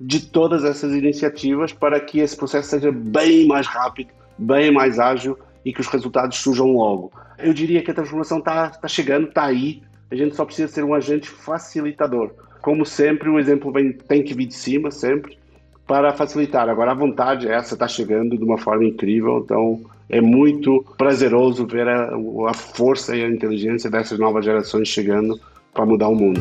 de 0.00 0.26
todas 0.26 0.64
essas 0.64 0.94
iniciativas 0.94 1.72
para 1.72 2.00
que 2.00 2.20
esse 2.20 2.36
processo 2.36 2.70
seja 2.70 2.90
bem 2.90 3.46
mais 3.46 3.66
rápido, 3.66 4.10
bem 4.38 4.70
mais 4.70 4.98
ágil 4.98 5.38
e 5.64 5.72
que 5.72 5.80
os 5.80 5.86
resultados 5.86 6.38
surjam 6.38 6.72
logo. 6.72 7.12
Eu 7.38 7.52
diria 7.52 7.82
que 7.82 7.90
a 7.90 7.94
transformação 7.94 8.38
está 8.38 8.70
tá 8.70 8.88
chegando, 8.88 9.28
está 9.28 9.44
aí, 9.44 9.82
a 10.10 10.14
gente 10.14 10.34
só 10.34 10.44
precisa 10.44 10.72
ser 10.72 10.84
um 10.84 10.94
agente 10.94 11.28
facilitador. 11.28 12.30
Como 12.62 12.86
sempre, 12.86 13.28
o 13.28 13.38
exemplo 13.38 13.70
vem, 13.70 13.92
tem 13.92 14.22
que 14.22 14.34
vir 14.34 14.46
de 14.46 14.54
cima, 14.54 14.90
sempre, 14.90 15.38
para 15.86 16.12
facilitar. 16.12 16.68
Agora, 16.68 16.90
a 16.90 16.94
vontade 16.94 17.48
essa 17.48 17.74
está 17.74 17.86
chegando 17.86 18.36
de 18.36 18.44
uma 18.44 18.58
forma 18.58 18.84
incrível, 18.84 19.42
então 19.44 19.80
é 20.08 20.20
muito 20.20 20.84
prazeroso 20.98 21.66
ver 21.66 21.86
a, 21.88 22.10
a 22.48 22.54
força 22.54 23.16
e 23.16 23.24
a 23.24 23.28
inteligência 23.28 23.90
dessas 23.90 24.18
novas 24.18 24.44
gerações 24.44 24.88
chegando 24.88 25.38
para 25.72 25.86
mudar 25.86 26.08
o 26.08 26.14
mundo. 26.14 26.40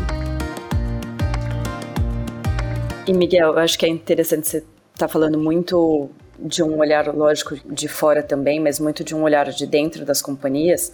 E 3.07 3.13
Miguel, 3.13 3.53
eu 3.53 3.59
acho 3.59 3.77
que 3.77 3.85
é 3.85 3.89
interessante 3.89 4.47
você 4.47 4.57
estar 4.57 4.67
tá 4.95 5.07
falando 5.07 5.37
muito 5.37 6.09
de 6.39 6.63
um 6.63 6.79
olhar 6.79 7.13
lógico 7.13 7.55
de 7.71 7.87
fora 7.87 8.23
também, 8.23 8.59
mas 8.59 8.79
muito 8.79 9.03
de 9.03 9.15
um 9.15 9.21
olhar 9.23 9.49
de 9.51 9.67
dentro 9.67 10.03
das 10.03 10.21
companhias. 10.21 10.91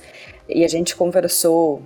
E 0.47 0.63
a 0.65 0.67
gente 0.67 0.95
conversou 0.95 1.81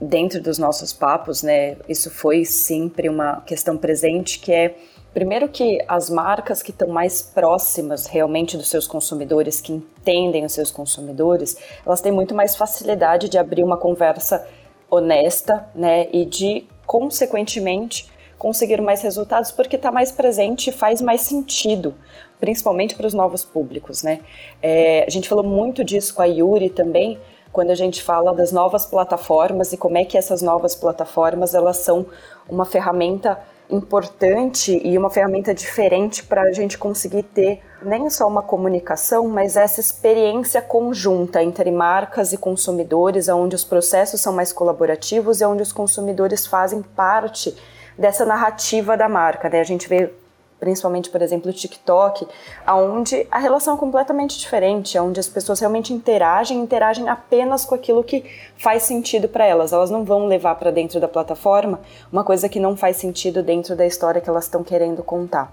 dentro 0.00 0.40
dos 0.40 0.58
nossos 0.58 0.92
papos, 0.92 1.42
né? 1.42 1.76
Isso 1.88 2.10
foi 2.10 2.44
sempre 2.44 3.08
uma 3.08 3.40
questão 3.40 3.76
presente 3.76 4.38
que 4.38 4.52
é 4.52 4.76
Primeiro 5.12 5.48
que 5.48 5.78
as 5.88 6.08
marcas 6.08 6.62
que 6.62 6.70
estão 6.70 6.88
mais 6.88 7.20
próximas 7.20 8.06
realmente 8.06 8.56
dos 8.56 8.68
seus 8.68 8.86
consumidores, 8.86 9.60
que 9.60 9.72
entendem 9.72 10.44
os 10.44 10.52
seus 10.52 10.70
consumidores, 10.70 11.56
elas 11.84 12.00
têm 12.00 12.12
muito 12.12 12.34
mais 12.34 12.54
facilidade 12.54 13.28
de 13.28 13.36
abrir 13.36 13.64
uma 13.64 13.76
conversa 13.76 14.46
honesta, 14.88 15.68
né, 15.74 16.08
e 16.12 16.24
de 16.24 16.66
consequentemente 16.86 18.10
conseguir 18.36 18.80
mais 18.80 19.02
resultados 19.02 19.52
porque 19.52 19.76
está 19.76 19.92
mais 19.92 20.10
presente 20.10 20.70
e 20.70 20.72
faz 20.72 21.00
mais 21.00 21.20
sentido, 21.20 21.94
principalmente 22.40 22.94
para 22.96 23.06
os 23.06 23.14
novos 23.14 23.44
públicos, 23.44 24.02
né? 24.02 24.20
É, 24.62 25.04
a 25.06 25.10
gente 25.10 25.28
falou 25.28 25.44
muito 25.44 25.84
disso 25.84 26.14
com 26.14 26.22
a 26.22 26.24
Yuri 26.24 26.70
também, 26.70 27.18
quando 27.52 27.70
a 27.70 27.74
gente 27.74 28.02
fala 28.02 28.32
das 28.32 28.50
novas 28.50 28.86
plataformas 28.86 29.72
e 29.72 29.76
como 29.76 29.98
é 29.98 30.04
que 30.04 30.16
essas 30.16 30.40
novas 30.40 30.74
plataformas 30.74 31.54
elas 31.54 31.78
são 31.78 32.06
uma 32.48 32.64
ferramenta 32.64 33.38
importante 33.70 34.80
e 34.84 34.96
uma 34.98 35.10
ferramenta 35.10 35.54
diferente 35.54 36.22
para 36.22 36.42
a 36.42 36.52
gente 36.52 36.76
conseguir 36.76 37.22
ter 37.22 37.60
nem 37.82 38.10
só 38.10 38.26
uma 38.26 38.42
comunicação, 38.42 39.28
mas 39.28 39.56
essa 39.56 39.80
experiência 39.80 40.60
conjunta 40.60 41.42
entre 41.42 41.70
marcas 41.70 42.32
e 42.32 42.36
consumidores, 42.36 43.28
onde 43.28 43.56
os 43.56 43.64
processos 43.64 44.20
são 44.20 44.32
mais 44.32 44.52
colaborativos 44.52 45.40
e 45.40 45.44
onde 45.44 45.62
os 45.62 45.72
consumidores 45.72 46.46
fazem 46.46 46.82
parte 46.82 47.56
dessa 47.98 48.24
narrativa 48.24 48.96
da 48.96 49.08
marca. 49.08 49.48
Né? 49.48 49.60
A 49.60 49.64
gente 49.64 49.88
vê 49.88 50.12
principalmente, 50.60 51.08
por 51.08 51.22
exemplo, 51.22 51.50
o 51.50 51.54
TikTok, 51.54 52.28
onde 52.68 53.26
a 53.30 53.38
relação 53.38 53.74
é 53.74 53.78
completamente 53.78 54.38
diferente, 54.38 54.98
onde 54.98 55.18
as 55.18 55.26
pessoas 55.26 55.58
realmente 55.58 55.92
interagem, 55.92 56.60
interagem 56.60 57.08
apenas 57.08 57.64
com 57.64 57.74
aquilo 57.74 58.04
que 58.04 58.24
faz 58.56 58.82
sentido 58.82 59.26
para 59.26 59.46
elas. 59.46 59.72
Elas 59.72 59.90
não 59.90 60.04
vão 60.04 60.26
levar 60.26 60.54
para 60.56 60.70
dentro 60.70 61.00
da 61.00 61.08
plataforma 61.08 61.80
uma 62.12 62.22
coisa 62.22 62.48
que 62.48 62.60
não 62.60 62.76
faz 62.76 62.98
sentido 62.98 63.42
dentro 63.42 63.74
da 63.74 63.86
história 63.86 64.20
que 64.20 64.28
elas 64.28 64.44
estão 64.44 64.62
querendo 64.62 65.02
contar. 65.02 65.52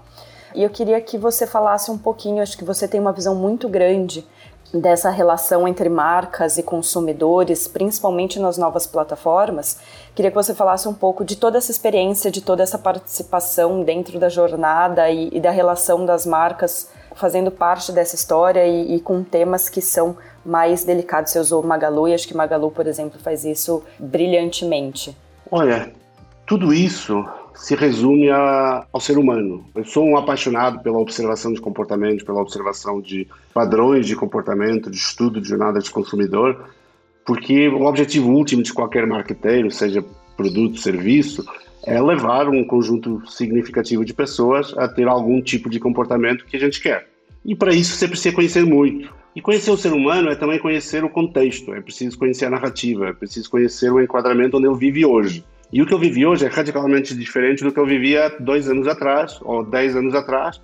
E 0.54 0.62
eu 0.62 0.70
queria 0.70 1.00
que 1.00 1.18
você 1.18 1.46
falasse 1.46 1.90
um 1.90 1.98
pouquinho, 1.98 2.42
acho 2.42 2.56
que 2.56 2.64
você 2.64 2.86
tem 2.86 3.00
uma 3.00 3.12
visão 3.12 3.34
muito 3.34 3.68
grande 3.68 4.26
dessa 4.72 5.10
relação 5.10 5.66
entre 5.66 5.88
marcas 5.88 6.58
e 6.58 6.62
consumidores, 6.62 7.66
principalmente 7.66 8.38
nas 8.38 8.58
novas 8.58 8.86
plataformas. 8.86 9.78
Queria 10.14 10.30
que 10.30 10.36
você 10.36 10.54
falasse 10.54 10.86
um 10.88 10.94
pouco 10.94 11.24
de 11.24 11.36
toda 11.36 11.58
essa 11.58 11.70
experiência, 11.70 12.30
de 12.30 12.40
toda 12.40 12.62
essa 12.62 12.78
participação 12.78 13.82
dentro 13.82 14.18
da 14.18 14.28
jornada 14.28 15.08
e, 15.10 15.30
e 15.32 15.40
da 15.40 15.50
relação 15.50 16.04
das 16.04 16.26
marcas 16.26 16.90
fazendo 17.14 17.50
parte 17.50 17.90
dessa 17.90 18.14
história 18.14 18.64
e, 18.66 18.94
e, 18.94 19.00
com 19.00 19.24
temas 19.24 19.68
que 19.68 19.82
são 19.82 20.16
mais 20.44 20.84
delicados. 20.84 21.32
Você 21.32 21.40
usou 21.40 21.62
Magalu 21.62 22.08
e 22.08 22.14
acho 22.14 22.28
que 22.28 22.36
Magalu, 22.36 22.70
por 22.70 22.86
exemplo, 22.86 23.18
faz 23.20 23.44
isso 23.44 23.82
brilhantemente. 23.98 25.16
Olha, 25.50 25.92
tudo 26.46 26.72
isso 26.72 27.24
se 27.58 27.74
resume 27.74 28.30
a, 28.30 28.86
ao 28.92 29.00
ser 29.00 29.18
humano. 29.18 29.66
Eu 29.74 29.84
sou 29.84 30.06
um 30.06 30.16
apaixonado 30.16 30.80
pela 30.80 30.98
observação 30.98 31.52
de 31.52 31.60
comportamento, 31.60 32.24
pela 32.24 32.40
observação 32.40 33.00
de 33.00 33.26
padrões 33.52 34.06
de 34.06 34.14
comportamento, 34.14 34.88
de 34.88 34.96
estudo 34.96 35.40
de 35.40 35.48
jornada 35.48 35.80
de 35.80 35.90
consumidor, 35.90 36.70
porque 37.26 37.68
o 37.68 37.82
objetivo 37.82 38.30
último 38.30 38.62
de 38.62 38.72
qualquer 38.72 39.06
marqueteiro, 39.06 39.72
seja 39.72 40.04
produto, 40.36 40.78
serviço, 40.78 41.44
é 41.84 42.00
levar 42.00 42.48
um 42.48 42.64
conjunto 42.64 43.22
significativo 43.28 44.04
de 44.04 44.14
pessoas 44.14 44.72
a 44.78 44.86
ter 44.86 45.08
algum 45.08 45.42
tipo 45.42 45.68
de 45.68 45.80
comportamento 45.80 46.44
que 46.46 46.56
a 46.56 46.60
gente 46.60 46.80
quer. 46.80 47.08
E 47.44 47.56
para 47.56 47.74
isso 47.74 47.96
você 47.96 48.06
precisa 48.06 48.34
conhecer 48.34 48.64
muito. 48.64 49.12
E 49.34 49.42
conhecer 49.42 49.72
o 49.72 49.76
ser 49.76 49.92
humano 49.92 50.30
é 50.30 50.36
também 50.36 50.60
conhecer 50.60 51.02
o 51.02 51.10
contexto, 51.10 51.74
é 51.74 51.80
preciso 51.80 52.16
conhecer 52.16 52.46
a 52.46 52.50
narrativa, 52.50 53.08
é 53.08 53.12
preciso 53.12 53.50
conhecer 53.50 53.92
o 53.92 54.00
enquadramento 54.00 54.56
onde 54.56 54.68
ele 54.68 54.76
vive 54.76 55.04
hoje. 55.04 55.44
E 55.72 55.82
o 55.82 55.86
que 55.86 55.92
eu 55.92 55.98
vivi 55.98 56.24
hoje 56.24 56.46
é 56.46 56.48
radicalmente 56.48 57.14
diferente 57.14 57.62
do 57.62 57.72
que 57.72 57.78
eu 57.78 57.86
vivia 57.86 58.34
dois 58.40 58.68
anos 58.68 58.86
atrás, 58.88 59.38
ou 59.42 59.64
dez 59.64 59.94
anos 59.94 60.14
atrás. 60.14 60.60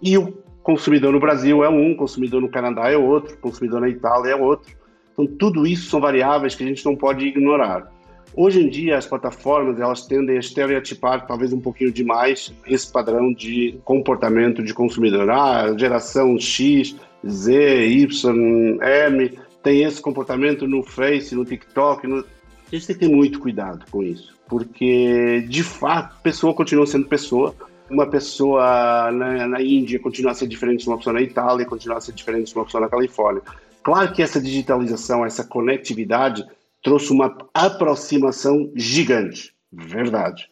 E 0.00 0.16
o 0.16 0.32
consumidor 0.62 1.12
no 1.12 1.20
Brasil 1.20 1.64
é 1.64 1.68
um, 1.68 1.94
consumidor 1.94 2.40
no 2.40 2.48
Canadá 2.48 2.90
é 2.90 2.96
outro, 2.96 3.36
consumidor 3.38 3.80
na 3.80 3.88
Itália 3.88 4.32
é 4.32 4.36
outro. 4.36 4.74
Então, 5.12 5.26
tudo 5.26 5.66
isso 5.66 5.88
são 5.88 6.00
variáveis 6.00 6.54
que 6.54 6.62
a 6.62 6.66
gente 6.66 6.84
não 6.84 6.94
pode 6.94 7.26
ignorar. 7.26 7.90
Hoje 8.34 8.62
em 8.62 8.68
dia, 8.68 8.98
as 8.98 9.06
plataformas 9.06 9.80
elas 9.80 10.06
tendem 10.06 10.36
a 10.36 10.40
estereotipar 10.40 11.26
talvez 11.26 11.52
um 11.52 11.60
pouquinho 11.60 11.90
demais 11.90 12.52
esse 12.66 12.92
padrão 12.92 13.32
de 13.32 13.78
comportamento 13.82 14.62
de 14.62 14.74
consumidor. 14.74 15.30
Ah, 15.30 15.74
geração 15.76 16.38
X, 16.38 16.94
Z, 17.26 17.86
Y, 17.86 18.78
M 18.82 19.38
tem 19.62 19.84
esse 19.84 20.02
comportamento 20.02 20.68
no 20.68 20.82
Face, 20.82 21.34
no 21.34 21.44
TikTok. 21.44 22.06
No... 22.06 22.18
A 22.18 22.74
gente 22.74 22.86
tem 22.86 22.96
que 22.96 23.06
ter 23.06 23.08
muito 23.08 23.40
cuidado 23.40 23.86
com 23.90 24.02
isso, 24.02 24.35
porque 24.48 25.44
de 25.48 25.62
fato, 25.62 26.20
pessoa 26.22 26.54
continua 26.54 26.86
sendo 26.86 27.06
pessoa. 27.06 27.54
Uma 27.88 28.06
pessoa 28.06 29.10
na, 29.12 29.46
na 29.46 29.62
Índia 29.62 30.00
continua 30.00 30.32
a 30.32 30.34
ser 30.34 30.48
diferente 30.48 30.82
de 30.82 30.88
uma 30.88 30.96
pessoa 30.96 31.14
na 31.14 31.22
Itália, 31.22 31.64
continua 31.64 31.98
a 31.98 32.00
ser 32.00 32.12
diferente 32.12 32.48
de 32.48 32.58
uma 32.58 32.64
pessoa 32.64 32.80
na 32.80 32.88
Califórnia. 32.88 33.42
Claro 33.82 34.12
que 34.12 34.22
essa 34.22 34.40
digitalização, 34.40 35.24
essa 35.24 35.44
conectividade 35.44 36.44
trouxe 36.82 37.12
uma 37.12 37.36
aproximação 37.54 38.70
gigante, 38.74 39.54
verdade. 39.72 40.50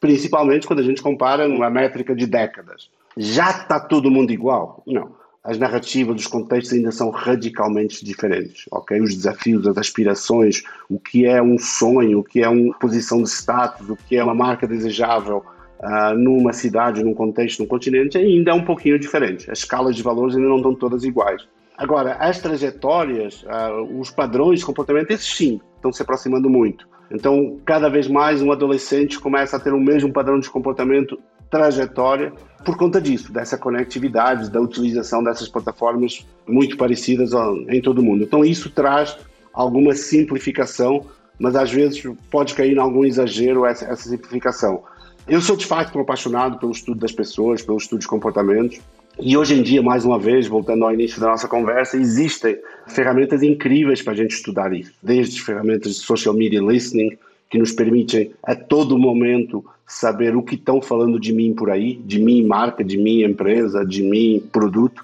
Principalmente 0.00 0.66
quando 0.66 0.80
a 0.80 0.84
gente 0.84 1.02
compara 1.02 1.48
numa 1.48 1.68
métrica 1.68 2.14
de 2.14 2.26
décadas. 2.26 2.88
Já 3.16 3.50
está 3.50 3.80
todo 3.80 4.10
mundo 4.10 4.32
igual? 4.32 4.82
Não 4.86 5.17
as 5.48 5.56
narrativas, 5.56 6.20
os 6.20 6.26
contextos 6.26 6.74
ainda 6.74 6.92
são 6.92 7.08
radicalmente 7.08 8.04
diferentes, 8.04 8.66
ok? 8.70 9.00
Os 9.00 9.14
desafios, 9.14 9.66
as 9.66 9.78
aspirações, 9.78 10.62
o 10.90 11.00
que 11.00 11.24
é 11.24 11.40
um 11.40 11.58
sonho, 11.58 12.18
o 12.18 12.22
que 12.22 12.42
é 12.42 12.48
uma 12.50 12.78
posição 12.78 13.22
de 13.22 13.30
status, 13.30 13.88
o 13.88 13.96
que 13.96 14.18
é 14.18 14.22
uma 14.22 14.34
marca 14.34 14.68
desejável 14.68 15.42
uh, 15.80 16.14
numa 16.18 16.52
cidade, 16.52 17.02
num 17.02 17.14
contexto, 17.14 17.60
num 17.60 17.66
continente, 17.66 18.18
ainda 18.18 18.50
é 18.50 18.54
um 18.54 18.62
pouquinho 18.62 18.98
diferente. 18.98 19.50
As 19.50 19.60
escalas 19.60 19.96
de 19.96 20.02
valores 20.02 20.36
ainda 20.36 20.50
não 20.50 20.58
estão 20.58 20.74
todas 20.74 21.02
iguais. 21.02 21.48
Agora, 21.78 22.16
as 22.20 22.38
trajetórias, 22.42 23.42
uh, 23.44 23.98
os 23.98 24.10
padrões 24.10 24.60
de 24.60 24.66
comportamento, 24.66 25.12
esses 25.12 25.34
sim, 25.34 25.62
estão 25.76 25.90
se 25.90 26.02
aproximando 26.02 26.50
muito. 26.50 26.86
Então, 27.10 27.58
cada 27.64 27.88
vez 27.88 28.06
mais 28.06 28.42
um 28.42 28.52
adolescente 28.52 29.18
começa 29.18 29.56
a 29.56 29.60
ter 29.60 29.72
o 29.72 29.80
mesmo 29.80 30.12
padrão 30.12 30.38
de 30.38 30.50
comportamento 30.50 31.18
trajetória 31.50 32.32
por 32.64 32.76
conta 32.76 33.00
disso, 33.00 33.32
dessa 33.32 33.56
conectividade, 33.56 34.50
da 34.50 34.60
utilização 34.60 35.22
dessas 35.22 35.48
plataformas 35.48 36.26
muito 36.46 36.76
parecidas 36.76 37.30
em 37.68 37.80
todo 37.80 37.98
o 37.98 38.02
mundo. 38.02 38.24
Então 38.24 38.44
isso 38.44 38.70
traz 38.70 39.16
alguma 39.52 39.94
simplificação, 39.94 41.06
mas 41.38 41.56
às 41.56 41.70
vezes 41.70 42.02
pode 42.30 42.54
cair 42.54 42.74
em 42.76 42.80
algum 42.80 43.04
exagero 43.04 43.64
essa, 43.64 43.84
essa 43.86 44.08
simplificação. 44.08 44.82
Eu 45.26 45.40
sou 45.40 45.56
de 45.56 45.66
fato 45.66 45.98
apaixonado 45.98 46.58
pelo 46.58 46.72
estudo 46.72 47.00
das 47.00 47.12
pessoas, 47.12 47.62
pelo 47.62 47.78
estudo 47.78 48.00
de 48.00 48.08
comportamentos, 48.08 48.80
e 49.20 49.36
hoje 49.36 49.54
em 49.54 49.62
dia, 49.62 49.82
mais 49.82 50.04
uma 50.04 50.18
vez, 50.18 50.46
voltando 50.46 50.84
ao 50.84 50.94
início 50.94 51.20
da 51.20 51.26
nossa 51.26 51.48
conversa, 51.48 51.96
existem 51.96 52.56
ferramentas 52.86 53.42
incríveis 53.42 54.00
para 54.00 54.12
a 54.12 54.16
gente 54.16 54.30
estudar 54.30 54.72
isso. 54.72 54.92
Desde 55.02 55.42
ferramentas 55.42 55.96
de 55.96 56.00
social 56.02 56.32
media 56.32 56.60
listening, 56.60 57.18
que 57.48 57.58
nos 57.58 57.72
permitem 57.72 58.32
a 58.42 58.54
todo 58.54 58.98
momento 58.98 59.64
saber 59.86 60.36
o 60.36 60.42
que 60.42 60.54
estão 60.54 60.82
falando 60.82 61.18
de 61.18 61.32
mim 61.32 61.54
por 61.54 61.70
aí, 61.70 61.96
de 62.04 62.20
mim 62.20 62.42
marca, 62.44 62.84
de 62.84 62.98
mim 62.98 63.22
empresa, 63.22 63.84
de 63.84 64.02
mim 64.02 64.42
produto, 64.52 65.02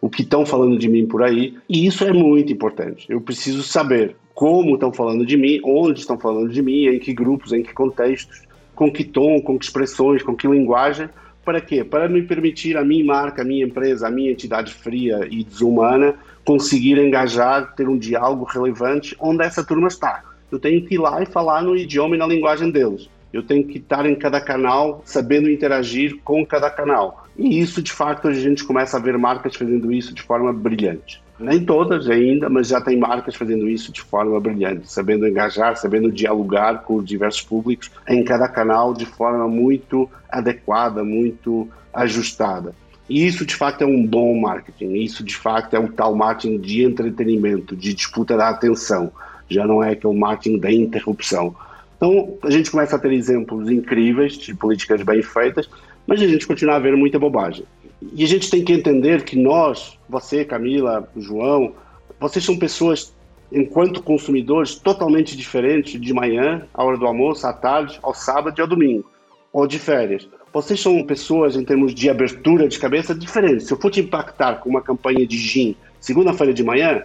o 0.00 0.10
que 0.10 0.22
estão 0.22 0.44
falando 0.44 0.78
de 0.78 0.88
mim 0.88 1.06
por 1.06 1.22
aí, 1.22 1.56
e 1.68 1.86
isso 1.86 2.04
é 2.04 2.12
muito 2.12 2.52
importante. 2.52 3.06
Eu 3.08 3.20
preciso 3.20 3.62
saber 3.62 4.14
como 4.34 4.74
estão 4.74 4.92
falando 4.92 5.24
de 5.24 5.38
mim, 5.38 5.58
onde 5.64 6.00
estão 6.00 6.18
falando 6.18 6.50
de 6.50 6.60
mim, 6.60 6.86
em 6.86 6.98
que 6.98 7.14
grupos, 7.14 7.52
em 7.52 7.62
que 7.62 7.72
contextos, 7.72 8.42
com 8.74 8.92
que 8.92 9.02
tom, 9.02 9.40
com 9.40 9.58
que 9.58 9.64
expressões, 9.64 10.22
com 10.22 10.36
que 10.36 10.46
linguagem, 10.46 11.08
para 11.42 11.60
quê? 11.60 11.82
Para 11.82 12.08
me 12.08 12.20
permitir 12.22 12.76
a 12.76 12.84
minha 12.84 13.04
marca, 13.04 13.40
a 13.40 13.44
minha 13.44 13.64
empresa, 13.64 14.08
a 14.08 14.10
minha 14.10 14.32
entidade 14.32 14.74
fria 14.74 15.26
e 15.30 15.42
desumana 15.42 16.14
conseguir 16.44 16.98
engajar, 16.98 17.74
ter 17.74 17.88
um 17.88 17.96
diálogo 17.96 18.44
relevante 18.44 19.16
onde 19.18 19.42
essa 19.42 19.64
turma 19.64 19.88
está 19.88 20.22
eu 20.50 20.58
tenho 20.58 20.84
que 20.84 20.94
ir 20.94 20.98
lá 20.98 21.22
e 21.22 21.26
falar 21.26 21.62
no 21.62 21.76
idioma 21.76 22.14
e 22.14 22.18
na 22.18 22.26
linguagem 22.26 22.70
deles. 22.70 23.08
Eu 23.32 23.42
tenho 23.42 23.64
que 23.64 23.78
estar 23.78 24.06
em 24.06 24.14
cada 24.14 24.40
canal, 24.40 25.02
sabendo 25.04 25.50
interagir 25.50 26.18
com 26.24 26.46
cada 26.46 26.70
canal. 26.70 27.26
E 27.36 27.60
isso, 27.60 27.82
de 27.82 27.92
fato, 27.92 28.28
a 28.28 28.32
gente 28.32 28.64
começa 28.64 28.96
a 28.96 29.00
ver 29.00 29.18
marcas 29.18 29.54
fazendo 29.54 29.92
isso 29.92 30.14
de 30.14 30.22
forma 30.22 30.52
brilhante. 30.52 31.22
Nem 31.38 31.62
todas 31.62 32.08
ainda, 32.08 32.48
mas 32.48 32.68
já 32.68 32.80
tem 32.80 32.96
marcas 32.96 33.34
fazendo 33.34 33.68
isso 33.68 33.92
de 33.92 34.00
forma 34.00 34.40
brilhante, 34.40 34.90
sabendo 34.90 35.28
engajar, 35.28 35.76
sabendo 35.76 36.10
dialogar 36.10 36.82
com 36.82 37.02
diversos 37.02 37.42
públicos 37.42 37.90
em 38.08 38.24
cada 38.24 38.48
canal 38.48 38.94
de 38.94 39.04
forma 39.04 39.46
muito 39.46 40.08
adequada, 40.30 41.04
muito 41.04 41.68
ajustada. 41.92 42.74
E 43.08 43.26
isso 43.26 43.44
de 43.44 43.54
fato 43.54 43.84
é 43.84 43.86
um 43.86 44.04
bom 44.04 44.40
marketing, 44.40 44.94
isso 44.94 45.22
de 45.22 45.36
fato 45.36 45.76
é 45.76 45.78
um 45.78 45.88
tal 45.88 46.14
marketing 46.14 46.58
de 46.58 46.82
entretenimento, 46.82 47.76
de 47.76 47.92
disputa 47.92 48.36
da 48.36 48.48
atenção 48.48 49.12
já 49.48 49.66
não 49.66 49.82
é 49.82 49.92
aquele 49.92 50.18
marketing 50.18 50.58
da 50.58 50.72
interrupção. 50.72 51.54
Então, 51.96 52.34
a 52.42 52.50
gente 52.50 52.70
começa 52.70 52.96
a 52.96 52.98
ter 52.98 53.12
exemplos 53.12 53.70
incríveis 53.70 54.36
de 54.36 54.54
políticas 54.54 55.02
bem 55.02 55.22
feitas, 55.22 55.68
mas 56.06 56.20
a 56.20 56.26
gente 56.26 56.46
continua 56.46 56.76
a 56.76 56.78
ver 56.78 56.96
muita 56.96 57.18
bobagem. 57.18 57.64
E 58.12 58.22
a 58.22 58.26
gente 58.26 58.50
tem 58.50 58.62
que 58.62 58.72
entender 58.72 59.24
que 59.24 59.36
nós, 59.36 59.98
você, 60.08 60.44
Camila, 60.44 61.08
João, 61.16 61.72
vocês 62.20 62.44
são 62.44 62.58
pessoas, 62.58 63.14
enquanto 63.50 64.02
consumidores, 64.02 64.74
totalmente 64.74 65.36
diferentes 65.36 66.00
de 66.00 66.12
manhã, 66.12 66.66
à 66.74 66.84
hora 66.84 66.98
do 66.98 67.06
almoço, 67.06 67.46
à 67.46 67.52
tarde, 67.52 67.98
ao 68.02 68.12
sábado 68.12 68.58
e 68.58 68.60
ao 68.60 68.68
domingo, 68.68 69.10
ou 69.52 69.66
de 69.66 69.78
férias. 69.78 70.28
Vocês 70.52 70.80
são 70.80 71.02
pessoas, 71.04 71.56
em 71.56 71.64
termos 71.64 71.94
de 71.94 72.08
abertura 72.08 72.68
de 72.68 72.78
cabeça, 72.78 73.14
diferentes. 73.14 73.66
Se 73.66 73.72
eu 73.72 73.80
for 73.80 73.90
te 73.90 74.00
impactar 74.00 74.56
com 74.56 74.68
uma 74.68 74.82
campanha 74.82 75.26
de 75.26 75.36
gin 75.36 75.76
segunda-feira 76.00 76.54
de 76.54 76.62
manhã, 76.62 77.02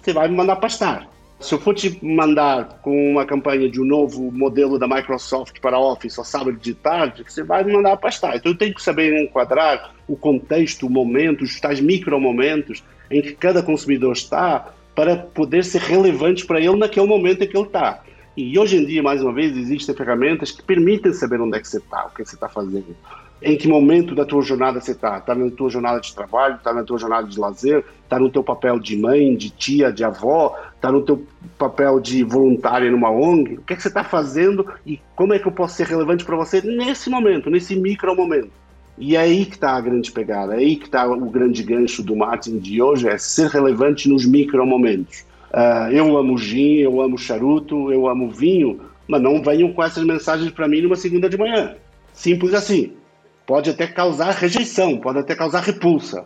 você 0.00 0.12
vai 0.12 0.28
me 0.28 0.36
mandar 0.36 0.56
pastar. 0.56 1.11
Se 1.42 1.54
eu 1.54 1.58
for 1.58 1.74
te 1.74 1.98
mandar 2.04 2.78
com 2.82 3.10
uma 3.10 3.26
campanha 3.26 3.68
de 3.68 3.80
um 3.80 3.84
novo 3.84 4.30
modelo 4.30 4.78
da 4.78 4.86
Microsoft 4.86 5.60
para 5.60 5.78
Office 5.78 6.16
ao 6.16 6.24
sábado 6.24 6.56
de 6.56 6.72
tarde, 6.72 7.24
você 7.26 7.42
vai 7.42 7.64
me 7.64 7.72
mandar 7.72 7.96
pastar. 7.96 8.36
Então 8.36 8.52
eu 8.52 8.56
tenho 8.56 8.72
que 8.72 8.80
saber 8.80 9.20
enquadrar 9.20 9.92
o 10.06 10.16
contexto, 10.16 10.86
o 10.86 10.90
momento, 10.90 11.42
os 11.42 11.58
tais 11.58 11.80
micromomentos 11.80 12.84
em 13.10 13.20
que 13.20 13.32
cada 13.34 13.60
consumidor 13.60 14.12
está 14.12 14.72
para 14.94 15.16
poder 15.16 15.64
ser 15.64 15.80
relevante 15.80 16.46
para 16.46 16.60
ele 16.60 16.76
naquele 16.76 17.06
momento 17.06 17.42
em 17.42 17.48
que 17.48 17.56
ele 17.56 17.66
está. 17.66 18.02
E 18.36 18.56
hoje 18.56 18.76
em 18.76 18.86
dia, 18.86 19.02
mais 19.02 19.20
uma 19.20 19.32
vez, 19.32 19.56
existem 19.56 19.94
ferramentas 19.94 20.52
que 20.52 20.62
permitem 20.62 21.12
saber 21.12 21.40
onde 21.40 21.58
é 21.58 21.60
que 21.60 21.68
você 21.68 21.78
está, 21.78 22.06
o 22.06 22.10
que 22.10 22.24
você 22.24 22.36
está 22.36 22.48
fazendo 22.48 22.96
em 23.42 23.56
que 23.56 23.66
momento 23.66 24.14
da 24.14 24.24
tua 24.24 24.42
jornada 24.42 24.80
você 24.80 24.92
está. 24.92 25.18
Está 25.18 25.34
na 25.34 25.50
tua 25.50 25.68
jornada 25.68 26.00
de 26.00 26.14
trabalho, 26.14 26.56
está 26.56 26.72
na 26.72 26.84
tua 26.84 26.98
jornada 26.98 27.26
de 27.26 27.38
lazer, 27.38 27.84
está 28.04 28.18
no 28.18 28.30
teu 28.30 28.42
papel 28.42 28.78
de 28.78 28.96
mãe, 28.96 29.34
de 29.34 29.50
tia, 29.50 29.92
de 29.92 30.04
avó, 30.04 30.56
está 30.74 30.92
no 30.92 31.02
teu 31.02 31.24
papel 31.58 31.98
de 32.00 32.22
voluntária 32.22 32.90
numa 32.90 33.10
ONG. 33.10 33.54
O 33.54 33.62
que, 33.62 33.72
é 33.72 33.76
que 33.76 33.82
você 33.82 33.88
está 33.88 34.04
fazendo 34.04 34.66
e 34.86 35.00
como 35.16 35.34
é 35.34 35.38
que 35.38 35.46
eu 35.46 35.52
posso 35.52 35.76
ser 35.76 35.86
relevante 35.86 36.24
para 36.24 36.36
você 36.36 36.60
nesse 36.62 37.10
momento, 37.10 37.50
nesse 37.50 37.74
micro 37.74 38.14
momento. 38.14 38.50
E 38.98 39.16
é 39.16 39.20
aí 39.20 39.46
que 39.46 39.54
está 39.54 39.72
a 39.72 39.80
grande 39.80 40.12
pegada, 40.12 40.54
é 40.54 40.58
aí 40.58 40.76
que 40.76 40.84
está 40.84 41.06
o 41.06 41.30
grande 41.30 41.62
gancho 41.62 42.02
do 42.02 42.14
marketing 42.14 42.58
de 42.58 42.80
hoje, 42.80 43.08
é 43.08 43.18
ser 43.18 43.48
relevante 43.48 44.08
nos 44.08 44.24
micro 44.26 44.64
momentos. 44.66 45.24
Uh, 45.50 45.90
eu 45.90 46.16
amo 46.16 46.38
gin, 46.38 46.76
eu 46.76 47.00
amo 47.00 47.18
charuto, 47.18 47.90
eu 47.90 48.06
amo 48.06 48.30
vinho, 48.30 48.80
mas 49.08 49.20
não 49.20 49.42
venham 49.42 49.72
com 49.72 49.82
essas 49.82 50.04
mensagens 50.04 50.50
para 50.50 50.68
mim 50.68 50.82
numa 50.82 50.96
segunda 50.96 51.28
de 51.28 51.36
manhã. 51.36 51.74
Simples 52.12 52.54
assim 52.54 52.92
pode 53.52 53.68
até 53.68 53.86
causar 53.86 54.30
rejeição, 54.30 54.96
pode 54.96 55.18
até 55.18 55.34
causar 55.34 55.60
repulsa. 55.60 56.24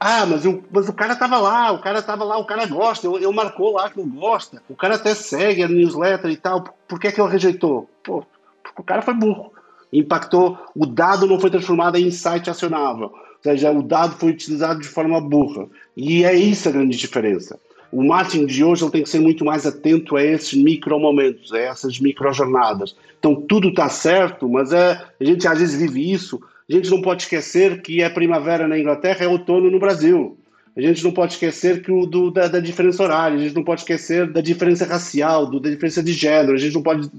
Ah, 0.00 0.26
mas, 0.26 0.44
eu, 0.44 0.64
mas 0.68 0.88
o 0.88 0.92
cara 0.92 1.12
estava 1.12 1.38
lá, 1.38 1.70
o 1.70 1.80
cara 1.80 2.00
estava 2.00 2.24
lá, 2.24 2.38
o 2.38 2.44
cara 2.44 2.66
gosta, 2.66 3.06
eu, 3.06 3.32
marcou 3.32 3.74
lá 3.74 3.88
que 3.88 4.02
gosta, 4.02 4.60
o 4.68 4.74
cara 4.74 4.96
até 4.96 5.14
segue 5.14 5.62
a 5.62 5.68
newsletter 5.68 6.28
e 6.28 6.36
tal, 6.36 6.64
por 6.88 6.98
que, 6.98 7.06
é 7.06 7.12
que 7.12 7.20
ele 7.20 7.30
rejeitou? 7.30 7.88
Pô, 8.02 8.26
porque 8.64 8.80
o 8.80 8.84
cara 8.84 9.00
foi 9.00 9.14
burro. 9.14 9.52
Impactou, 9.92 10.58
o 10.74 10.84
dado 10.84 11.28
não 11.28 11.38
foi 11.38 11.50
transformado 11.50 11.98
em 11.98 12.08
insight 12.08 12.50
acionável, 12.50 13.12
ou 13.12 13.42
seja, 13.44 13.70
o 13.70 13.80
dado 13.80 14.16
foi 14.16 14.32
utilizado 14.32 14.80
de 14.80 14.88
forma 14.88 15.20
burra. 15.20 15.68
E 15.96 16.24
é 16.24 16.34
isso 16.34 16.68
a 16.68 16.72
grande 16.72 16.96
diferença. 16.96 17.60
O 17.92 18.02
marketing 18.02 18.46
de 18.46 18.64
hoje 18.64 18.82
ele 18.82 18.90
tem 18.90 19.02
que 19.04 19.08
ser 19.08 19.20
muito 19.20 19.44
mais 19.44 19.64
atento 19.64 20.16
a 20.16 20.22
esses 20.24 20.52
micro 20.60 20.98
momentos, 20.98 21.52
a 21.52 21.60
essas 21.60 22.00
micro 22.00 22.32
jornadas. 22.32 22.96
Então 23.20 23.36
tudo 23.36 23.68
está 23.68 23.88
certo, 23.88 24.48
mas 24.48 24.72
é, 24.72 25.00
a 25.20 25.24
gente 25.24 25.46
às 25.46 25.60
vezes 25.60 25.80
vive 25.80 26.12
isso. 26.12 26.40
A 26.68 26.72
gente 26.72 26.90
não 26.90 27.00
pode 27.00 27.22
esquecer 27.22 27.80
que 27.80 28.02
é 28.02 28.08
primavera 28.08 28.66
na 28.66 28.78
Inglaterra, 28.78 29.24
é 29.24 29.28
outono 29.28 29.70
no 29.70 29.78
Brasil. 29.78 30.38
A 30.76 30.80
gente 30.80 31.02
não 31.02 31.12
pode 31.12 31.34
esquecer 31.34 31.82
que 31.82 31.90
o 31.90 32.04
do, 32.04 32.30
da, 32.30 32.48
da, 32.48 32.60
diferença 32.60 33.02
horária, 33.02 33.38
a 33.38 33.40
gente 33.40 33.54
não 33.54 33.64
pode 33.64 33.80
esquecer 33.80 34.30
da 34.30 34.40
diferença 34.40 34.84
racial, 34.84 35.46
do, 35.46 35.58
da 35.58 35.70
diferença 35.70 36.02
de 36.02 36.12
gênero, 36.12 36.52
a 36.52 36.58
gente 36.58 36.74
não 36.74 36.82
pode, 36.82 37.10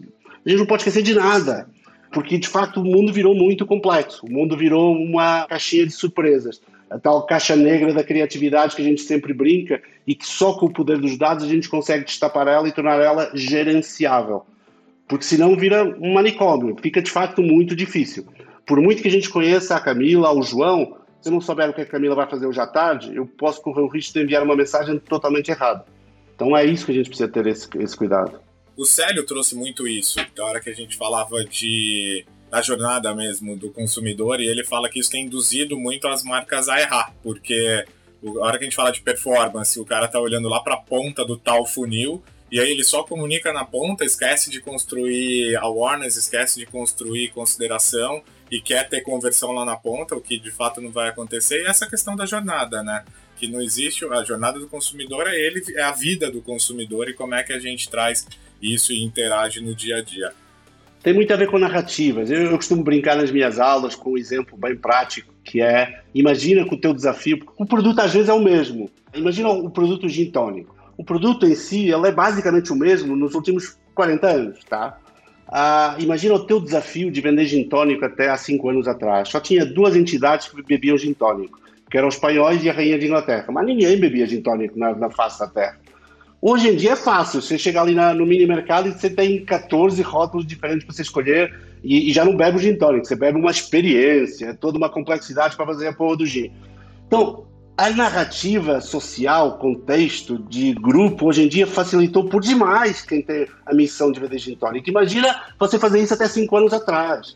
a 0.46 0.50
gente 0.50 0.60
não 0.60 0.66
pode 0.66 0.82
esquecer 0.82 1.02
de 1.02 1.16
nada, 1.16 1.68
porque 2.12 2.38
de 2.38 2.48
fato 2.48 2.82
o 2.82 2.86
mundo 2.86 3.12
virou 3.12 3.34
muito 3.34 3.66
complexo, 3.66 4.28
o 4.28 4.32
mundo 4.32 4.56
virou 4.56 4.94
uma 4.94 5.48
caixinha 5.48 5.88
de 5.88 5.94
surpresas 5.94 6.62
a 6.90 6.98
tal 6.98 7.26
caixa 7.26 7.56
negra 7.56 7.94
da 7.94 8.04
criatividade 8.04 8.76
que 8.76 8.82
a 8.82 8.86
gente 8.86 9.02
sempre 9.02 9.34
brinca 9.34 9.82
e 10.06 10.16
que 10.16 10.26
só 10.26 10.54
com 10.54 10.68
o 10.68 10.74
poder 10.74 10.98
dos 10.98 11.18
dados 11.18 11.44
a 11.44 11.48
gente 11.48 11.70
consegue 11.70 12.06
destapar 12.06 12.48
ela 12.48 12.68
e 12.68 12.72
tornar 12.72 13.00
ela 13.02 13.30
gerenciável. 13.34 14.46
Porque 15.08 15.26
senão 15.26 15.56
vira 15.56 15.84
um 16.00 16.14
manicômio, 16.14 16.76
fica 16.82 17.02
de 17.02 17.12
fato 17.12 17.42
muito 17.42 17.76
difícil. 17.76 18.26
Por 18.68 18.82
muito 18.82 19.02
que 19.02 19.08
a 19.08 19.12
gente 19.12 19.30
conheça 19.30 19.78
a 19.78 19.80
Camila, 19.80 20.34
o 20.34 20.44
João, 20.44 20.98
se 21.22 21.30
eu 21.30 21.32
não 21.34 21.40
souber 21.40 21.70
o 21.70 21.74
que 21.74 21.82
a 21.82 21.86
Camila 21.86 22.16
vai 22.16 22.30
fazer 22.30 22.46
hoje 22.46 22.60
à 22.60 22.68
tarde, 22.68 23.16
eu 23.16 23.26
posso 23.26 23.62
correr 23.62 23.82
o 23.82 23.88
risco 23.88 24.14
de 24.14 24.24
enviar 24.24 24.44
uma 24.44 24.58
mensagem 24.58 25.00
totalmente 25.00 25.50
errada. 25.50 25.86
Então 26.36 26.56
é 26.56 26.66
isso 26.66 26.86
que 26.86 26.92
a 26.92 26.96
gente 26.96 27.08
precisa 27.08 27.30
ter 27.30 27.48
esse, 27.48 27.68
esse 27.80 27.96
cuidado. 27.96 28.42
O 28.76 28.86
Célio 28.86 29.26
trouxe 29.26 29.56
muito 29.56 29.88
isso, 29.88 30.20
da 30.36 30.46
hora 30.46 30.60
que 30.60 30.70
a 30.70 30.74
gente 30.74 30.98
falava 30.98 31.44
de 31.46 32.26
da 32.50 32.62
jornada 32.62 33.14
mesmo 33.14 33.58
do 33.58 33.70
consumidor 33.72 34.40
e 34.40 34.48
ele 34.48 34.64
fala 34.64 34.88
que 34.88 35.00
isso 35.00 35.12
tem 35.12 35.26
induzido 35.26 35.78
muito 35.78 36.08
as 36.08 36.24
marcas 36.24 36.70
a 36.70 36.80
errar, 36.80 37.14
porque 37.22 37.86
A 38.24 38.46
hora 38.46 38.58
que 38.58 38.64
a 38.64 38.68
gente 38.68 38.76
fala 38.76 38.92
de 38.92 39.02
performance, 39.02 39.80
o 39.80 39.86
cara 39.86 40.08
tá 40.08 40.20
olhando 40.20 40.48
lá 40.48 40.60
para 40.62 40.74
a 40.74 40.78
ponta 40.78 41.26
do 41.26 41.38
tal 41.38 41.66
funil 41.66 42.24
e 42.52 42.60
aí 42.60 42.72
ele 42.72 42.84
só 42.84 43.04
comunica 43.04 43.52
na 43.52 43.66
ponta, 43.66 44.06
esquece 44.06 44.50
de 44.50 44.62
construir 44.62 45.56
awareness, 45.58 46.16
esquece 46.16 46.60
de 46.60 46.66
construir 46.66 47.30
consideração 47.30 48.24
e 48.52 48.62
quer 48.62 48.88
ter 48.88 49.02
conversão 49.02 49.52
lá 49.52 49.66
na 49.66 49.76
ponta, 49.76 50.16
o 50.16 50.22
que 50.22 50.40
de 50.40 50.52
fato 50.52 50.82
não 50.82 50.92
vai 50.92 51.10
acontecer. 51.10 51.62
E 51.62 51.66
essa 51.66 51.88
questão 51.88 52.16
da 52.16 52.26
jornada, 52.26 52.84
né? 52.84 53.04
Que 53.36 53.48
não 53.48 53.62
existe 53.62 54.06
a 54.06 54.24
jornada 54.24 54.60
do 54.60 54.68
consumidor 54.68 55.28
é 55.28 55.36
ele, 55.36 55.64
é 55.76 55.84
a 55.84 55.92
vida 55.92 56.32
do 56.32 56.42
consumidor 56.42 57.10
e 57.10 57.14
como 57.14 57.36
é 57.36 57.44
que 57.44 57.54
a 57.54 57.60
gente 57.60 57.90
traz 57.90 58.26
isso 58.62 58.92
e 58.92 59.04
interage 59.04 59.62
no 59.62 59.76
dia 59.76 59.98
a 59.98 60.02
dia. 60.02 60.32
Tem 61.04 61.14
muito 61.14 61.32
a 61.32 61.38
ver 61.38 61.48
com 61.48 61.60
narrativas. 61.60 62.32
Eu, 62.32 62.44
eu 62.44 62.56
costumo 62.58 62.84
brincar 62.84 63.16
nas 63.16 63.32
minhas 63.32 63.60
aulas 63.60 63.96
com 63.96 64.14
um 64.14 64.18
exemplo 64.18 64.58
bem 64.58 64.76
prático, 64.76 65.34
que 65.44 65.62
é 65.62 66.02
imagina 66.14 66.68
que 66.68 66.74
o 66.74 66.80
teu 66.80 66.94
desafio, 66.94 67.46
o 67.58 67.66
produto 67.66 68.00
às 68.00 68.14
vezes 68.14 68.30
é 68.30 68.34
o 68.34 68.44
mesmo. 68.44 68.90
Imagina 69.14 69.50
o 69.50 69.70
produto 69.70 70.10
gin 70.10 70.32
tônico 70.32 70.78
o 70.98 71.04
produto 71.04 71.46
em 71.46 71.56
si 71.56 71.90
ele 71.90 72.08
é 72.08 72.12
basicamente 72.12 72.74
o 72.74 72.76
mesmo 72.76 73.16
nos 73.16 73.36
últimos 73.36 73.78
40 73.94 74.28
anos, 74.28 74.60
tá? 74.66 74.98
Ah, 75.50 75.96
imagina 76.00 76.36
o 76.36 76.46
teu 76.46 76.60
desafio 76.60 77.10
de 77.10 77.22
vender 77.22 77.46
gin 77.46 77.64
tônico 77.64 78.04
até 78.04 78.30
há 78.30 78.38
5 78.38 78.70
anos 78.70 78.88
atrás. 78.88 79.30
Só 79.30 79.40
tinha 79.40 79.66
duas 79.66 79.96
entidades 79.96 80.48
que 80.48 80.62
bebiam 80.62 80.98
gin 80.98 81.14
tônico, 81.14 81.60
que 81.90 81.98
eram 81.98 82.10
os 82.10 82.16
espanhóis 82.16 82.64
e 82.64 82.70
a 82.70 82.74
rainha 82.74 83.00
de 83.00 83.06
Inglaterra. 83.06 83.46
Mas 83.50 83.66
ninguém 83.66 83.98
bebia 83.98 84.28
gin 84.28 84.42
tônico 84.42 84.78
na, 84.78 84.94
na 84.94 85.10
face 85.10 85.40
da 85.40 85.48
terra. 85.48 85.78
Hoje 86.42 86.70
em 86.70 86.76
dia 86.76 86.92
é 86.92 86.96
fácil, 86.96 87.42
você 87.42 87.58
chega 87.58 87.82
ali 87.82 87.96
na, 87.96 88.14
no 88.14 88.26
mini 88.26 88.46
mercado 88.46 88.90
e 88.90 88.92
você 88.92 89.10
tem 89.10 89.44
14 89.44 90.02
rótulos 90.04 90.46
diferentes 90.46 90.86
para 90.86 90.94
você 90.94 91.02
escolher 91.02 91.52
e, 91.84 92.10
e, 92.10 92.14
já 92.14 92.24
não 92.24 92.36
bebe 92.36 92.58
o 92.58 92.60
gin 92.60 92.76
tônico, 92.76 93.08
você 93.08 93.16
bebe 93.16 93.40
uma 93.40 93.50
experiência, 93.50 94.54
toda 94.54 94.78
uma 94.78 94.90
complexidade 94.90 95.56
para 95.56 95.66
fazer 95.66 95.88
a 95.88 95.94
porra 95.94 96.18
do 96.18 96.26
gin. 96.26 96.52
Então, 97.08 97.46
a 97.78 97.92
narrativa 97.92 98.82
social, 98.82 99.60
contexto 99.60 100.40
de 100.40 100.74
grupo, 100.74 101.28
hoje 101.28 101.44
em 101.44 101.48
dia 101.48 101.68
facilitou 101.68 102.28
por 102.28 102.42
demais 102.42 103.04
quem 103.04 103.22
tem 103.22 103.48
a 103.68 103.74
missão 103.74 104.12
de 104.12 104.20
vender 104.20 104.40
gin. 104.40 104.58
Imagina 104.88 105.44
você 105.60 105.78
fazer 105.78 106.02
isso 106.02 106.16
até 106.16 106.28
cinco 106.28 106.58
anos 106.58 106.74
atrás. 106.74 107.36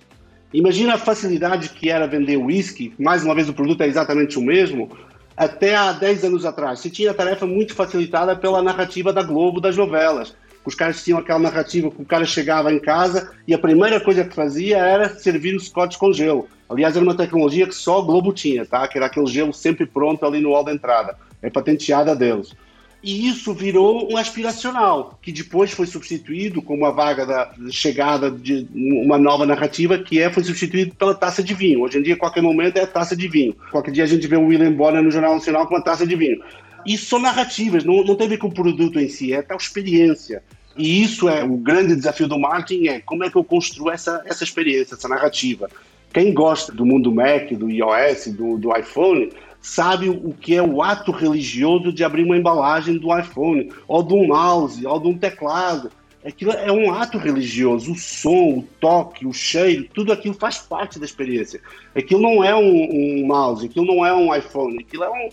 Imagina 0.52 0.96
a 0.96 0.98
facilidade 0.98 1.70
que 1.70 1.92
era 1.92 2.08
vender 2.08 2.38
whisky, 2.38 2.92
mais 2.98 3.24
uma 3.24 3.36
vez 3.36 3.48
o 3.48 3.54
produto 3.54 3.82
é 3.82 3.88
exatamente 3.88 4.40
o 4.40 4.42
mesmo, 4.42 4.90
até 5.38 5.76
há 5.76 5.92
10 5.94 6.26
anos 6.26 6.44
atrás. 6.44 6.80
Você 6.80 6.90
tinha 6.90 7.12
a 7.12 7.14
tarefa 7.14 7.46
muito 7.46 7.76
facilitada 7.76 8.36
pela 8.36 8.64
narrativa 8.64 9.14
da 9.14 9.22
Globo, 9.22 9.62
das 9.62 9.78
novelas. 9.78 10.36
Os 10.66 10.76
caras 10.76 11.04
tinham 11.04 11.20
aquela 11.20 11.40
narrativa 11.40 11.90
que 11.90 12.02
o 12.02 12.06
cara 12.06 12.26
chegava 12.26 12.74
em 12.74 12.80
casa 12.80 13.32
e 13.48 13.54
a 13.54 13.60
primeira 13.60 14.00
coisa 14.00 14.24
que 14.24 14.36
fazia 14.36 14.78
era 14.78 15.10
servir 15.10 15.56
os 15.56 15.70
cotes 15.70 15.98
com 15.98 16.12
gelo. 16.12 16.48
Aliás, 16.72 16.96
era 16.96 17.04
uma 17.04 17.16
tecnologia 17.16 17.68
que 17.68 17.76
só 17.76 18.00
a 18.00 18.02
Globo 18.02 18.32
tinha, 18.32 18.66
tá? 18.66 18.88
Que 18.88 18.98
era 18.98 19.08
aquele 19.08 19.28
gelo 19.28 19.54
sempre 19.54 19.86
pronto 19.86 20.26
ali 20.26 20.40
no 20.40 20.52
hall 20.52 20.64
da 20.64 20.74
entrada. 20.74 21.18
É 21.42 21.50
patenteada 21.50 22.16
deles. 22.16 22.56
E 23.04 23.28
isso 23.28 23.54
virou 23.54 24.12
um 24.12 24.16
aspiracional, 24.16 25.20
que 25.22 25.32
depois 25.32 25.72
foi 25.72 25.88
substituído 25.88 26.62
com 26.62 26.76
uma 26.76 26.92
vaga 26.92 27.26
da 27.26 27.52
chegada 27.72 28.30
de 28.30 28.68
uma 28.74 29.18
nova 29.18 29.46
narrativa, 29.46 29.98
que 29.98 30.20
é 30.20 30.32
foi 30.32 30.44
substituído 30.44 30.96
pela 30.96 31.16
taça 31.16 31.44
de 31.44 31.54
vinho. 31.54 31.82
Hoje 31.82 31.98
em 31.98 32.04
dia, 32.04 32.16
qualquer 32.16 32.42
momento 32.42 32.78
é 32.78 32.86
taça 32.86 33.16
de 33.16 33.28
vinho. 33.28 33.56
Qualquer 33.72 33.92
dia 33.92 34.04
a 34.04 34.08
gente 34.08 34.28
vê 34.28 34.38
o 34.38 34.46
William 34.46 34.72
Bonner 34.72 35.02
no 35.02 35.12
Jornal 35.12 35.34
Nacional 35.34 35.68
com 35.68 35.74
uma 35.74 35.84
taça 35.84 36.06
de 36.06 36.16
vinho. 36.16 36.42
Isso 36.86 37.08
são 37.08 37.20
narrativas, 37.20 37.84
não, 37.84 38.04
não 38.04 38.16
tem 38.16 38.28
a 38.28 38.30
ver 38.30 38.38
com 38.38 38.48
o 38.48 38.54
produto 38.54 39.00
em 39.00 39.10
si, 39.10 39.34
é 39.34 39.42
tal 39.42 39.58
experiência. 39.58 40.44
E 40.78 41.04
isso 41.04 41.28
é 41.28 41.44
o 41.44 41.58
grande 41.58 41.96
desafio 41.96 42.28
do 42.28 42.40
marketing, 42.40 42.88
é 42.88 43.00
como 43.00 43.24
é 43.24 43.30
que 43.30 43.36
eu 43.36 43.44
construo 43.44 43.92
essa, 43.92 44.22
essa 44.26 44.44
experiência, 44.44 44.96
essa 44.96 45.08
narrativa. 45.08 45.70
Quem 46.14 46.34
gosta 46.34 46.74
do 46.74 46.86
mundo 46.86 47.12
Mac, 47.12 47.52
do 47.52 47.70
iOS, 47.70 48.28
do, 48.28 48.58
do 48.58 48.76
iPhone, 48.76 49.32
sabe 49.62 50.10
o 50.10 50.34
que 50.34 50.56
é 50.56 50.62
o 50.62 50.82
ato 50.82 51.12
religioso 51.12 51.94
de 51.94 52.04
abrir 52.04 52.24
uma 52.24 52.38
embalagem 52.38 52.98
do 52.98 53.18
iPhone, 53.18 53.72
ou 53.88 54.04
de 54.04 54.14
um 54.14 54.28
mouse, 54.28 54.86
ou 54.86 55.00
de 55.00 55.08
um 55.08 55.18
teclado. 55.18 55.92
Aquilo 56.26 56.52
é 56.52 56.72
um 56.72 56.94
ato 56.94 57.18
religioso. 57.18 57.94
O 57.94 57.96
som, 57.96 58.60
o 58.60 58.68
toque, 58.80 59.26
o 59.26 59.34
cheiro, 59.34 59.88
tudo 59.94 60.12
aquilo 60.12 60.34
faz 60.34 60.58
parte 60.58 61.00
da 61.00 61.06
experiência. 61.06 61.62
Aquilo 61.96 62.22
não 62.22 62.44
é 62.44 62.54
um, 62.56 63.22
um 63.22 63.26
mouse, 63.26 63.66
aquilo 63.66 63.86
não 63.86 64.06
é 64.06 64.14
um 64.14 64.36
iPhone, 64.36 64.80
aquilo 64.80 65.04
é 65.04 65.10
um, 65.10 65.30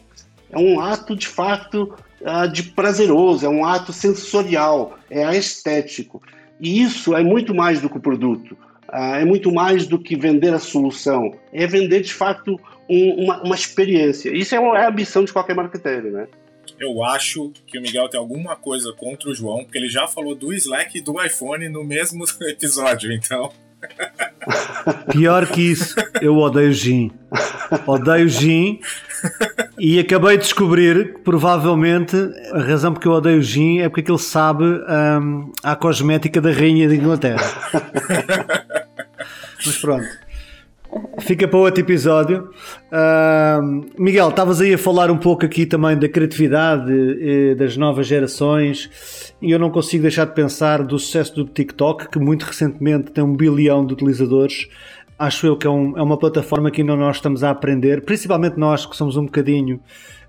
é 0.51 0.59
um 0.59 0.81
ato 0.81 1.16
de 1.16 1.26
fato 1.26 1.95
uh, 2.20 2.49
de 2.51 2.62
prazeroso, 2.62 3.45
é 3.45 3.49
um 3.49 3.64
ato 3.64 3.93
sensorial, 3.93 4.97
é 5.11 5.37
estético. 5.37 6.22
E 6.61 6.83
isso 6.83 7.14
é 7.14 7.22
muito 7.22 7.55
mais 7.55 7.81
do 7.81 7.91
que 7.91 7.99
o 7.99 8.01
produto, 8.01 8.57
é 8.93 9.24
muito 9.24 9.53
mais 9.53 9.86
do 9.86 9.99
que 9.99 10.16
vender 10.16 10.55
a 10.55 10.59
solução, 10.59 11.34
é 11.53 11.66
vender 11.66 12.01
de 12.01 12.12
fato 12.12 12.59
um, 12.89 13.24
uma, 13.24 13.43
uma, 13.43 13.55
experiência. 13.55 14.30
Isso 14.34 14.55
é, 14.55 14.59
é 14.59 14.84
a 14.84 14.89
ambição 14.89 15.24
de 15.24 15.32
qualquer 15.32 15.55
marketeiro, 15.55 16.11
né? 16.11 16.26
Eu 16.78 17.03
acho 17.05 17.53
que 17.66 17.78
o 17.78 17.82
Miguel 17.82 18.09
tem 18.09 18.18
alguma 18.18 18.55
coisa 18.55 18.93
contra 18.93 19.30
o 19.30 19.34
João, 19.34 19.64
porque 19.64 19.78
ele 19.78 19.89
já 19.89 20.07
falou 20.07 20.34
do 20.34 20.53
Slack 20.53 20.97
e 20.97 21.01
do 21.01 21.22
iPhone 21.22 21.68
no 21.68 21.84
mesmo 21.84 22.24
episódio, 22.43 23.12
então. 23.12 23.51
Pior 25.11 25.47
que 25.47 25.61
isso, 25.61 25.95
eu 26.20 26.36
odeio 26.36 26.72
gin. 26.72 27.12
Odeio 27.86 28.28
gin 28.28 28.80
e 29.78 29.99
acabei 29.99 30.36
de 30.36 30.45
descobrir 30.45 31.14
que 31.14 31.18
provavelmente 31.20 32.16
a 32.53 32.61
razão 32.61 32.93
porque 32.93 33.07
eu 33.07 33.12
odeio 33.12 33.43
gin 33.43 33.80
é 33.80 33.89
porque 33.89 34.11
ele 34.11 34.18
sabe 34.18 34.64
um, 34.64 35.53
a 35.62 35.76
cosmética 35.76 36.41
da 36.41 36.51
rainha 36.51 36.89
de 36.89 36.97
Inglaterra. 36.97 37.45
Mas 39.69 39.79
pronto. 39.79 40.29
Fica 41.21 41.47
para 41.47 41.59
outro 41.59 41.83
episódio. 41.83 42.51
Uh, 42.91 43.87
Miguel, 44.03 44.31
estavas 44.31 44.61
aí 44.61 44.73
a 44.73 44.79
falar 44.79 45.11
um 45.11 45.19
pouco 45.19 45.45
aqui 45.45 45.66
também 45.66 45.99
da 45.99 46.09
criatividade 46.09 46.91
eh, 46.91 47.55
das 47.55 47.77
novas 47.77 48.07
gerações 48.07 49.35
e 49.43 49.51
eu 49.51 49.59
não 49.59 49.71
consigo 49.71 50.03
deixar 50.03 50.25
de 50.25 50.33
pensar 50.33 50.83
do 50.83 50.99
sucesso 50.99 51.35
do 51.35 51.45
TikTok, 51.45 52.09
que 52.09 52.19
muito 52.19 52.45
recentemente 52.45 53.11
tem 53.11 53.23
um 53.23 53.37
bilhão 53.37 53.85
de 53.85 53.93
utilizadores. 53.93 54.66
Acho 55.19 55.47
eu 55.49 55.57
que 55.59 55.66
é, 55.66 55.71
um, 55.71 55.99
é 55.99 56.03
uma 56.03 56.16
plataforma 56.16 56.71
que 56.71 56.81
ainda 56.81 56.97
nós 56.97 57.16
estamos 57.16 57.45
a 57.45 57.51
aprender, 57.51 58.03
principalmente 58.03 58.57
nós 58.57 58.87
que 58.87 58.97
somos 58.97 59.16
um 59.16 59.27
bocadinho 59.27 59.81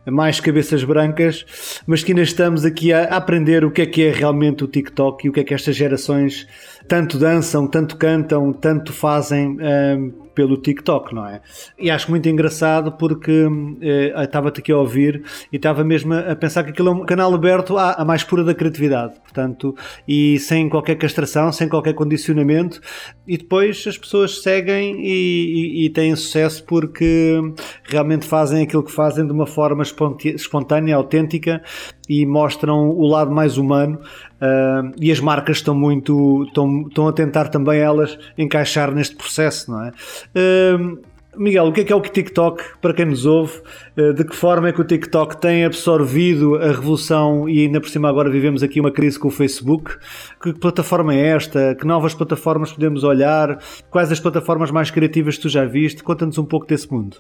mais 0.10 0.39
cabeças 0.39 0.84
brancas, 0.84 1.45
mas 1.86 2.03
que 2.03 2.12
ainda 2.12 2.22
estamos 2.22 2.66
aqui 2.66 2.91
a 2.93 3.03
aprender 3.03 3.64
o 3.66 3.72
que 3.72 3.82
é 3.82 3.86
que 3.86 4.03
é 4.03 4.12
realmente 4.12 4.64
o 4.64 4.68
TikTok 4.68 5.26
e 5.26 5.30
o 5.30 5.34
que 5.34 5.39
é 5.39 5.43
que 5.43 5.53
estas 5.53 5.76
gerações 5.76 6.47
tanto 6.88 7.18
dançam, 7.18 7.68
tanto 7.68 7.97
cantam, 7.97 8.51
tanto 8.51 8.91
fazem 8.91 9.57
um, 9.60 10.28
pelo 10.40 10.56
TikTok, 10.56 11.14
não 11.14 11.26
é? 11.26 11.42
E 11.78 11.92
acho 11.92 12.10
muito 12.10 12.30
engraçado 12.30 12.94
porque 12.94 13.46
eh, 13.82 14.24
estava-te 14.24 14.62
aqui 14.62 14.72
a 14.72 14.78
ouvir 14.78 15.22
e 15.52 15.58
estava 15.58 15.84
mesmo 15.84 16.14
a 16.14 16.34
pensar 16.34 16.64
que 16.64 16.70
aquilo 16.70 16.88
é 16.88 16.92
um 16.94 17.06
canal 17.06 17.34
aberto 17.34 17.78
à, 17.78 17.92
à, 17.92 18.06
mais 18.06 18.24
pura 18.24 18.42
da 18.42 18.56
criatividade, 18.56 19.20
portanto, 19.20 19.76
e 20.08 20.40
sem 20.40 20.70
qualquer 20.70 20.96
castração, 20.96 21.52
sem 21.52 21.68
qualquer 21.68 21.94
condicionamento, 21.94 22.80
e 23.28 23.38
depois 23.38 23.84
as 23.86 23.98
pessoas 23.98 24.42
seguem 24.42 25.06
e, 25.06 25.82
e, 25.82 25.86
e 25.86 25.90
têm 25.90 26.16
sucesso 26.16 26.64
porque 26.64 27.38
realmente 27.84 28.26
fazem 28.26 28.64
aquilo 28.64 28.84
que 28.84 28.94
fazem 28.94 29.28
de 29.28 29.34
uma 29.34 29.46
forma 29.46 29.84
espontânea, 29.84 30.96
autêntica 30.96 31.62
e 32.08 32.26
mostram 32.26 32.90
o 32.92 33.06
lado 33.06 33.30
mais 33.30 33.58
humano 33.58 34.00
uh, 34.42 34.92
e 35.00 35.12
as 35.12 35.20
marcas 35.20 35.58
estão 35.58 35.76
muito 35.76 36.44
estão, 36.48 36.88
estão 36.88 37.08
a 37.08 37.14
tentar 37.14 37.50
também 37.50 37.80
elas 37.80 38.18
encaixar 38.38 38.94
neste 38.94 39.16
processo, 39.16 39.72
não 39.72 39.86
é? 39.86 39.92
Uh, 40.36 41.00
Miguel, 41.38 41.68
o 41.68 41.72
que 41.72 41.82
é 41.82 41.84
que 41.84 41.94
é 41.94 41.96
o 41.96 42.02
TikTok 42.02 42.64
para 42.82 42.94
quem 42.94 43.06
nos 43.06 43.26
ouve? 43.26 43.62
Uh, 43.96 44.14
de 44.14 44.26
que 44.26 44.36
forma 44.36 44.68
é 44.68 44.74
que 44.74 44.82
o 44.82 44.84
TikTok 44.84 45.40
tem 45.40 45.64
absorvido 45.64 46.56
a 46.56 46.68
revolução 46.68 47.48
e 47.48 47.62
ainda 47.62 47.80
por 47.80 47.88
cima 47.90 48.10
agora 48.10 48.30
vivemos 48.30 48.64
aqui 48.64 48.80
uma 48.80 48.92
crise 48.92 49.20
com 49.20 49.28
o 49.28 49.32
Facebook? 49.32 49.96
Que 50.42 50.54
plataforma 50.54 51.14
é 51.14 51.28
esta? 51.28 51.76
Que 51.76 51.86
novas 51.86 52.14
plataformas 52.14 52.74
podemos 52.74 53.04
olhar? 53.04 53.60
Quais 53.90 54.12
as 54.12 54.20
plataformas 54.20 54.72
mais 54.72 54.90
criativas 54.90 55.38
que 55.38 55.44
tu 55.44 55.50
já 55.50 55.66
viste? 55.66 56.04
Conta-nos 56.04 56.38
um 56.38 56.46
pouco 56.46 56.66
desse 56.66 56.92
mundo. 56.92 57.18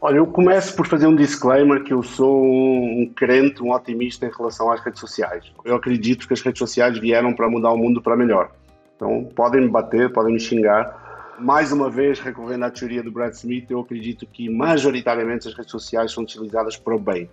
Olha, 0.00 0.18
eu 0.18 0.26
começo 0.28 0.76
por 0.76 0.86
fazer 0.86 1.08
um 1.08 1.16
disclaimer 1.16 1.82
que 1.82 1.92
eu 1.92 2.04
sou 2.04 2.44
um, 2.44 3.10
crente, 3.16 3.60
um 3.60 3.72
otimista 3.72 4.26
em 4.26 4.30
relação 4.30 4.70
às 4.70 4.80
redes 4.80 5.00
sociais. 5.00 5.52
Eu 5.64 5.74
acredito 5.74 6.28
que 6.28 6.32
as 6.32 6.40
redes 6.40 6.60
sociais 6.60 6.96
vieram 6.98 7.34
para 7.34 7.50
mudar 7.50 7.72
o 7.72 7.76
mundo 7.76 8.00
para 8.00 8.16
melhor. 8.16 8.52
Então, 8.94 9.28
podem 9.34 9.62
me 9.62 9.68
bater, 9.68 10.12
podem 10.12 10.34
me 10.34 10.40
xingar. 10.40 11.36
Mais 11.40 11.72
uma 11.72 11.90
vez, 11.90 12.20
recorrendo 12.20 12.64
à 12.64 12.70
teoria 12.70 13.02
do 13.02 13.10
Brad 13.10 13.32
Smith, 13.32 13.68
eu 13.68 13.80
acredito 13.80 14.24
que 14.24 14.48
majoritariamente 14.48 15.48
as 15.48 15.54
redes 15.54 15.72
sociais 15.72 16.12
são 16.12 16.22
utilizadas 16.22 16.76
para 16.76 16.94
o 16.94 16.98
bem. 16.98 17.28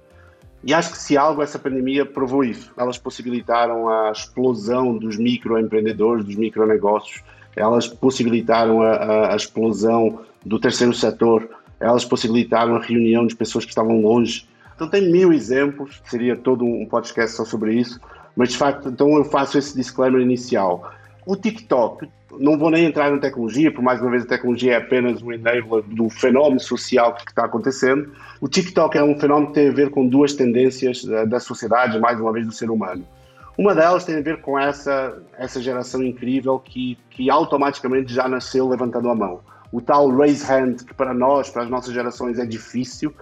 E 0.63 0.73
acho 0.73 0.91
que 0.91 0.97
se 0.97 1.15
algo 1.15 1.43
essa 1.43 1.59
pandemia 1.59 2.03
provou 2.03 2.43
isso. 2.43 2.73
Elas 2.75 2.97
possibilitaram 2.97 3.87
a 3.87 4.11
explosão 4.11 4.97
dos 4.97 5.17
microempreendedores, 5.17 6.25
dos 6.25 6.35
micronegócios. 6.35 7.23
Elas 7.55 7.87
possibilitaram 7.87 8.81
a, 8.81 8.89
a, 8.89 9.33
a 9.33 9.35
explosão 9.35 10.21
do 10.43 10.59
terceiro 10.59 10.93
setor 10.93 11.47
elas 11.79 12.05
possibilitaram 12.05 12.75
a 12.75 12.81
reunião 12.81 13.25
de 13.25 13.35
pessoas 13.35 13.65
que 13.65 13.71
estavam 13.71 14.01
longe. 14.01 14.47
Então 14.75 14.89
tem 14.89 15.11
mil 15.11 15.31
exemplos, 15.31 16.01
seria 16.05 16.35
todo 16.35 16.65
um 16.65 16.85
podcast 16.85 17.35
só 17.35 17.45
sobre 17.45 17.73
isso, 17.75 17.99
mas 18.35 18.49
de 18.49 18.57
facto, 18.57 18.89
então 18.89 19.15
eu 19.15 19.23
faço 19.23 19.57
esse 19.57 19.75
disclaimer 19.75 20.21
inicial. 20.21 20.91
o 21.25 21.35
TikTok, 21.35 22.07
não 22.37 22.57
vou 22.57 22.69
nem 22.69 22.85
entrar 22.85 23.09
na 23.09 23.17
tecnologia, 23.17 23.71
por 23.71 23.81
mais 23.81 24.01
uma 24.01 24.11
vez 24.11 24.23
a 24.23 24.27
tecnologia 24.27 24.73
é 24.73 24.75
apenas 24.77 25.21
um 25.21 25.31
enabler 25.31 25.83
do 25.83 26.09
fenómeno 26.09 26.59
social 26.59 27.15
que 27.15 27.29
está 27.29 27.45
acontecendo. 27.45 28.11
O 28.41 28.47
TikTok 28.47 28.97
é 28.97 29.03
um 29.03 29.17
fenómeno 29.17 29.47
que 29.47 29.53
tem 29.53 29.69
a 29.69 29.73
ver 29.73 29.89
com 29.89 30.07
duas 30.07 30.33
tendências 30.33 31.03
da, 31.03 31.25
da 31.25 31.39
sociedade, 31.39 31.99
mais 31.99 32.19
uma 32.19 32.33
vez 32.33 32.45
do 32.45 32.51
ser 32.51 32.69
humano. 32.69 33.05
Uma 33.57 33.73
delas 33.73 34.03
tem 34.03 34.17
a 34.17 34.21
ver 34.21 34.41
com 34.41 34.59
essa, 34.59 35.17
essa 35.37 35.61
geração 35.61 36.03
incrível 36.03 36.59
que, 36.59 36.97
que 37.09 37.29
automaticamente 37.29 38.13
já 38.13 38.27
nasceu 38.27 38.67
levantando 38.67 39.09
a 39.09 39.15
mão. 39.15 39.39
O 39.71 39.81
tal 39.81 40.09
raise 40.15 40.45
hand, 40.45 40.77
que 40.85 40.93
para 40.93 41.13
nós, 41.13 41.49
para 41.49 41.63
as 41.63 41.69
nossas 41.69 41.93
gerações, 41.93 42.39
é 42.39 42.45
difícil, 42.45 43.13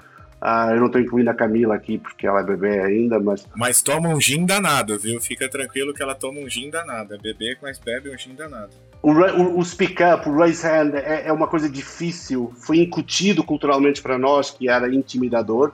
ah, 0.46 0.72
eu 0.72 0.80
não 0.82 0.88
estou 0.88 1.00
incluindo 1.00 1.30
a 1.30 1.34
Camila 1.34 1.74
aqui 1.74 1.98
porque 1.98 2.28
ela 2.28 2.42
é 2.42 2.44
bebê 2.44 2.78
ainda, 2.82 3.18
mas. 3.18 3.48
Mas 3.56 3.82
toma 3.82 4.10
um 4.10 4.20
gin 4.20 4.46
danado, 4.46 5.00
viu? 5.00 5.22
Fica 5.22 5.48
tranquilo 5.48 5.94
que 5.94 6.04
ela 6.04 6.14
toma 6.14 6.42
um 6.42 6.50
gin 6.50 6.70
danado. 6.70 7.16
É 7.16 7.18
bebê, 7.18 7.58
mas 7.62 7.80
bebe 7.80 8.14
um 8.14 8.18
gin 8.18 8.36
danado. 8.36 8.72
O, 9.02 9.14
o, 9.14 9.60
o 9.60 9.64
speak 9.64 10.04
up, 10.04 10.28
o 10.28 10.36
raise 10.36 10.68
hand 10.68 10.96
é, 10.96 11.28
é, 11.28 11.32
uma 11.32 11.48
coisa 11.48 11.70
difícil. 11.70 12.52
Foi 12.58 12.80
incutido 12.80 13.42
culturalmente 13.42 14.02
para 14.02 14.18
nós 14.18 14.52
que 14.52 14.68
era 14.68 14.94
intimidador. 14.94 15.72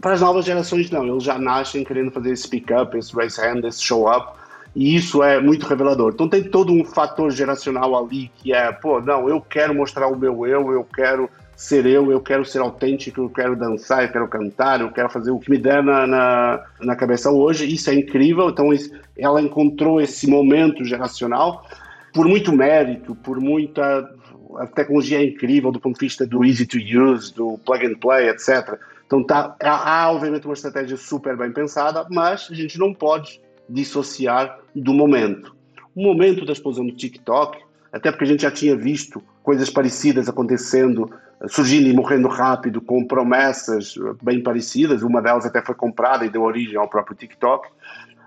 Para 0.00 0.12
as 0.12 0.20
novas 0.20 0.44
gerações, 0.44 0.92
não. 0.92 1.04
Eles 1.04 1.24
já 1.24 1.36
nascem 1.36 1.82
querendo 1.82 2.12
fazer 2.12 2.30
esse 2.30 2.44
speak 2.44 2.72
up, 2.72 2.96
esse 2.96 3.12
raise 3.16 3.40
hand, 3.40 3.64
esse 3.64 3.82
show 3.82 4.08
up. 4.08 4.38
E 4.74 4.96
isso 4.96 5.22
é 5.22 5.40
muito 5.40 5.66
revelador. 5.66 6.12
Então 6.12 6.28
tem 6.28 6.42
todo 6.42 6.72
um 6.72 6.84
fator 6.84 7.30
geracional 7.30 7.96
ali 7.96 8.30
que 8.36 8.52
é, 8.52 8.72
pô, 8.72 9.00
não, 9.00 9.28
eu 9.28 9.40
quero 9.40 9.74
mostrar 9.74 10.08
o 10.08 10.16
meu 10.16 10.46
eu, 10.46 10.72
eu 10.72 10.84
quero 10.84 11.30
ser 11.56 11.86
eu, 11.86 12.10
eu 12.10 12.20
quero 12.20 12.44
ser 12.44 12.58
autêntico, 12.58 13.20
eu 13.20 13.30
quero 13.30 13.56
dançar, 13.56 14.02
eu 14.02 14.10
quero 14.10 14.28
cantar, 14.28 14.80
eu 14.80 14.90
quero 14.90 15.08
fazer 15.08 15.30
o 15.30 15.38
que 15.38 15.50
me 15.50 15.58
der 15.58 15.82
na, 15.82 16.06
na, 16.06 16.64
na 16.80 16.96
cabeça 16.96 17.30
hoje. 17.30 17.72
Isso 17.72 17.88
é 17.90 17.94
incrível. 17.94 18.50
Então, 18.50 18.70
ela 19.16 19.40
encontrou 19.40 20.00
esse 20.00 20.26
momento 20.26 20.84
geracional 20.84 21.64
por 22.12 22.26
muito 22.26 22.52
mérito, 22.52 23.14
por 23.14 23.40
muita. 23.40 24.10
A 24.56 24.66
tecnologia 24.66 25.18
é 25.18 25.24
incrível 25.24 25.72
do 25.72 25.80
ponto 25.80 25.98
de 25.98 26.06
vista 26.06 26.26
do 26.26 26.44
easy 26.44 26.64
to 26.66 26.78
use, 26.78 27.32
do 27.34 27.58
plug 27.64 27.86
and 27.86 27.98
play, 27.98 28.28
etc. 28.28 28.78
Então, 29.06 29.22
tá, 29.22 29.54
há, 29.60 30.10
obviamente 30.10 30.46
uma 30.46 30.54
estratégia 30.54 30.96
super 30.96 31.36
bem 31.36 31.52
pensada, 31.52 32.06
mas 32.10 32.48
a 32.50 32.54
gente 32.54 32.78
não 32.78 32.94
pode 32.94 33.40
dissociar 33.68 34.58
do 34.74 34.92
momento. 34.92 35.54
O 35.94 36.02
momento 36.02 36.44
da 36.44 36.52
explosão 36.52 36.86
do 36.86 36.92
TikTok, 36.92 37.58
até 37.92 38.10
porque 38.10 38.24
a 38.24 38.28
gente 38.28 38.42
já 38.42 38.50
tinha 38.50 38.76
visto 38.76 39.22
coisas 39.42 39.70
parecidas 39.70 40.28
acontecendo 40.28 41.10
surgindo 41.48 41.88
e 41.88 41.92
morrendo 41.92 42.28
rápido 42.28 42.80
com 42.80 43.04
promessas 43.04 43.94
bem 44.22 44.42
parecidas, 44.42 45.02
uma 45.02 45.20
delas 45.20 45.44
até 45.44 45.62
foi 45.62 45.74
comprada 45.74 46.24
e 46.24 46.30
deu 46.30 46.42
origem 46.42 46.76
ao 46.76 46.88
próprio 46.88 47.16
TikTok. 47.16 47.68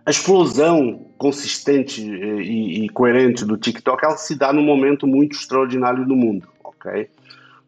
A 0.06 0.10
explosão 0.10 1.06
consistente 1.18 2.02
eh, 2.02 2.42
e, 2.42 2.86
e 2.86 2.90
coerente 2.90 3.44
do 3.44 3.58
TikTok 3.58 4.06
ela 4.06 4.18
se 4.18 4.36
dá 4.36 4.54
num 4.54 4.64
momento 4.64 5.06
muito 5.06 5.36
extraordinário 5.36 6.06
no 6.06 6.16
mundo, 6.16 6.48
ok? 6.64 7.10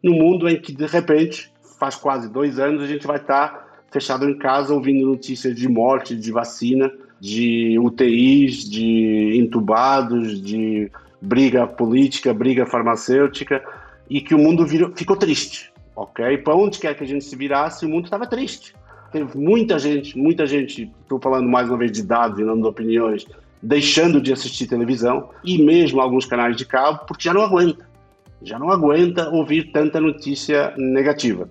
No 0.02 0.12
mundo 0.12 0.48
em 0.48 0.58
que 0.58 0.72
de 0.72 0.86
repente, 0.86 1.52
faz 1.78 1.96
quase 1.96 2.30
dois 2.30 2.58
anos, 2.58 2.82
a 2.82 2.86
gente 2.86 3.06
vai 3.06 3.16
estar 3.16 3.84
fechado 3.90 4.28
em 4.28 4.38
casa 4.38 4.72
ouvindo 4.72 5.06
notícias 5.06 5.54
de 5.54 5.68
morte, 5.68 6.16
de 6.16 6.32
vacina, 6.32 6.90
de 7.20 7.78
UTIs, 7.78 8.68
de 8.68 9.36
entubados, 9.38 10.40
de 10.40 10.90
briga 11.20 11.66
política, 11.66 12.32
briga 12.32 12.64
farmacêutica, 12.64 13.62
e 14.08 14.20
que 14.20 14.34
o 14.34 14.38
mundo 14.38 14.66
virou, 14.66 14.90
ficou 14.96 15.16
triste, 15.16 15.70
ok? 15.94 16.38
Para 16.38 16.56
onde 16.56 16.78
quer 16.78 16.94
que 16.96 17.04
a 17.04 17.06
gente 17.06 17.24
se 17.24 17.36
virasse, 17.36 17.84
o 17.84 17.88
mundo 17.88 18.04
estava 18.04 18.26
triste. 18.26 18.74
Teve 19.12 19.36
muita 19.36 19.78
gente, 19.78 20.16
muita 20.16 20.46
gente, 20.46 20.90
estou 21.02 21.20
falando 21.20 21.48
mais 21.48 21.68
uma 21.68 21.76
vez 21.76 21.92
de 21.92 22.02
dados 22.02 22.38
e 22.38 22.44
não 22.44 22.60
de 22.60 22.66
opiniões, 22.66 23.26
deixando 23.62 24.20
de 24.20 24.32
assistir 24.32 24.66
televisão 24.66 25.30
e 25.44 25.62
mesmo 25.62 26.00
alguns 26.00 26.24
canais 26.24 26.56
de 26.56 26.64
cabo, 26.64 27.04
porque 27.06 27.24
já 27.24 27.34
não 27.34 27.42
aguenta. 27.42 27.88
Já 28.42 28.58
não 28.58 28.70
aguenta 28.70 29.28
ouvir 29.28 29.70
tanta 29.70 30.00
notícia 30.00 30.72
negativa. 30.78 31.48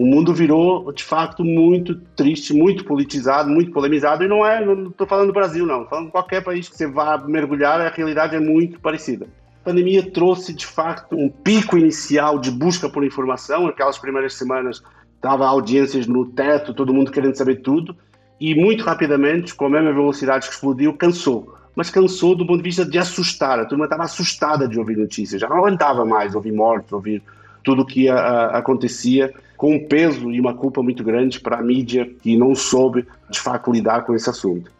O 0.00 0.06
mundo 0.06 0.32
virou, 0.32 0.90
de 0.92 1.04
fato, 1.04 1.44
muito 1.44 1.94
triste, 2.16 2.54
muito 2.54 2.86
politizado, 2.86 3.50
muito 3.50 3.70
polemizado, 3.70 4.24
e 4.24 4.28
não 4.28 4.46
é, 4.46 4.64
não 4.64 4.88
estou 4.88 5.06
falando 5.06 5.26
do 5.26 5.34
Brasil, 5.34 5.66
não, 5.66 5.82
estou 5.82 5.90
falando 5.90 6.06
de 6.06 6.12
qualquer 6.12 6.42
país 6.42 6.70
que 6.70 6.74
você 6.74 6.86
vá 6.86 7.18
mergulhar, 7.18 7.82
a 7.82 7.90
realidade 7.90 8.34
é 8.34 8.40
muito 8.40 8.80
parecida. 8.80 9.26
A 9.60 9.64
pandemia 9.66 10.10
trouxe, 10.10 10.54
de 10.54 10.64
facto, 10.64 11.14
um 11.14 11.28
pico 11.28 11.76
inicial 11.76 12.38
de 12.38 12.50
busca 12.50 12.88
por 12.88 13.04
informação. 13.04 13.66
Aquelas 13.66 13.98
primeiras 13.98 14.32
semanas 14.32 14.82
dava 15.20 15.46
audiências 15.46 16.06
no 16.06 16.24
teto, 16.24 16.72
todo 16.72 16.94
mundo 16.94 17.12
querendo 17.12 17.36
saber 17.36 17.56
tudo. 17.56 17.94
E 18.40 18.54
muito 18.54 18.82
rapidamente, 18.84 19.54
com 19.54 19.66
a 19.66 19.70
mesma 19.70 19.92
velocidade 19.92 20.48
que 20.48 20.54
explodiu, 20.54 20.94
cansou. 20.94 21.54
Mas 21.76 21.90
cansou 21.90 22.34
do 22.34 22.46
ponto 22.46 22.56
de 22.56 22.62
vista 22.70 22.86
de 22.86 22.96
assustar. 22.96 23.58
A 23.58 23.66
turma 23.66 23.84
estava 23.84 24.04
assustada 24.04 24.66
de 24.66 24.78
ouvir 24.78 24.96
notícias. 24.96 25.42
Já 25.42 25.46
não 25.46 25.58
aguentava 25.58 26.06
mais 26.06 26.34
ouvir 26.34 26.52
mortes, 26.52 26.90
ouvir 26.90 27.22
tudo 27.62 27.82
o 27.82 27.86
que 27.86 28.08
a, 28.08 28.16
a, 28.16 28.58
acontecia, 28.58 29.30
com 29.60 29.74
um 29.74 29.86
peso 29.86 30.30
e 30.30 30.40
uma 30.40 30.54
culpa 30.54 30.82
muito 30.82 31.04
grande 31.04 31.38
para 31.38 31.58
a 31.58 31.62
mídia 31.62 32.10
que 32.22 32.34
não 32.34 32.54
soube, 32.54 33.06
de 33.28 33.38
fato, 33.38 33.70
lidar 33.70 34.06
com 34.06 34.14
esse 34.14 34.30
assunto. 34.30 34.72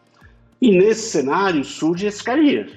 E 0.59 0.71
nesse 0.71 1.11
cenário 1.11 1.63
surge 1.63 2.07
esse 2.07 2.25
carinhas 2.25 2.71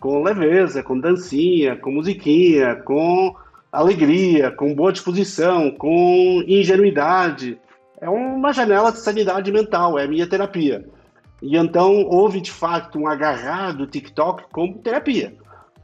com 0.00 0.22
leveza, 0.22 0.82
com 0.82 0.98
dancinha, 0.98 1.76
com 1.76 1.92
musiquinha, 1.92 2.76
com 2.76 3.36
alegria, 3.70 4.50
com 4.50 4.74
boa 4.74 4.90
disposição, 4.90 5.70
com 5.70 6.42
ingenuidade. 6.48 7.58
É 8.00 8.08
uma 8.08 8.54
janela 8.54 8.90
de 8.90 9.00
sanidade 9.00 9.52
mental, 9.52 9.98
é 9.98 10.04
a 10.04 10.08
minha 10.08 10.26
terapia. 10.26 10.88
E 11.42 11.58
então 11.58 12.06
houve 12.06 12.40
de 12.40 12.50
fato 12.50 12.98
um 12.98 13.06
agarrar 13.06 13.72
do 13.72 13.86
TikTok 13.86 14.44
como 14.50 14.78
terapia, 14.78 15.34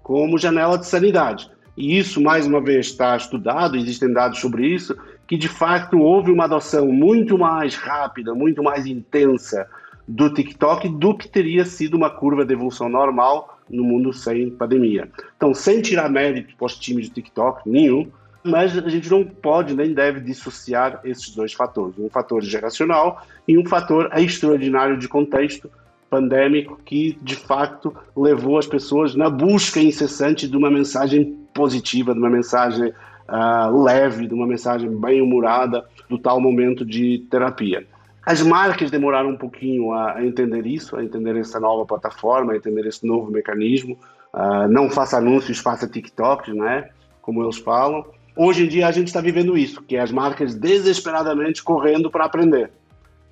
como 0.02 0.38
janela 0.38 0.78
de 0.78 0.86
sanidade. 0.86 1.50
E 1.76 1.98
isso, 1.98 2.18
mais 2.22 2.46
uma 2.46 2.62
vez, 2.62 2.86
está 2.86 3.14
estudado, 3.14 3.76
existem 3.76 4.10
dados 4.10 4.38
sobre 4.38 4.66
isso, 4.66 4.96
que 5.26 5.36
de 5.36 5.48
fato 5.48 5.98
houve 5.98 6.30
uma 6.30 6.44
adoção 6.44 6.86
muito 6.86 7.36
mais 7.36 7.74
rápida, 7.74 8.34
muito 8.34 8.62
mais 8.62 8.86
intensa 8.86 9.68
do 10.06 10.32
TikTok 10.32 10.88
do 10.88 11.16
que 11.16 11.28
teria 11.28 11.64
sido 11.64 11.96
uma 11.96 12.10
curva 12.10 12.44
de 12.44 12.52
evolução 12.52 12.88
normal 12.88 13.58
no 13.68 13.82
mundo 13.82 14.12
sem 14.12 14.50
pandemia. 14.50 15.10
Então, 15.36 15.52
sem 15.52 15.82
tirar 15.82 16.08
mérito 16.08 16.54
para 16.56 16.66
os 16.66 16.76
times 16.76 17.06
de 17.06 17.14
TikTok, 17.14 17.68
nenhum, 17.68 18.08
mas 18.44 18.78
a 18.78 18.88
gente 18.88 19.10
não 19.10 19.24
pode 19.24 19.74
nem 19.74 19.92
deve 19.92 20.20
dissociar 20.20 21.00
esses 21.02 21.34
dois 21.34 21.52
fatores. 21.52 21.98
Um 21.98 22.08
fator 22.08 22.40
geracional 22.42 23.26
e 23.48 23.58
um 23.58 23.66
fator 23.66 24.08
extraordinário 24.16 24.96
de 24.96 25.08
contexto 25.08 25.68
pandêmico 26.08 26.80
que, 26.84 27.18
de 27.20 27.34
fato, 27.34 27.94
levou 28.16 28.58
as 28.58 28.66
pessoas 28.66 29.16
na 29.16 29.28
busca 29.28 29.80
incessante 29.80 30.46
de 30.46 30.56
uma 30.56 30.70
mensagem 30.70 31.36
positiva, 31.52 32.12
de 32.12 32.20
uma 32.20 32.30
mensagem 32.30 32.92
uh, 33.28 33.82
leve, 33.82 34.26
de 34.26 34.34
uma 34.34 34.46
mensagem 34.46 34.88
bem-humorada, 34.88 35.84
do 36.08 36.18
tal 36.18 36.40
momento 36.40 36.84
de 36.84 37.26
terapia. 37.30 37.86
As 38.24 38.42
marcas 38.42 38.90
demoraram 38.90 39.30
um 39.30 39.36
pouquinho 39.36 39.92
a, 39.92 40.24
entender 40.24 40.66
isso, 40.66 40.96
a 40.96 41.04
entender 41.04 41.36
essa 41.36 41.60
nova 41.60 41.86
plataforma, 41.86 42.52
a 42.52 42.56
entender 42.56 42.86
esse 42.86 43.06
novo 43.06 43.30
mecanismo. 43.30 43.96
Uh, 44.34 44.68
não 44.68 44.90
faça 44.90 45.18
anúncios, 45.18 45.58
faça 45.58 45.86
TikToks, 45.86 46.52
né? 46.54 46.90
Como 47.22 47.42
eles 47.42 47.58
falam. 47.58 48.04
Hoje 48.36 48.64
em 48.64 48.68
dia 48.68 48.86
a 48.86 48.90
gente 48.90 49.06
está 49.06 49.20
vivendo 49.20 49.56
isso, 49.56 49.80
que 49.82 49.96
é 49.96 50.00
as 50.00 50.12
marcas 50.12 50.54
desesperadamente 50.54 51.62
correndo 51.62 52.10
para 52.10 52.26
aprender, 52.26 52.70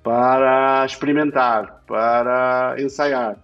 para 0.01 0.83
experimentar, 0.85 1.83
para 1.85 2.75
ensaiar. 2.79 3.37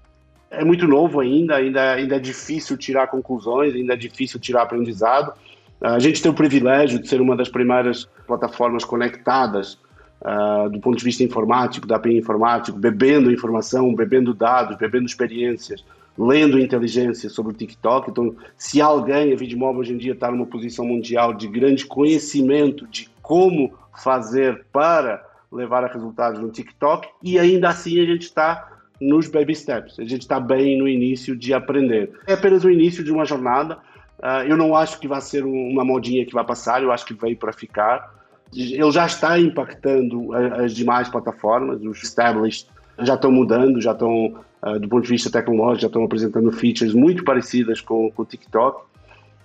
É 0.50 0.66
muito 0.66 0.88
novo 0.88 1.20
ainda, 1.20 1.58
ainda, 1.58 1.94
ainda 1.94 2.16
é 2.16 2.20
difícil 2.20 2.78
tirar 2.78 3.08
conclusões, 3.08 3.76
ainda 3.76 3.94
é 3.94 3.96
difícil 3.96 4.40
tirar 4.40 4.64
aprendizado. 4.64 5.34
A 5.82 6.00
gente 6.00 6.22
tem 6.22 6.32
o 6.32 6.36
privilégio 6.36 7.00
de 7.02 7.08
ser 7.08 7.20
uma 7.20 7.36
das 7.36 7.50
primeiras 7.50 8.08
plataformas 8.28 8.86
conectadas 8.86 9.80
uh, 10.22 10.70
do 10.70 10.80
ponto 10.80 10.98
de 10.98 11.04
vista 11.04 11.24
informático, 11.24 11.88
da 11.88 11.96
API 11.96 12.18
informático, 12.18 12.78
bebendo 12.78 13.32
informação, 13.32 13.94
bebendo 13.94 14.34
dados, 14.34 14.78
bebendo 14.78 15.06
experiências, 15.06 15.84
lendo 16.18 16.60
inteligência 16.60 17.30
sobre 17.30 17.54
o 17.54 17.56
TikTok. 17.56 18.12
Então, 18.12 18.36
se 18.56 18.80
alguém, 18.80 19.34
a 19.34 19.36
Vidmob 19.36 19.80
hoje 19.80 19.94
em 19.94 19.98
dia 19.98 20.14
está 20.14 20.30
numa 20.30 20.46
posição 20.46 20.86
mundial 20.86 21.34
de 21.34 21.48
grande 21.48 21.86
conhecimento 21.86 22.88
de 22.88 23.10
como 23.22 23.74
fazer 24.04 24.66
para 24.72 25.26
levar 25.52 25.84
a 25.84 25.88
resultados 25.88 26.40
no 26.40 26.50
TikTok, 26.50 27.08
e 27.22 27.38
ainda 27.38 27.70
assim 27.70 28.00
a 28.00 28.06
gente 28.06 28.24
está 28.24 28.70
nos 29.02 29.28
baby 29.28 29.56
steps, 29.56 30.00
a 30.00 30.04
gente 30.04 30.22
está 30.22 30.40
bem 30.40 30.78
no 30.78 30.88
início 30.88 31.36
de 31.36 31.54
aprender. 31.54 32.12
É 32.28 32.34
apenas 32.34 32.64
o 32.64 32.70
início 32.70 33.04
de 33.04 33.12
uma 33.12 33.26
jornada. 33.26 33.80
Uh, 34.22 34.48
eu 34.48 34.56
não 34.56 34.76
acho 34.76 35.00
que 35.00 35.08
vai 35.08 35.20
ser 35.20 35.44
uma 35.44 35.84
modinha 35.84 36.26
que 36.26 36.34
vai 36.34 36.44
passar, 36.44 36.84
eu 36.84 36.92
acho 36.92 37.06
que 37.06 37.14
veio 37.14 37.36
para 37.36 37.52
ficar 37.52 38.22
ele 38.54 38.92
já 38.92 39.06
está 39.06 39.40
impactando 39.40 40.34
as 40.34 40.74
demais 40.74 41.08
plataformas, 41.08 41.82
os 41.82 42.04
established 42.04 42.68
já 43.00 43.16
estão 43.16 43.32
mudando, 43.32 43.80
já 43.80 43.94
estão, 43.94 44.36
uh, 44.62 44.80
do 44.80 44.90
ponto 44.90 45.04
de 45.04 45.10
vista 45.10 45.32
tecnológico, 45.32 45.82
já 45.82 45.88
estão 45.88 46.04
apresentando 46.04 46.52
features 46.52 46.94
muito 46.94 47.24
parecidas 47.24 47.80
com, 47.80 48.12
com 48.12 48.22
o 48.22 48.26
TikTok. 48.26 48.84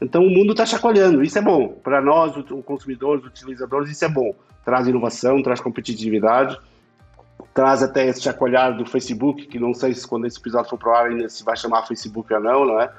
Então 0.00 0.24
o 0.24 0.30
mundo 0.30 0.50
está 0.50 0.66
chacoalhando, 0.66 1.22
isso 1.22 1.38
é 1.38 1.42
bom. 1.42 1.68
Para 1.68 2.02
nós, 2.02 2.36
os 2.36 2.64
consumidores, 2.64 3.24
os 3.24 3.30
utilizadores, 3.30 3.90
isso 3.90 4.04
é 4.04 4.08
bom. 4.08 4.34
Traz 4.64 4.88
inovação, 4.88 5.42
traz 5.42 5.60
competitividade, 5.60 6.58
traz 7.54 7.82
até 7.82 8.08
esse 8.08 8.20
chacoalhar 8.20 8.76
do 8.76 8.84
Facebook, 8.84 9.46
que 9.46 9.58
não 9.58 9.72
sei 9.72 9.94
se 9.94 10.06
quando 10.06 10.26
esse 10.26 10.38
episódio 10.38 10.68
for 10.68 10.78
para 10.78 10.90
o 10.90 10.94
ar 10.94 11.06
ainda 11.06 11.28
se 11.28 11.44
vai 11.44 11.56
chamar 11.56 11.86
Facebook 11.86 12.34
ou 12.34 12.40
não, 12.40 12.66
não 12.66 12.80
é? 12.80 12.90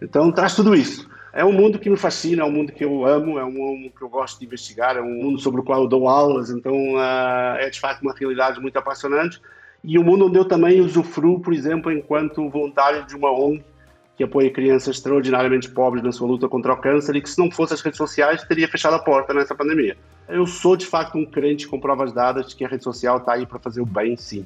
Então 0.00 0.30
traz 0.30 0.54
tudo 0.54 0.74
isso. 0.74 1.08
É 1.32 1.44
um 1.44 1.52
mundo 1.52 1.78
que 1.78 1.90
me 1.90 1.96
fascina, 1.96 2.42
é 2.42 2.44
um 2.44 2.50
mundo 2.50 2.72
que 2.72 2.84
eu 2.84 3.06
amo, 3.06 3.38
é 3.38 3.44
um 3.44 3.52
mundo 3.52 3.92
que 3.96 4.02
eu 4.02 4.08
gosto 4.08 4.38
de 4.38 4.46
investigar, 4.46 4.96
é 4.96 5.00
um 5.00 5.22
mundo 5.22 5.38
sobre 5.38 5.60
o 5.60 5.64
qual 5.64 5.82
eu 5.82 5.88
dou 5.88 6.08
aulas, 6.08 6.50
então 6.50 6.74
uh, 6.94 7.56
é 7.58 7.68
de 7.70 7.78
fato 7.78 8.00
uma 8.02 8.14
realidade 8.14 8.60
muito 8.60 8.76
apaixonante 8.76 9.40
e 9.84 9.98
um 9.98 10.02
mundo 10.02 10.26
onde 10.26 10.38
eu 10.38 10.44
também 10.44 10.80
usufruo, 10.80 11.40
por 11.40 11.52
exemplo, 11.52 11.92
enquanto 11.92 12.48
voluntário 12.48 13.06
de 13.06 13.14
uma 13.14 13.30
ONG 13.30 13.62
que 14.16 14.24
apoia 14.24 14.50
crianças 14.50 14.96
extraordinariamente 14.96 15.70
pobres 15.70 16.02
na 16.02 16.10
sua 16.10 16.26
luta 16.26 16.48
contra 16.48 16.72
o 16.72 16.76
câncer 16.76 17.14
e 17.14 17.22
que 17.22 17.30
se 17.30 17.38
não 17.38 17.50
fosse 17.52 17.74
as 17.74 17.80
redes 17.80 17.96
sociais 17.98 18.42
teria 18.42 18.66
fechado 18.66 18.94
a 18.94 18.98
porta 18.98 19.32
nessa 19.32 19.54
pandemia. 19.54 19.96
Eu 20.28 20.44
sou 20.44 20.76
de 20.76 20.84
facto 20.84 21.16
um 21.16 21.24
crente 21.24 21.68
com 21.68 21.78
provas 21.78 22.12
dadas 22.12 22.48
de 22.48 22.56
que 22.56 22.64
a 22.64 22.68
rede 22.68 22.82
social 22.82 23.18
está 23.18 23.34
aí 23.34 23.46
para 23.46 23.60
fazer 23.60 23.80
o 23.80 23.86
bem, 23.86 24.16
sim. 24.16 24.44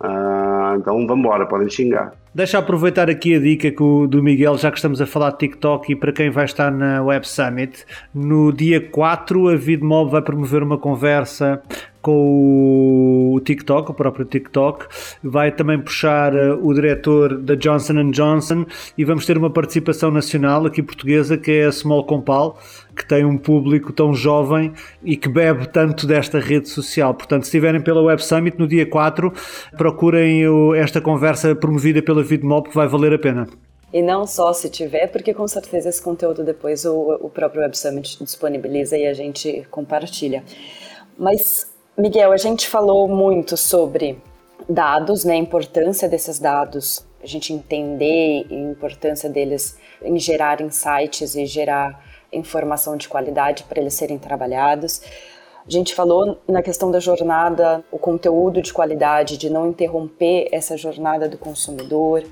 Uh, 0.00 0.76
então 0.76 1.06
vamos 1.06 1.18
embora, 1.18 1.46
podem 1.46 1.68
xingar. 1.68 2.12
Deixa 2.34 2.58
aproveitar 2.58 3.08
aqui 3.08 3.36
a 3.36 3.38
dica 3.38 3.70
do 3.70 4.20
Miguel, 4.20 4.58
já 4.58 4.68
que 4.68 4.78
estamos 4.78 5.00
a 5.00 5.06
falar 5.06 5.30
de 5.30 5.38
TikTok 5.38 5.92
e 5.92 5.96
para 5.96 6.12
quem 6.12 6.30
vai 6.30 6.44
estar 6.44 6.68
na 6.68 7.00
Web 7.00 7.28
Summit, 7.28 7.86
no 8.12 8.52
dia 8.52 8.80
4 8.80 9.50
a 9.50 9.56
VidMob 9.56 10.10
vai 10.10 10.20
promover 10.20 10.62
uma 10.62 10.76
conversa 10.76 11.62
com 12.02 13.32
o 13.34 13.40
TikTok, 13.40 13.92
o 13.92 13.94
próprio 13.94 14.26
TikTok, 14.26 14.86
vai 15.22 15.50
também 15.52 15.80
puxar 15.80 16.34
uh, 16.34 16.58
o 16.60 16.74
diretor 16.74 17.38
da 17.38 17.54
Johnson 17.54 18.10
Johnson 18.10 18.66
e 18.98 19.04
vamos 19.04 19.24
ter 19.24 19.38
uma 19.38 19.48
participação 19.48 20.10
nacional 20.10 20.66
aqui 20.66 20.82
portuguesa 20.82 21.38
que 21.38 21.50
é 21.50 21.66
a 21.66 21.72
Small 21.72 22.04
Compal, 22.04 22.58
que 22.94 23.06
tem 23.06 23.24
um 23.24 23.36
público 23.36 23.92
tão 23.92 24.14
jovem 24.14 24.72
e 25.02 25.16
que 25.16 25.28
bebe 25.28 25.68
tanto 25.68 26.06
desta 26.06 26.38
rede 26.38 26.68
social. 26.68 27.14
Portanto, 27.14 27.42
se 27.42 27.48
estiverem 27.48 27.80
pela 27.80 28.02
Web 28.02 28.22
Summit 28.24 28.58
no 28.58 28.66
dia 28.66 28.88
4, 28.88 29.32
procurem 29.76 30.42
esta 30.76 31.00
conversa 31.00 31.54
promovida 31.54 32.02
pela 32.02 32.22
VidMob 32.22 32.68
que 32.68 32.74
vai 32.74 32.86
valer 32.86 33.12
a 33.12 33.18
pena. 33.18 33.48
E 33.92 34.02
não 34.02 34.26
só 34.26 34.52
se 34.52 34.68
tiver, 34.68 35.06
porque 35.08 35.32
com 35.32 35.46
certeza 35.46 35.88
esse 35.88 36.02
conteúdo 36.02 36.42
depois 36.42 36.84
o, 36.84 37.18
o 37.20 37.30
próprio 37.30 37.62
Web 37.62 37.78
Summit 37.78 38.22
disponibiliza 38.22 38.96
e 38.96 39.06
a 39.06 39.14
gente 39.14 39.66
compartilha. 39.70 40.42
Mas 41.16 41.72
Miguel, 41.96 42.32
a 42.32 42.36
gente 42.36 42.66
falou 42.66 43.06
muito 43.06 43.56
sobre 43.56 44.18
dados, 44.68 45.24
né, 45.24 45.34
a 45.34 45.36
importância 45.36 46.08
desses 46.08 46.40
dados, 46.40 47.06
a 47.22 47.26
gente 47.26 47.52
entender 47.52 48.46
a 48.50 48.54
importância 48.54 49.30
deles 49.30 49.78
em 50.02 50.18
gerar 50.18 50.60
insights 50.60 51.36
e 51.36 51.46
gerar 51.46 52.03
informação 52.34 52.96
de 52.96 53.08
qualidade 53.08 53.64
para 53.64 53.80
eles 53.80 53.94
serem 53.94 54.18
trabalhados. 54.18 55.00
A 55.66 55.70
gente 55.70 55.94
falou 55.94 56.38
na 56.46 56.62
questão 56.62 56.90
da 56.90 57.00
jornada, 57.00 57.82
o 57.90 57.98
conteúdo 57.98 58.60
de 58.60 58.72
qualidade, 58.72 59.38
de 59.38 59.48
não 59.48 59.66
interromper 59.66 60.48
essa 60.52 60.76
jornada 60.76 61.26
do 61.28 61.38
consumidor, 61.38 62.22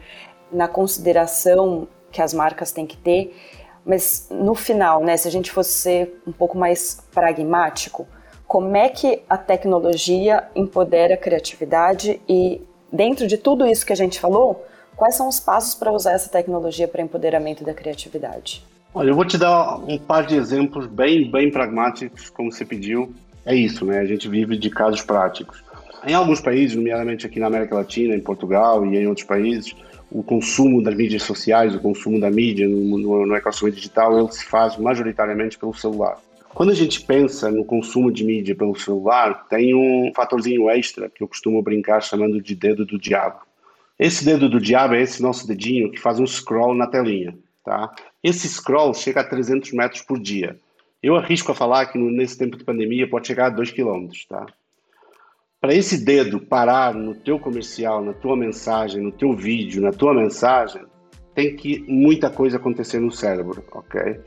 na 0.53 0.69
consideração 0.69 1.89
que 2.11 2.21
as 2.21 2.35
marcas 2.35 2.73
têm 2.73 2.87
que 2.87 2.97
ter, 2.97 3.35
mas 3.85 4.29
no 4.31 4.55
final, 4.55 5.03
né, 5.03 5.17
se 5.17 5.27
a 5.27 5.31
gente 5.31 5.51
fosse 5.51 5.73
ser 5.73 6.23
um 6.27 6.33
pouco 6.33 6.59
mais 6.59 7.03
pragmático, 7.13 8.07
como 8.47 8.77
é 8.77 8.91
que 8.91 9.23
a 9.29 9.39
tecnologia 9.39 10.47
empodera 10.55 11.15
a 11.15 11.17
criatividade 11.17 12.21
e, 12.29 12.61
dentro 12.93 13.27
de 13.27 13.39
tudo 13.39 13.67
isso 13.67 13.87
que 13.87 13.95
a 13.95 13.97
gente 13.97 14.21
falou, 14.21 14.63
quais 14.95 15.15
são 15.15 15.27
os 15.27 15.41
passos 15.41 15.75
para 15.75 15.91
usar 15.91 16.13
essa 16.13 16.29
tecnologia 16.29 16.87
para 16.87 17.01
empoderamento 17.01 17.65
da 17.65 17.73
criatividade? 17.73 18.63
Olha, 18.95 19.09
eu 19.09 19.15
vou 19.15 19.25
te 19.25 19.39
dar 19.39 19.79
um 19.79 19.97
par 19.97 20.27
de 20.27 20.35
exemplos 20.37 20.87
bem, 20.87 21.31
bem 21.31 21.51
pragmáticos, 21.51 22.29
como 22.29 22.53
você 22.53 22.63
pediu. 22.63 23.15
É 23.47 23.55
isso, 23.55 23.87
né? 23.87 23.99
A 23.99 24.05
gente 24.05 24.29
vive 24.29 24.57
de 24.57 24.69
casos 24.69 25.03
práticos. 25.03 25.65
Em 26.07 26.13
alguns 26.13 26.41
países, 26.41 26.77
nomeadamente 26.77 27.27
aqui 27.27 27.41
na 27.41 27.47
América 27.47 27.75
Latina, 27.75 28.15
em 28.15 28.21
Portugal 28.21 28.85
e 28.85 28.97
em 28.97 29.07
outros 29.07 29.27
países, 29.27 29.75
o 30.11 30.23
consumo 30.23 30.83
das 30.83 30.95
mídias 30.95 31.23
sociais, 31.23 31.75
o 31.75 31.81
consumo 31.81 32.21
da 32.21 32.31
mídia 32.31 32.69
no, 32.69 32.99
no, 32.99 33.27
no 33.27 33.35
ecossistema 33.35 33.73
digital, 33.73 34.19
ele 34.19 34.31
se 34.31 34.45
faz 34.45 34.77
majoritariamente 34.77 35.59
pelo 35.59 35.73
celular. 35.73 36.19
Quando 36.55 36.71
a 36.71 36.75
gente 36.75 37.01
pensa 37.01 37.51
no 37.51 37.65
consumo 37.65 38.13
de 38.13 38.25
mídia 38.25 38.55
pelo 38.55 38.79
celular, 38.79 39.47
tem 39.49 39.75
um 39.75 40.13
fatorzinho 40.15 40.69
extra 40.69 41.09
que 41.09 41.23
eu 41.23 41.29
costumo 41.29 41.63
brincar 41.63 42.03
chamando 42.03 42.43
de 42.43 42.55
dedo 42.55 42.85
do 42.85 42.99
diabo. 42.99 43.41
Esse 43.99 44.23
dedo 44.23 44.51
do 44.51 44.61
diabo 44.61 44.95
é 44.95 45.01
esse 45.01 45.23
nosso 45.23 45.47
dedinho 45.47 45.91
que 45.91 45.99
faz 45.99 46.21
um 46.21 46.27
scroll 46.27 46.75
na 46.75 46.87
telinha, 46.87 47.35
tá? 47.65 47.91
Esse 48.23 48.49
scroll 48.49 48.95
chega 48.95 49.21
a 49.21 49.25
300 49.25 49.73
metros 49.73 50.03
por 50.03 50.19
dia. 50.21 50.57
Eu 51.03 51.17
arrisco 51.17 51.51
a 51.51 51.55
falar 51.55 51.87
que 51.87 51.99
nesse 51.99 52.39
tempo 52.39 52.57
de 52.57 52.65
pandemia 52.65 53.11
pode 53.11 53.27
chegar 53.27 53.47
a 53.47 53.51
2 53.51 53.73
km, 53.73 54.07
tá? 54.29 54.47
Para 55.61 55.75
esse 55.75 56.05
dedo 56.05 56.41
parar 56.41 56.95
no 56.95 57.15
teu 57.15 57.39
comercial, 57.39 58.03
na 58.03 58.13
tua 58.13 58.37
mensagem, 58.37 59.03
no 59.03 59.11
teu 59.11 59.33
vídeo, 59.33 59.83
na 59.83 59.91
tua 59.91 60.15
mensagem, 60.15 60.83
tem 61.35 61.57
que 61.57 61.85
muita 61.89 62.31
coisa 62.31 62.59
acontecer 62.59 63.01
no 63.01 63.11
cérebro, 63.11 63.65
ok? 63.73 64.21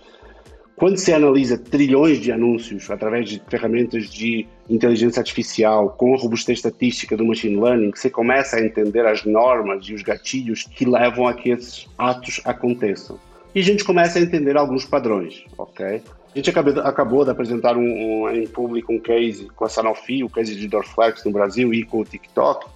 Quando 0.75 0.97
se 0.97 1.13
analisa 1.13 1.57
trilhões 1.57 2.19
de 2.19 2.33
anúncios 2.33 2.91
através 2.91 3.29
de 3.29 3.41
ferramentas 3.47 4.09
de 4.09 4.45
inteligência 4.69 5.21
artificial 5.21 5.91
com 5.91 6.13
a 6.13 6.17
robustez 6.17 6.57
estatística 6.57 7.15
do 7.15 7.23
machine 7.23 7.61
learning, 7.61 7.91
você 7.95 8.09
começa 8.09 8.57
a 8.57 8.65
entender 8.65 9.05
as 9.05 9.23
normas 9.23 9.85
e 9.85 9.93
os 9.93 10.01
gatilhos 10.01 10.63
que 10.63 10.83
levam 10.83 11.27
a 11.27 11.33
que 11.33 11.51
esses 11.51 11.87
atos 11.97 12.41
aconteçam. 12.43 13.17
E 13.55 13.61
a 13.61 13.63
gente 13.63 13.85
começa 13.85 14.19
a 14.19 14.21
entender 14.21 14.57
alguns 14.57 14.83
padrões, 14.83 15.45
ok? 15.57 15.85
A 15.85 16.37
gente 16.37 16.49
acabou, 16.49 16.79
acabou 16.81 17.23
de 17.23 17.31
apresentar 17.31 17.77
um, 17.77 18.23
um, 18.23 18.29
em 18.29 18.45
público 18.45 18.91
um 18.91 18.99
case 18.99 19.47
com 19.55 19.63
a 19.63 19.69
Sanofi, 19.69 20.25
o 20.25 20.29
case 20.29 20.53
de 20.53 20.67
Dorflex 20.67 21.23
no 21.23 21.31
Brasil 21.31 21.73
e 21.73 21.85
com 21.85 22.01
o 22.01 22.03
TikTok, 22.03 22.67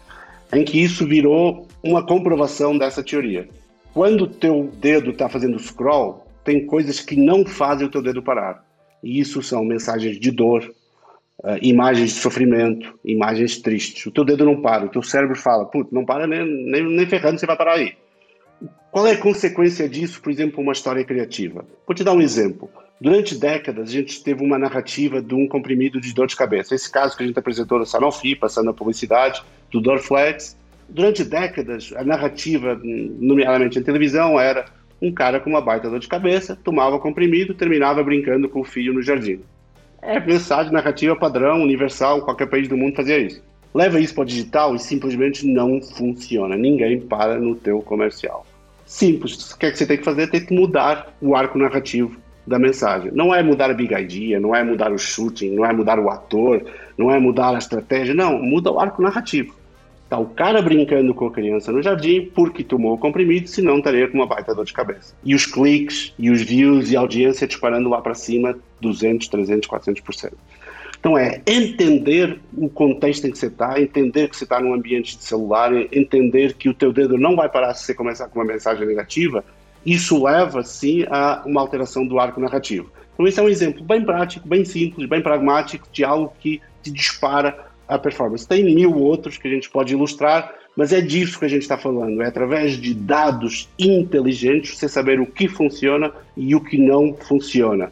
em 0.54 0.64
que 0.64 0.82
isso 0.82 1.06
virou 1.06 1.68
uma 1.84 2.06
comprovação 2.06 2.78
dessa 2.78 3.04
teoria. 3.04 3.50
Quando 3.94 4.22
o 4.22 4.28
teu 4.28 4.72
dedo 4.80 5.10
está 5.10 5.28
fazendo 5.28 5.60
scroll, 5.60 6.26
tem 6.46 6.66
coisas 6.66 7.02
que 7.02 7.18
não 7.18 7.46
fazem 7.46 7.86
o 7.86 7.92
teu 7.92 8.02
dedo 8.02 8.24
parar. 8.24 8.64
E 9.04 9.20
isso 9.20 9.44
são 9.44 9.66
mensagens 9.66 10.18
de 10.18 10.32
dor, 10.32 10.64
uh, 11.44 11.58
imagens 11.62 12.14
de 12.14 12.20
sofrimento, 12.22 12.98
imagens 13.04 13.58
tristes. 13.58 14.06
O 14.06 14.12
teu 14.12 14.24
dedo 14.24 14.46
não 14.46 14.62
para, 14.62 14.86
o 14.86 14.90
teu 14.90 15.04
cérebro 15.04 15.36
fala, 15.36 15.66
putz, 15.66 15.92
não 15.92 16.06
para 16.06 16.26
nem, 16.26 16.46
nem, 16.46 16.84
nem 16.84 17.06
ferrando, 17.06 17.38
você 17.38 17.46
vai 17.46 17.58
parar 17.58 17.74
aí. 17.74 17.96
Qual 18.92 19.06
é 19.06 19.12
a 19.12 19.18
consequência 19.18 19.88
disso, 19.88 20.22
por 20.22 20.32
exemplo, 20.32 20.62
uma 20.62 20.74
história 20.74 21.04
criativa? 21.04 21.66
Vou 21.86 21.96
te 21.96 22.04
dar 22.04 22.14
um 22.14 22.22
exemplo. 22.22 22.70
Durante 23.00 23.36
décadas, 23.36 23.90
a 23.90 23.92
gente 23.92 24.22
teve 24.24 24.44
uma 24.44 24.58
narrativa 24.58 25.22
de 25.22 25.34
um 25.34 25.48
comprimido 25.48 26.02
de 26.02 26.14
dor 26.14 26.28
de 26.28 26.36
cabeça. 26.36 26.76
Esse 26.76 26.92
caso 26.92 27.16
que 27.16 27.24
a 27.24 27.28
gente 27.28 27.40
apresentou 27.40 27.80
no 27.80 27.86
Sanofi, 27.86 28.36
passando 28.36 28.72
a 28.72 28.74
publicidade, 28.74 29.42
do 29.72 29.80
Dorflex. 29.80 30.58
Durante 30.90 31.24
décadas, 31.24 31.94
a 31.96 32.04
narrativa, 32.04 32.80
nomeadamente 32.84 33.78
em 33.78 33.84
televisão, 33.84 34.40
era 34.40 34.66
um 35.02 35.14
cara 35.14 35.40
com 35.40 35.50
uma 35.50 35.62
baita 35.62 35.90
dor 35.90 36.00
de 36.00 36.08
cabeça, 36.08 36.58
tomava 36.62 37.00
comprimido, 37.00 37.54
terminava 37.54 38.04
brincando 38.04 38.50
com 38.50 38.62
o 38.62 38.66
filho 38.66 38.94
no 38.94 39.02
jardim. 39.02 39.40
É 40.02 40.20
mensagem 40.20 40.74
narrativa 40.74 41.16
padrão, 41.16 41.62
universal, 41.62 42.24
qualquer 42.24 42.48
país 42.48 42.68
do 42.68 42.76
mundo 42.76 42.96
fazia 42.96 43.20
isso. 43.20 43.42
Leva 43.74 44.00
isso 44.00 44.16
para 44.16 44.24
o 44.24 44.26
digital 44.26 44.76
e 44.76 44.80
simplesmente 44.80 45.46
não 45.46 45.82
funciona. 45.82 46.58
Ninguém 46.58 47.00
para 47.00 47.38
no 47.38 47.56
teu 47.56 47.82
comercial. 47.82 48.46
Simples. 48.90 49.52
O 49.52 49.58
que, 49.60 49.68
é 49.68 49.72
que 49.72 49.78
você 49.78 49.86
tem 49.86 49.98
que 49.98 50.04
fazer? 50.04 50.32
Tem 50.32 50.44
que 50.44 50.52
mudar 50.52 51.16
o 51.22 51.36
arco 51.36 51.60
narrativo 51.60 52.18
da 52.48 52.58
mensagem. 52.58 53.12
Não 53.14 53.34
é 53.34 53.44
mudar 53.44 53.70
a 53.70 53.74
big 53.76 53.94
idea, 53.94 54.40
não 54.40 54.56
é 54.56 54.64
mudar 54.64 54.92
o 54.92 54.98
shooting, 54.98 55.52
não 55.52 55.64
é 55.64 55.72
mudar 55.72 56.00
o 56.00 56.10
ator, 56.10 56.66
não 56.98 57.12
é 57.12 57.20
mudar 57.20 57.54
a 57.54 57.60
estratégia. 57.60 58.16
Não, 58.16 58.42
muda 58.42 58.72
o 58.72 58.80
arco 58.80 59.00
narrativo. 59.00 59.54
Tá 60.10 60.18
o 60.18 60.26
cara 60.26 60.60
brincando 60.60 61.14
com 61.14 61.28
a 61.28 61.32
criança 61.32 61.72
no 61.72 61.84
jardim 61.84 62.32
porque 62.34 62.64
tomou 62.64 62.96
o 62.96 62.98
comprimido, 62.98 63.48
senão 63.48 63.78
estaria 63.78 64.08
com 64.08 64.18
uma 64.18 64.26
baita 64.26 64.56
dor 64.56 64.66
de 64.66 64.74
cabeça. 64.74 65.14
E 65.24 65.36
os 65.36 65.46
cliques, 65.46 66.12
e 66.18 66.32
os 66.32 66.42
views, 66.42 66.90
e 66.90 66.98
a 66.98 67.02
audiência 67.02 67.46
disparando 67.46 67.90
lá 67.90 68.02
para 68.02 68.16
cima 68.16 68.58
200, 68.82 69.28
300, 69.28 69.70
400%. 69.70 70.34
Então 71.00 71.18
é 71.18 71.42
entender 71.48 72.40
o 72.58 72.70
contexto 72.70 73.26
em 73.26 73.32
que 73.32 73.38
você 73.38 73.48
está, 73.48 73.80
entender 73.80 74.28
que 74.28 74.36
você 74.36 74.44
está 74.44 74.60
num 74.60 74.74
ambiente 74.74 75.18
de 75.18 75.24
celular, 75.24 75.72
entender 75.94 76.54
que 76.54 76.68
o 76.68 76.74
teu 76.74 76.92
dedo 76.92 77.18
não 77.18 77.36
vai 77.36 77.48
parar 77.48 77.74
se 77.74 77.86
você 77.86 77.94
começar 77.94 78.28
com 78.28 78.40
uma 78.40 78.46
mensagem 78.46 78.86
negativa, 78.86 79.44
isso 79.86 80.22
leva 80.22 80.62
sim 80.62 81.06
a 81.10 81.42
uma 81.46 81.62
alteração 81.62 82.06
do 82.06 82.20
arco 82.20 82.42
narrativo. 82.42 82.92
Então 83.14 83.26
esse 83.26 83.40
é 83.40 83.44
um 83.44 83.50
exemplo 83.50 83.84
bem 83.84 84.04
prático, 84.04 84.48
bem 84.48 84.66
simples, 84.66 85.08
bem 85.08 85.22
pragmático 85.22 85.88
de 85.92 86.04
algo 86.04 86.34
que 86.40 86.62
te 86.84 86.92
dispara 86.92 87.68
a 87.88 87.98
performance. 87.98 88.48
Tem 88.48 88.64
mil 88.64 88.94
outros 88.96 89.38
que 89.38 89.48
a 89.48 89.52
gente 89.52 89.70
pode 89.70 89.94
ilustrar, 89.94 90.54
mas 90.76 90.94
é 90.94 91.02
disso 91.02 91.40
que 91.40 91.46
a 91.46 91.50
gente 91.50 91.64
está 91.64 91.78
falando. 91.78 92.22
É 92.22 92.28
através 92.28 92.74
de 92.74 92.94
dados 92.94 93.70
inteligentes 93.80 94.78
você 94.78 94.88
saber 94.88 95.20
o 95.20 95.26
que 95.26 95.48
funciona 95.48 96.12
e 96.38 96.54
o 96.56 96.62
que 96.62 96.78
não 96.78 97.14
funciona. 97.14 97.92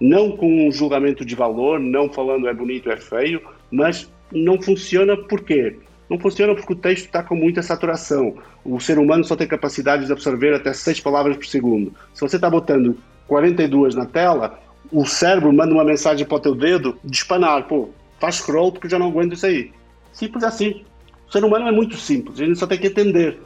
Não 0.00 0.36
com 0.36 0.68
um 0.68 0.70
julgamento 0.70 1.24
de 1.24 1.34
valor, 1.34 1.80
não 1.80 2.08
falando 2.08 2.48
é 2.48 2.54
bonito, 2.54 2.90
é 2.90 2.96
feio, 2.96 3.40
mas 3.70 4.10
não 4.32 4.60
funciona 4.60 5.16
por 5.16 5.42
quê? 5.42 5.76
Não 6.08 6.18
funciona 6.18 6.54
porque 6.54 6.72
o 6.72 6.76
texto 6.76 7.06
está 7.06 7.22
com 7.22 7.34
muita 7.34 7.62
saturação. 7.62 8.34
O 8.64 8.80
ser 8.80 8.98
humano 8.98 9.24
só 9.24 9.36
tem 9.36 9.46
capacidade 9.46 10.06
de 10.06 10.12
absorver 10.12 10.54
até 10.54 10.72
seis 10.72 11.00
palavras 11.00 11.36
por 11.36 11.46
segundo. 11.46 11.92
Se 12.14 12.20
você 12.20 12.36
está 12.36 12.48
botando 12.48 12.96
42 13.26 13.94
na 13.94 14.06
tela, 14.06 14.58
o 14.90 15.04
cérebro 15.04 15.52
manda 15.52 15.74
uma 15.74 15.84
mensagem 15.84 16.26
para 16.26 16.36
o 16.36 16.40
teu 16.40 16.54
dedo 16.54 16.98
de 17.04 17.16
espanar. 17.16 17.66
Pô, 17.66 17.90
faz 18.18 18.36
scroll 18.36 18.72
porque 18.72 18.88
já 18.88 18.98
não 18.98 19.08
aguento 19.08 19.34
isso 19.34 19.46
aí. 19.46 19.70
Simples 20.12 20.44
assim. 20.44 20.82
O 21.28 21.32
ser 21.32 21.44
humano 21.44 21.68
é 21.68 21.72
muito 21.72 21.96
simples, 21.96 22.40
a 22.40 22.44
gente 22.44 22.58
só 22.58 22.66
tem 22.66 22.78
que 22.78 22.86
entender. 22.86 23.38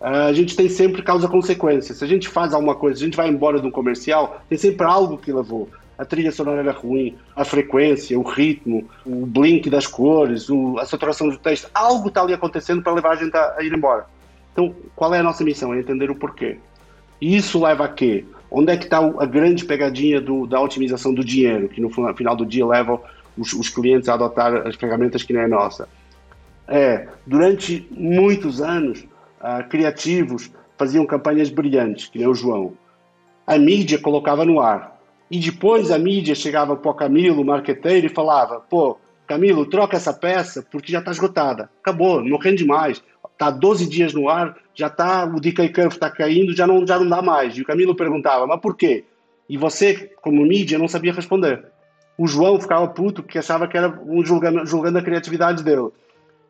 a 0.00 0.32
gente 0.32 0.56
tem 0.56 0.68
sempre 0.68 1.02
causa-consequência. 1.02 1.94
Se 1.94 2.04
a 2.04 2.06
gente 2.06 2.28
faz 2.28 2.52
alguma 2.52 2.74
coisa, 2.74 2.98
se 2.98 3.04
a 3.04 3.06
gente 3.06 3.16
vai 3.16 3.28
embora 3.28 3.60
de 3.60 3.66
um 3.66 3.70
comercial, 3.70 4.40
tem 4.48 4.58
sempre 4.58 4.84
algo 4.84 5.18
que 5.18 5.32
levou. 5.32 5.68
A 5.98 6.04
trilha 6.04 6.30
sonora 6.30 6.60
era 6.60 6.70
ruim, 6.70 7.16
a 7.34 7.44
frequência, 7.44 8.16
o 8.16 8.22
ritmo, 8.22 8.88
o 9.04 9.26
blink 9.26 9.68
das 9.68 9.86
cores, 9.86 10.48
o, 10.48 10.78
a 10.78 10.86
saturação 10.86 11.28
do 11.28 11.36
texto, 11.36 11.68
algo 11.74 12.06
está 12.06 12.22
ali 12.22 12.32
acontecendo 12.32 12.80
para 12.82 12.94
levar 12.94 13.10
a 13.10 13.16
gente 13.16 13.36
a, 13.36 13.56
a, 13.58 13.64
ir 13.64 13.72
embora. 13.72 14.06
Então, 14.52 14.72
qual 14.94 15.12
é 15.12 15.18
a 15.18 15.22
nossa 15.24 15.42
missão? 15.42 15.74
É 15.74 15.80
entender 15.80 16.08
o 16.08 16.14
porquê. 16.14 16.56
E 17.20 17.36
isso 17.36 17.60
leva 17.60 17.84
a 17.84 17.88
quê? 17.88 18.24
Onde 18.48 18.72
é 18.72 18.76
que 18.76 18.84
está 18.84 18.98
a 18.98 19.26
grande 19.26 19.64
pegadinha 19.64 20.20
do, 20.20 20.46
da 20.46 20.60
otimização 20.60 21.12
do 21.12 21.24
dinheiro, 21.24 21.68
que 21.68 21.80
no 21.80 21.90
final 21.90 22.36
do 22.36 22.46
dia 22.46 22.64
leva 22.64 23.00
os, 23.36 23.52
os 23.52 23.68
clientes 23.68 24.08
a 24.08 24.14
adotar 24.14 24.66
as 24.68 24.76
ferramentas 24.76 25.24
que 25.24 25.32
não 25.32 25.40
é 25.40 25.48
nossa? 25.48 25.88
É, 26.68 27.08
durante 27.26 27.88
muitos 27.90 28.60
anos, 28.60 29.00
uh, 29.40 29.66
criativos 29.68 30.50
faziam 30.76 31.04
campanhas 31.04 31.50
brilhantes, 31.50 32.06
que 32.08 32.18
nem 32.18 32.28
o 32.28 32.34
João. 32.34 32.74
A 33.46 33.58
mídia 33.58 33.98
colocava 33.98 34.44
no 34.44 34.60
ar. 34.60 34.97
E 35.30 35.38
depois 35.38 35.90
a 35.90 35.98
mídia 35.98 36.34
chegava 36.34 36.76
para 36.76 36.90
o 36.90 36.94
Camilo, 36.94 37.42
o 37.42 37.44
marqueteiro, 37.44 38.06
e 38.06 38.10
falava: 38.10 38.60
pô, 38.60 38.98
Camilo, 39.26 39.66
troca 39.66 39.96
essa 39.96 40.12
peça 40.12 40.64
porque 40.70 40.90
já 40.90 41.00
está 41.00 41.10
esgotada. 41.10 41.70
Acabou, 41.80 42.22
não 42.22 42.38
rende 42.38 42.64
mais. 42.64 43.02
Está 43.32 43.50
12 43.50 43.86
dias 43.86 44.14
no 44.14 44.28
ar, 44.28 44.56
já 44.74 44.88
está, 44.88 45.24
o 45.24 45.38
decay 45.38 45.68
curve 45.68 45.94
está 45.94 46.10
caindo, 46.10 46.56
já 46.56 46.66
não, 46.66 46.84
já 46.86 46.98
não 46.98 47.08
dá 47.08 47.22
mais. 47.22 47.56
E 47.56 47.62
o 47.62 47.64
Camilo 47.64 47.94
perguntava: 47.94 48.46
mas 48.46 48.60
por 48.60 48.76
quê? 48.76 49.04
E 49.48 49.56
você, 49.56 50.10
como 50.20 50.44
mídia, 50.44 50.78
não 50.78 50.88
sabia 50.88 51.12
responder. 51.12 51.64
O 52.16 52.26
João 52.26 52.60
ficava 52.60 52.88
puto 52.88 53.22
porque 53.22 53.38
achava 53.38 53.68
que 53.68 53.76
era 53.76 53.88
um 54.06 54.24
julgando, 54.24 54.66
julgando 54.66 54.98
a 54.98 55.02
criatividade 55.02 55.62
dele. 55.62 55.88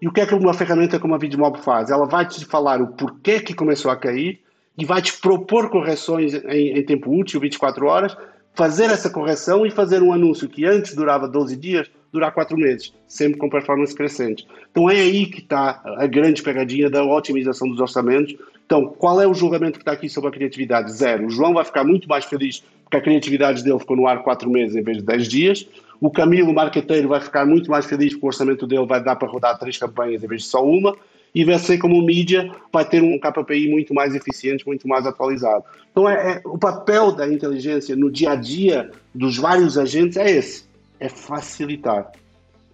E 0.01 0.09
o 0.09 0.13
que 0.13 0.21
é 0.21 0.27
que 0.27 0.35
uma 0.35 0.55
ferramenta 0.55 0.99
como 0.99 1.15
a 1.15 1.19
VidMob 1.19 1.59
faz? 1.59 1.91
Ela 1.91 2.07
vai 2.07 2.27
te 2.27 2.45
falar 2.45 2.81
o 2.81 2.89
porquê 2.89 3.41
que 3.41 3.53
começou 3.53 3.91
a 3.91 3.97
cair 3.97 4.41
e 4.79 4.85
vai 4.85 5.03
te 5.03 5.19
propor 5.19 5.69
correções 5.69 6.35
em, 6.35 6.79
em 6.79 6.83
tempo 6.85 7.11
útil, 7.11 7.41
24 7.41 7.85
horas, 7.87 8.17
fazer 8.55 8.87
essa 8.87 9.09
correção 9.09 9.65
e 9.65 9.71
fazer 9.71 10.03
um 10.03 10.13
anúncio 10.13 10.49
que 10.49 10.65
antes 10.65 10.95
durava 10.95 11.29
12 11.29 11.57
dias, 11.57 11.91
durar 12.13 12.33
4 12.33 12.57
meses, 12.57 12.93
sempre 13.07 13.39
com 13.39 13.49
performance 13.49 13.95
crescente. 13.95 14.47
Então 14.71 14.91
é 14.91 14.97
aí 14.97 15.27
que 15.27 15.41
está 15.41 15.83
a 15.85 16.07
grande 16.07 16.43
pegadinha 16.43 16.91
da 16.91 17.05
otimização 17.05 17.69
dos 17.69 17.81
orçamentos. 17.81 18.35
Então, 18.67 18.87
qual 18.87 19.21
é 19.21 19.27
o 19.27 19.33
julgamento 19.33 19.79
que 19.79 19.83
está 19.83 19.93
aqui 19.93 20.09
sobre 20.09 20.29
a 20.29 20.33
criatividade? 20.33 20.93
Zero. 20.93 21.27
O 21.27 21.31
João 21.31 21.55
vai 21.55 21.65
ficar 21.65 21.85
muito 21.85 22.09
mais 22.09 22.25
feliz 22.25 22.63
porque 22.85 22.97
a 22.97 23.01
criatividade 23.01 23.63
dele 23.63 23.79
ficou 23.79 23.97
no 23.97 24.07
ar 24.07 24.23
4 24.23 24.51
meses 24.51 24.75
em 24.75 24.83
vez 24.83 24.99
de 24.99 25.05
10 25.05 25.29
dias. 25.29 25.69
O 26.01 26.11
Camilo, 26.11 26.53
marqueteiro, 26.53 27.09
vai 27.09 27.21
ficar 27.21 27.45
muito 27.47 27.71
mais 27.71 27.87
feliz 27.87 28.13
porque 28.13 28.27
o 28.27 28.29
orçamento 28.29 28.67
dele 28.67 28.87
vai 28.87 29.03
dar 29.03 29.17
para 29.17 29.29
rodar 29.29 29.59
três 29.59 29.77
campanhas 29.77 30.23
em 30.23 30.27
vez 30.27 30.43
de 30.43 30.49
só 30.49 30.65
uma. 30.65 30.97
E 31.35 31.45
você, 31.45 31.77
como 31.77 32.01
mídia, 32.03 32.51
vai 32.73 32.85
ter 32.85 33.03
um 33.03 33.19
KPI 33.19 33.71
muito 33.71 33.95
mais 33.95 34.15
eficiente, 34.15 34.67
muito 34.67 34.89
mais 34.89 35.07
atualizado. 35.07 35.65
Então, 35.91 36.09
é, 36.09 36.33
é, 36.33 36.43
o 36.45 36.59
papel 36.59 37.13
da 37.13 37.31
inteligência 37.31 37.95
no 37.95 38.11
dia 38.11 38.31
a 38.31 38.35
dia 38.35 38.91
dos 39.15 39.37
vários 39.37 39.77
agentes 39.77 40.17
é 40.17 40.31
esse: 40.31 40.65
é 40.99 41.09
facilitar. 41.09 42.11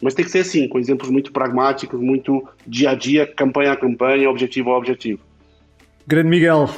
Mas 0.00 0.14
tem 0.14 0.24
que 0.24 0.30
ser 0.30 0.40
assim, 0.40 0.68
com 0.68 0.78
exemplos 0.78 1.08
muito 1.10 1.32
pragmáticos, 1.32 2.00
muito 2.00 2.46
dia 2.66 2.90
a 2.90 2.94
dia, 2.94 3.26
campanha 3.26 3.72
a 3.72 3.76
campanha, 3.76 4.28
objetivo 4.28 4.70
a 4.70 4.78
objetivo. 4.78 5.20
Grande 6.06 6.28
Miguel, 6.28 6.68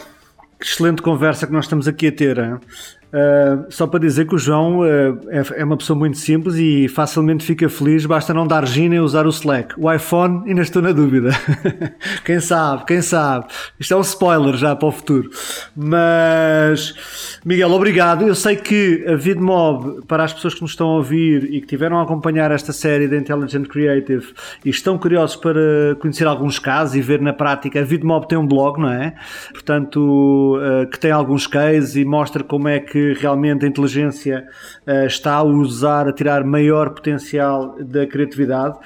excelente 0.60 1.02
conversa 1.02 1.46
que 1.46 1.52
nós 1.52 1.64
estamos 1.64 1.88
aqui 1.88 2.08
a 2.08 2.12
ter. 2.12 2.38
Hein? 2.38 2.58
Uh, 3.06 3.66
só 3.70 3.86
para 3.86 4.00
dizer 4.00 4.26
que 4.26 4.34
o 4.34 4.38
João 4.38 4.80
uh, 4.80 4.84
é, 5.28 5.60
é, 5.60 5.64
uma 5.64 5.76
pessoa 5.76 5.96
muito 5.96 6.18
simples 6.18 6.56
e 6.56 6.88
facilmente 6.88 7.44
fica 7.44 7.68
feliz, 7.68 8.04
basta 8.04 8.34
não 8.34 8.46
dar 8.46 8.66
Gina 8.66 8.96
e 8.96 9.00
usar 9.00 9.26
o 9.26 9.30
Slack. 9.30 9.74
O 9.78 9.90
iPhone, 9.92 10.42
ainda 10.46 10.62
estou 10.62 10.82
na 10.82 10.92
dúvida. 10.92 11.30
quem 12.26 12.40
sabe, 12.40 12.84
quem 12.84 13.00
sabe. 13.00 13.46
Isto 13.78 13.94
é 13.94 13.96
um 13.96 14.00
spoiler 14.00 14.56
já 14.56 14.74
para 14.74 14.88
o 14.88 14.92
futuro. 14.92 15.30
Mas, 15.74 17.40
Miguel, 17.44 17.70
obrigado. 17.72 18.26
Eu 18.26 18.34
sei 18.34 18.56
que 18.56 19.04
a 19.06 19.14
VidMob, 19.14 20.04
para 20.06 20.24
as 20.24 20.32
pessoas 20.32 20.54
que 20.54 20.62
nos 20.62 20.72
estão 20.72 20.88
a 20.88 20.96
ouvir 20.96 21.44
e 21.44 21.60
que 21.60 21.66
tiveram 21.66 21.98
a 22.00 22.02
acompanhar 22.02 22.50
esta 22.50 22.72
série 22.72 23.06
da 23.06 23.16
Intelligent 23.16 23.68
Creative 23.68 24.34
e 24.64 24.70
estão 24.70 24.98
curiosos 24.98 25.36
para 25.36 25.96
conhecer 26.00 26.26
alguns 26.26 26.58
casos 26.58 26.96
e 26.96 27.00
ver 27.00 27.20
na 27.20 27.32
prática, 27.32 27.80
a 27.80 27.84
VidMob 27.84 28.26
tem 28.26 28.36
um 28.36 28.46
blog, 28.46 28.80
não 28.80 28.90
é? 28.90 29.14
Portanto, 29.52 30.58
uh, 30.58 30.90
que 30.90 30.98
tem 30.98 31.12
alguns 31.12 31.46
cases 31.46 31.94
e 31.96 32.04
mostra 32.04 32.42
como 32.42 32.68
é 32.68 32.80
que 32.80 32.95
que 32.96 33.12
realmente 33.12 33.66
a 33.66 33.68
inteligência 33.68 34.48
uh, 34.86 35.06
está 35.06 35.34
a 35.34 35.42
usar, 35.42 36.08
a 36.08 36.12
tirar 36.14 36.42
maior 36.44 36.90
potencial 36.90 37.76
da 37.78 38.06
criatividade. 38.06 38.78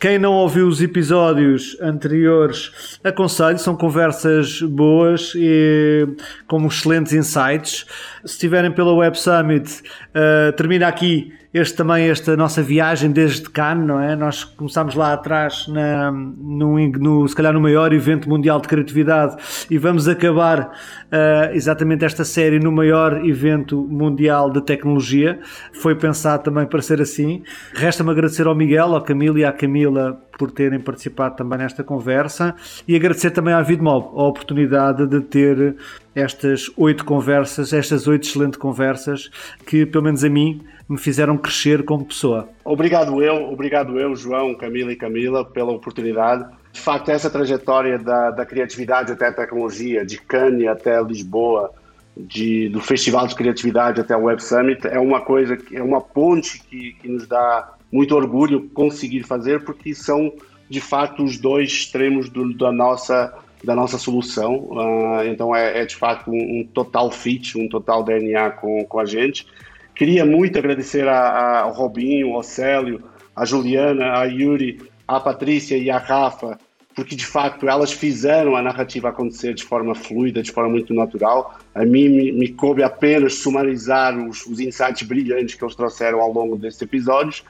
Quem 0.00 0.18
não 0.18 0.32
ouviu 0.32 0.66
os 0.66 0.82
episódios 0.82 1.78
anteriores, 1.80 2.98
aconselho, 3.04 3.58
são 3.58 3.76
conversas 3.76 4.60
boas 4.60 5.32
e 5.36 6.04
com 6.48 6.66
excelentes 6.66 7.12
insights. 7.12 7.86
Se 8.24 8.32
estiverem 8.32 8.72
pela 8.72 8.92
Web 8.92 9.16
Summit, 9.16 9.82
uh, 10.10 10.52
termina 10.56 10.88
aqui 10.88 11.32
este 11.54 11.76
também 11.76 12.08
esta 12.08 12.36
nossa 12.36 12.60
viagem 12.60 13.12
desde 13.12 13.48
Cannes, 13.48 13.86
não 13.86 14.00
é? 14.00 14.16
Nós 14.16 14.42
começámos 14.42 14.96
lá 14.96 15.12
atrás 15.12 15.68
na, 15.68 16.10
no, 16.10 16.76
no, 16.88 17.28
se 17.28 17.36
calhar 17.36 17.52
no 17.52 17.60
maior 17.60 17.92
evento 17.92 18.28
mundial 18.28 18.60
de 18.60 18.66
criatividade 18.66 19.36
e 19.70 19.78
vamos 19.78 20.08
acabar 20.08 20.62
uh, 20.62 21.54
exatamente 21.54 22.04
esta 22.04 22.24
série 22.24 22.58
no 22.58 22.72
maior 22.72 23.24
evento 23.24 23.86
mundial 23.88 24.50
de 24.50 24.62
tecnologia. 24.62 25.38
Foi 25.74 25.94
pensado 25.94 26.42
também 26.42 26.66
para 26.66 26.82
ser 26.82 27.00
assim. 27.00 27.44
Resta-me 27.72 28.10
agradecer 28.10 28.48
ao 28.48 28.54
Miguel, 28.56 28.92
ao 28.92 29.02
Camilo 29.02 29.38
e 29.38 29.44
à 29.44 29.52
Camila 29.52 30.20
por 30.36 30.50
terem 30.50 30.80
participado 30.80 31.36
também 31.36 31.58
nesta 31.58 31.84
conversa 31.84 32.56
e 32.88 32.96
agradecer 32.96 33.30
também 33.30 33.54
à 33.54 33.62
VidMob 33.62 34.06
a 34.06 34.24
oportunidade 34.24 35.06
de 35.06 35.20
ter 35.20 35.76
estas 36.16 36.68
oito 36.76 37.04
conversas, 37.04 37.72
estas 37.72 38.08
oito 38.08 38.26
excelentes 38.26 38.58
conversas 38.58 39.30
que, 39.64 39.86
pelo 39.86 40.02
menos 40.02 40.24
a 40.24 40.28
mim, 40.28 40.60
me 40.88 40.98
fizeram 40.98 41.36
crescer 41.36 41.84
como 41.84 42.04
pessoa. 42.04 42.48
Obrigado 42.64 43.22
eu, 43.22 43.50
obrigado 43.50 43.98
eu, 43.98 44.14
João, 44.14 44.54
Camila 44.54 44.92
e 44.92 44.96
Camila, 44.96 45.44
pela 45.44 45.72
oportunidade. 45.72 46.44
De 46.72 46.80
facto, 46.80 47.10
essa 47.10 47.30
trajetória 47.30 47.98
da, 47.98 48.30
da 48.30 48.44
criatividade 48.44 49.12
até 49.12 49.28
a 49.28 49.32
tecnologia, 49.32 50.04
de 50.04 50.18
Cannes 50.18 50.68
até 50.68 51.02
Lisboa, 51.02 51.72
de, 52.16 52.68
do 52.68 52.80
Festival 52.80 53.26
de 53.26 53.34
Criatividade 53.34 54.00
até 54.00 54.16
o 54.16 54.24
Web 54.24 54.42
Summit, 54.42 54.86
é 54.86 54.98
uma 54.98 55.20
coisa, 55.20 55.58
é 55.72 55.82
uma 55.82 56.00
ponte 56.00 56.60
que, 56.64 56.92
que 56.94 57.08
nos 57.08 57.26
dá 57.26 57.72
muito 57.90 58.14
orgulho 58.14 58.68
conseguir 58.70 59.22
fazer, 59.22 59.64
porque 59.64 59.94
são 59.94 60.32
de 60.68 60.80
fato 60.80 61.22
os 61.22 61.38
dois 61.38 61.68
extremos 61.68 62.28
do, 62.28 62.52
da 62.54 62.72
nossa 62.72 63.32
da 63.62 63.74
nossa 63.74 63.96
solução. 63.96 64.56
Uh, 64.56 65.24
então 65.26 65.56
é, 65.56 65.80
é, 65.80 65.86
de 65.86 65.96
fato 65.96 66.30
um, 66.30 66.60
um, 66.60 66.68
total 66.72 67.10
fit, 67.10 67.56
um 67.56 67.66
total 67.66 68.02
DNA 68.02 68.50
com, 68.50 68.84
com 68.84 69.00
a 69.00 69.06
gente. 69.06 69.46
Queria 69.94 70.24
muito 70.24 70.58
agradecer 70.58 71.06
a, 71.06 71.18
a, 71.18 71.60
ao 71.60 71.72
Robinho, 71.72 72.34
ao 72.34 72.42
Célio, 72.42 73.02
a 73.34 73.44
Juliana, 73.44 74.18
a 74.18 74.24
Yuri, 74.24 74.80
a 75.06 75.20
Patrícia 75.20 75.76
e 75.76 75.90
a 75.90 75.98
Rafa, 75.98 76.58
porque 76.94 77.14
de 77.14 77.26
facto 77.26 77.68
elas 77.68 77.92
fizeram 77.92 78.56
a 78.56 78.62
narrativa 78.62 79.08
acontecer 79.08 79.54
de 79.54 79.64
forma 79.64 79.94
fluida, 79.94 80.42
de 80.42 80.50
forma 80.50 80.70
muito 80.70 80.94
natural. 80.94 81.58
A 81.74 81.84
mim 81.84 82.08
me, 82.08 82.32
me 82.32 82.48
coube 82.48 82.82
apenas 82.82 83.34
sumarizar 83.34 84.16
os, 84.18 84.46
os 84.46 84.60
insights 84.60 85.06
brilhantes 85.06 85.54
que 85.54 85.64
eles 85.64 85.74
trouxeram 85.74 86.20
ao 86.20 86.32
longo 86.32 86.56
desses 86.56 86.80
episódios. 86.82 87.44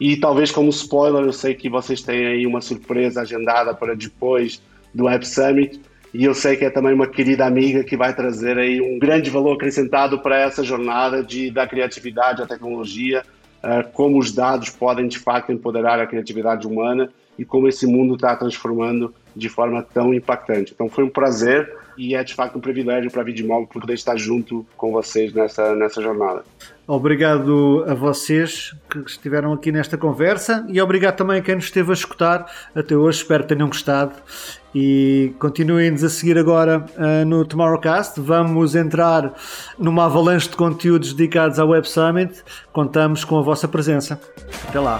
E 0.00 0.16
talvez 0.16 0.50
como 0.50 0.70
spoiler, 0.70 1.24
eu 1.24 1.32
sei 1.32 1.54
que 1.54 1.68
vocês 1.68 2.02
têm 2.02 2.26
aí 2.26 2.46
uma 2.46 2.60
surpresa 2.60 3.22
agendada 3.22 3.74
para 3.74 3.94
depois 3.94 4.62
do 4.94 5.04
Web 5.04 5.26
Summit 5.26 5.80
e 6.12 6.24
eu 6.24 6.34
sei 6.34 6.56
que 6.56 6.64
é 6.64 6.70
também 6.70 6.94
uma 6.94 7.06
querida 7.06 7.44
amiga 7.44 7.84
que 7.84 7.96
vai 7.96 8.14
trazer 8.14 8.58
aí 8.58 8.80
um 8.80 8.98
grande 8.98 9.30
valor 9.30 9.54
acrescentado 9.54 10.18
para 10.20 10.38
essa 10.40 10.62
jornada 10.62 11.22
de 11.22 11.50
da 11.50 11.66
criatividade 11.66 12.42
à 12.42 12.46
tecnologia, 12.46 13.22
uh, 13.62 13.88
como 13.92 14.18
os 14.18 14.32
dados 14.32 14.70
podem 14.70 15.06
de 15.06 15.18
facto 15.18 15.52
empoderar 15.52 16.00
a 16.00 16.06
criatividade 16.06 16.66
humana 16.66 17.10
e 17.38 17.44
como 17.44 17.68
esse 17.68 17.86
mundo 17.86 18.14
está 18.14 18.34
transformando 18.34 19.14
de 19.36 19.48
forma 19.48 19.82
tão 19.82 20.12
impactante. 20.12 20.72
Então 20.74 20.88
foi 20.88 21.04
um 21.04 21.10
prazer 21.10 21.72
e 21.96 22.14
é 22.14 22.24
de 22.24 22.34
fato 22.34 22.58
um 22.58 22.60
privilégio 22.60 23.10
para 23.10 23.22
a 23.22 23.24
Vidimog 23.24 23.68
poder 23.68 23.94
estar 23.94 24.16
junto 24.16 24.66
com 24.76 24.90
vocês 24.90 25.32
nessa, 25.32 25.74
nessa 25.76 26.02
jornada. 26.02 26.42
Obrigado 26.90 27.84
a 27.86 27.92
vocês 27.92 28.74
que 28.88 28.98
estiveram 29.00 29.52
aqui 29.52 29.70
nesta 29.70 29.98
conversa 29.98 30.64
e 30.70 30.80
obrigado 30.80 31.16
também 31.16 31.38
a 31.38 31.42
quem 31.42 31.54
nos 31.54 31.64
esteve 31.64 31.90
a 31.90 31.92
escutar 31.92 32.50
até 32.74 32.96
hoje. 32.96 33.18
Espero 33.18 33.42
que 33.42 33.54
tenham 33.54 33.68
gostado 33.68 34.14
e 34.74 35.34
continuem-nos 35.38 36.02
a 36.02 36.08
seguir 36.08 36.38
agora 36.38 36.86
uh, 36.96 37.26
no 37.26 37.44
Tomorrowcast. 37.44 38.18
Vamos 38.22 38.74
entrar 38.74 39.34
numa 39.78 40.06
avalanche 40.06 40.48
de 40.48 40.56
conteúdos 40.56 41.12
dedicados 41.12 41.58
ao 41.58 41.68
Web 41.68 41.86
Summit. 41.86 42.42
Contamos 42.72 43.22
com 43.22 43.38
a 43.38 43.42
vossa 43.42 43.68
presença. 43.68 44.18
Até 44.66 44.80
lá. 44.80 44.98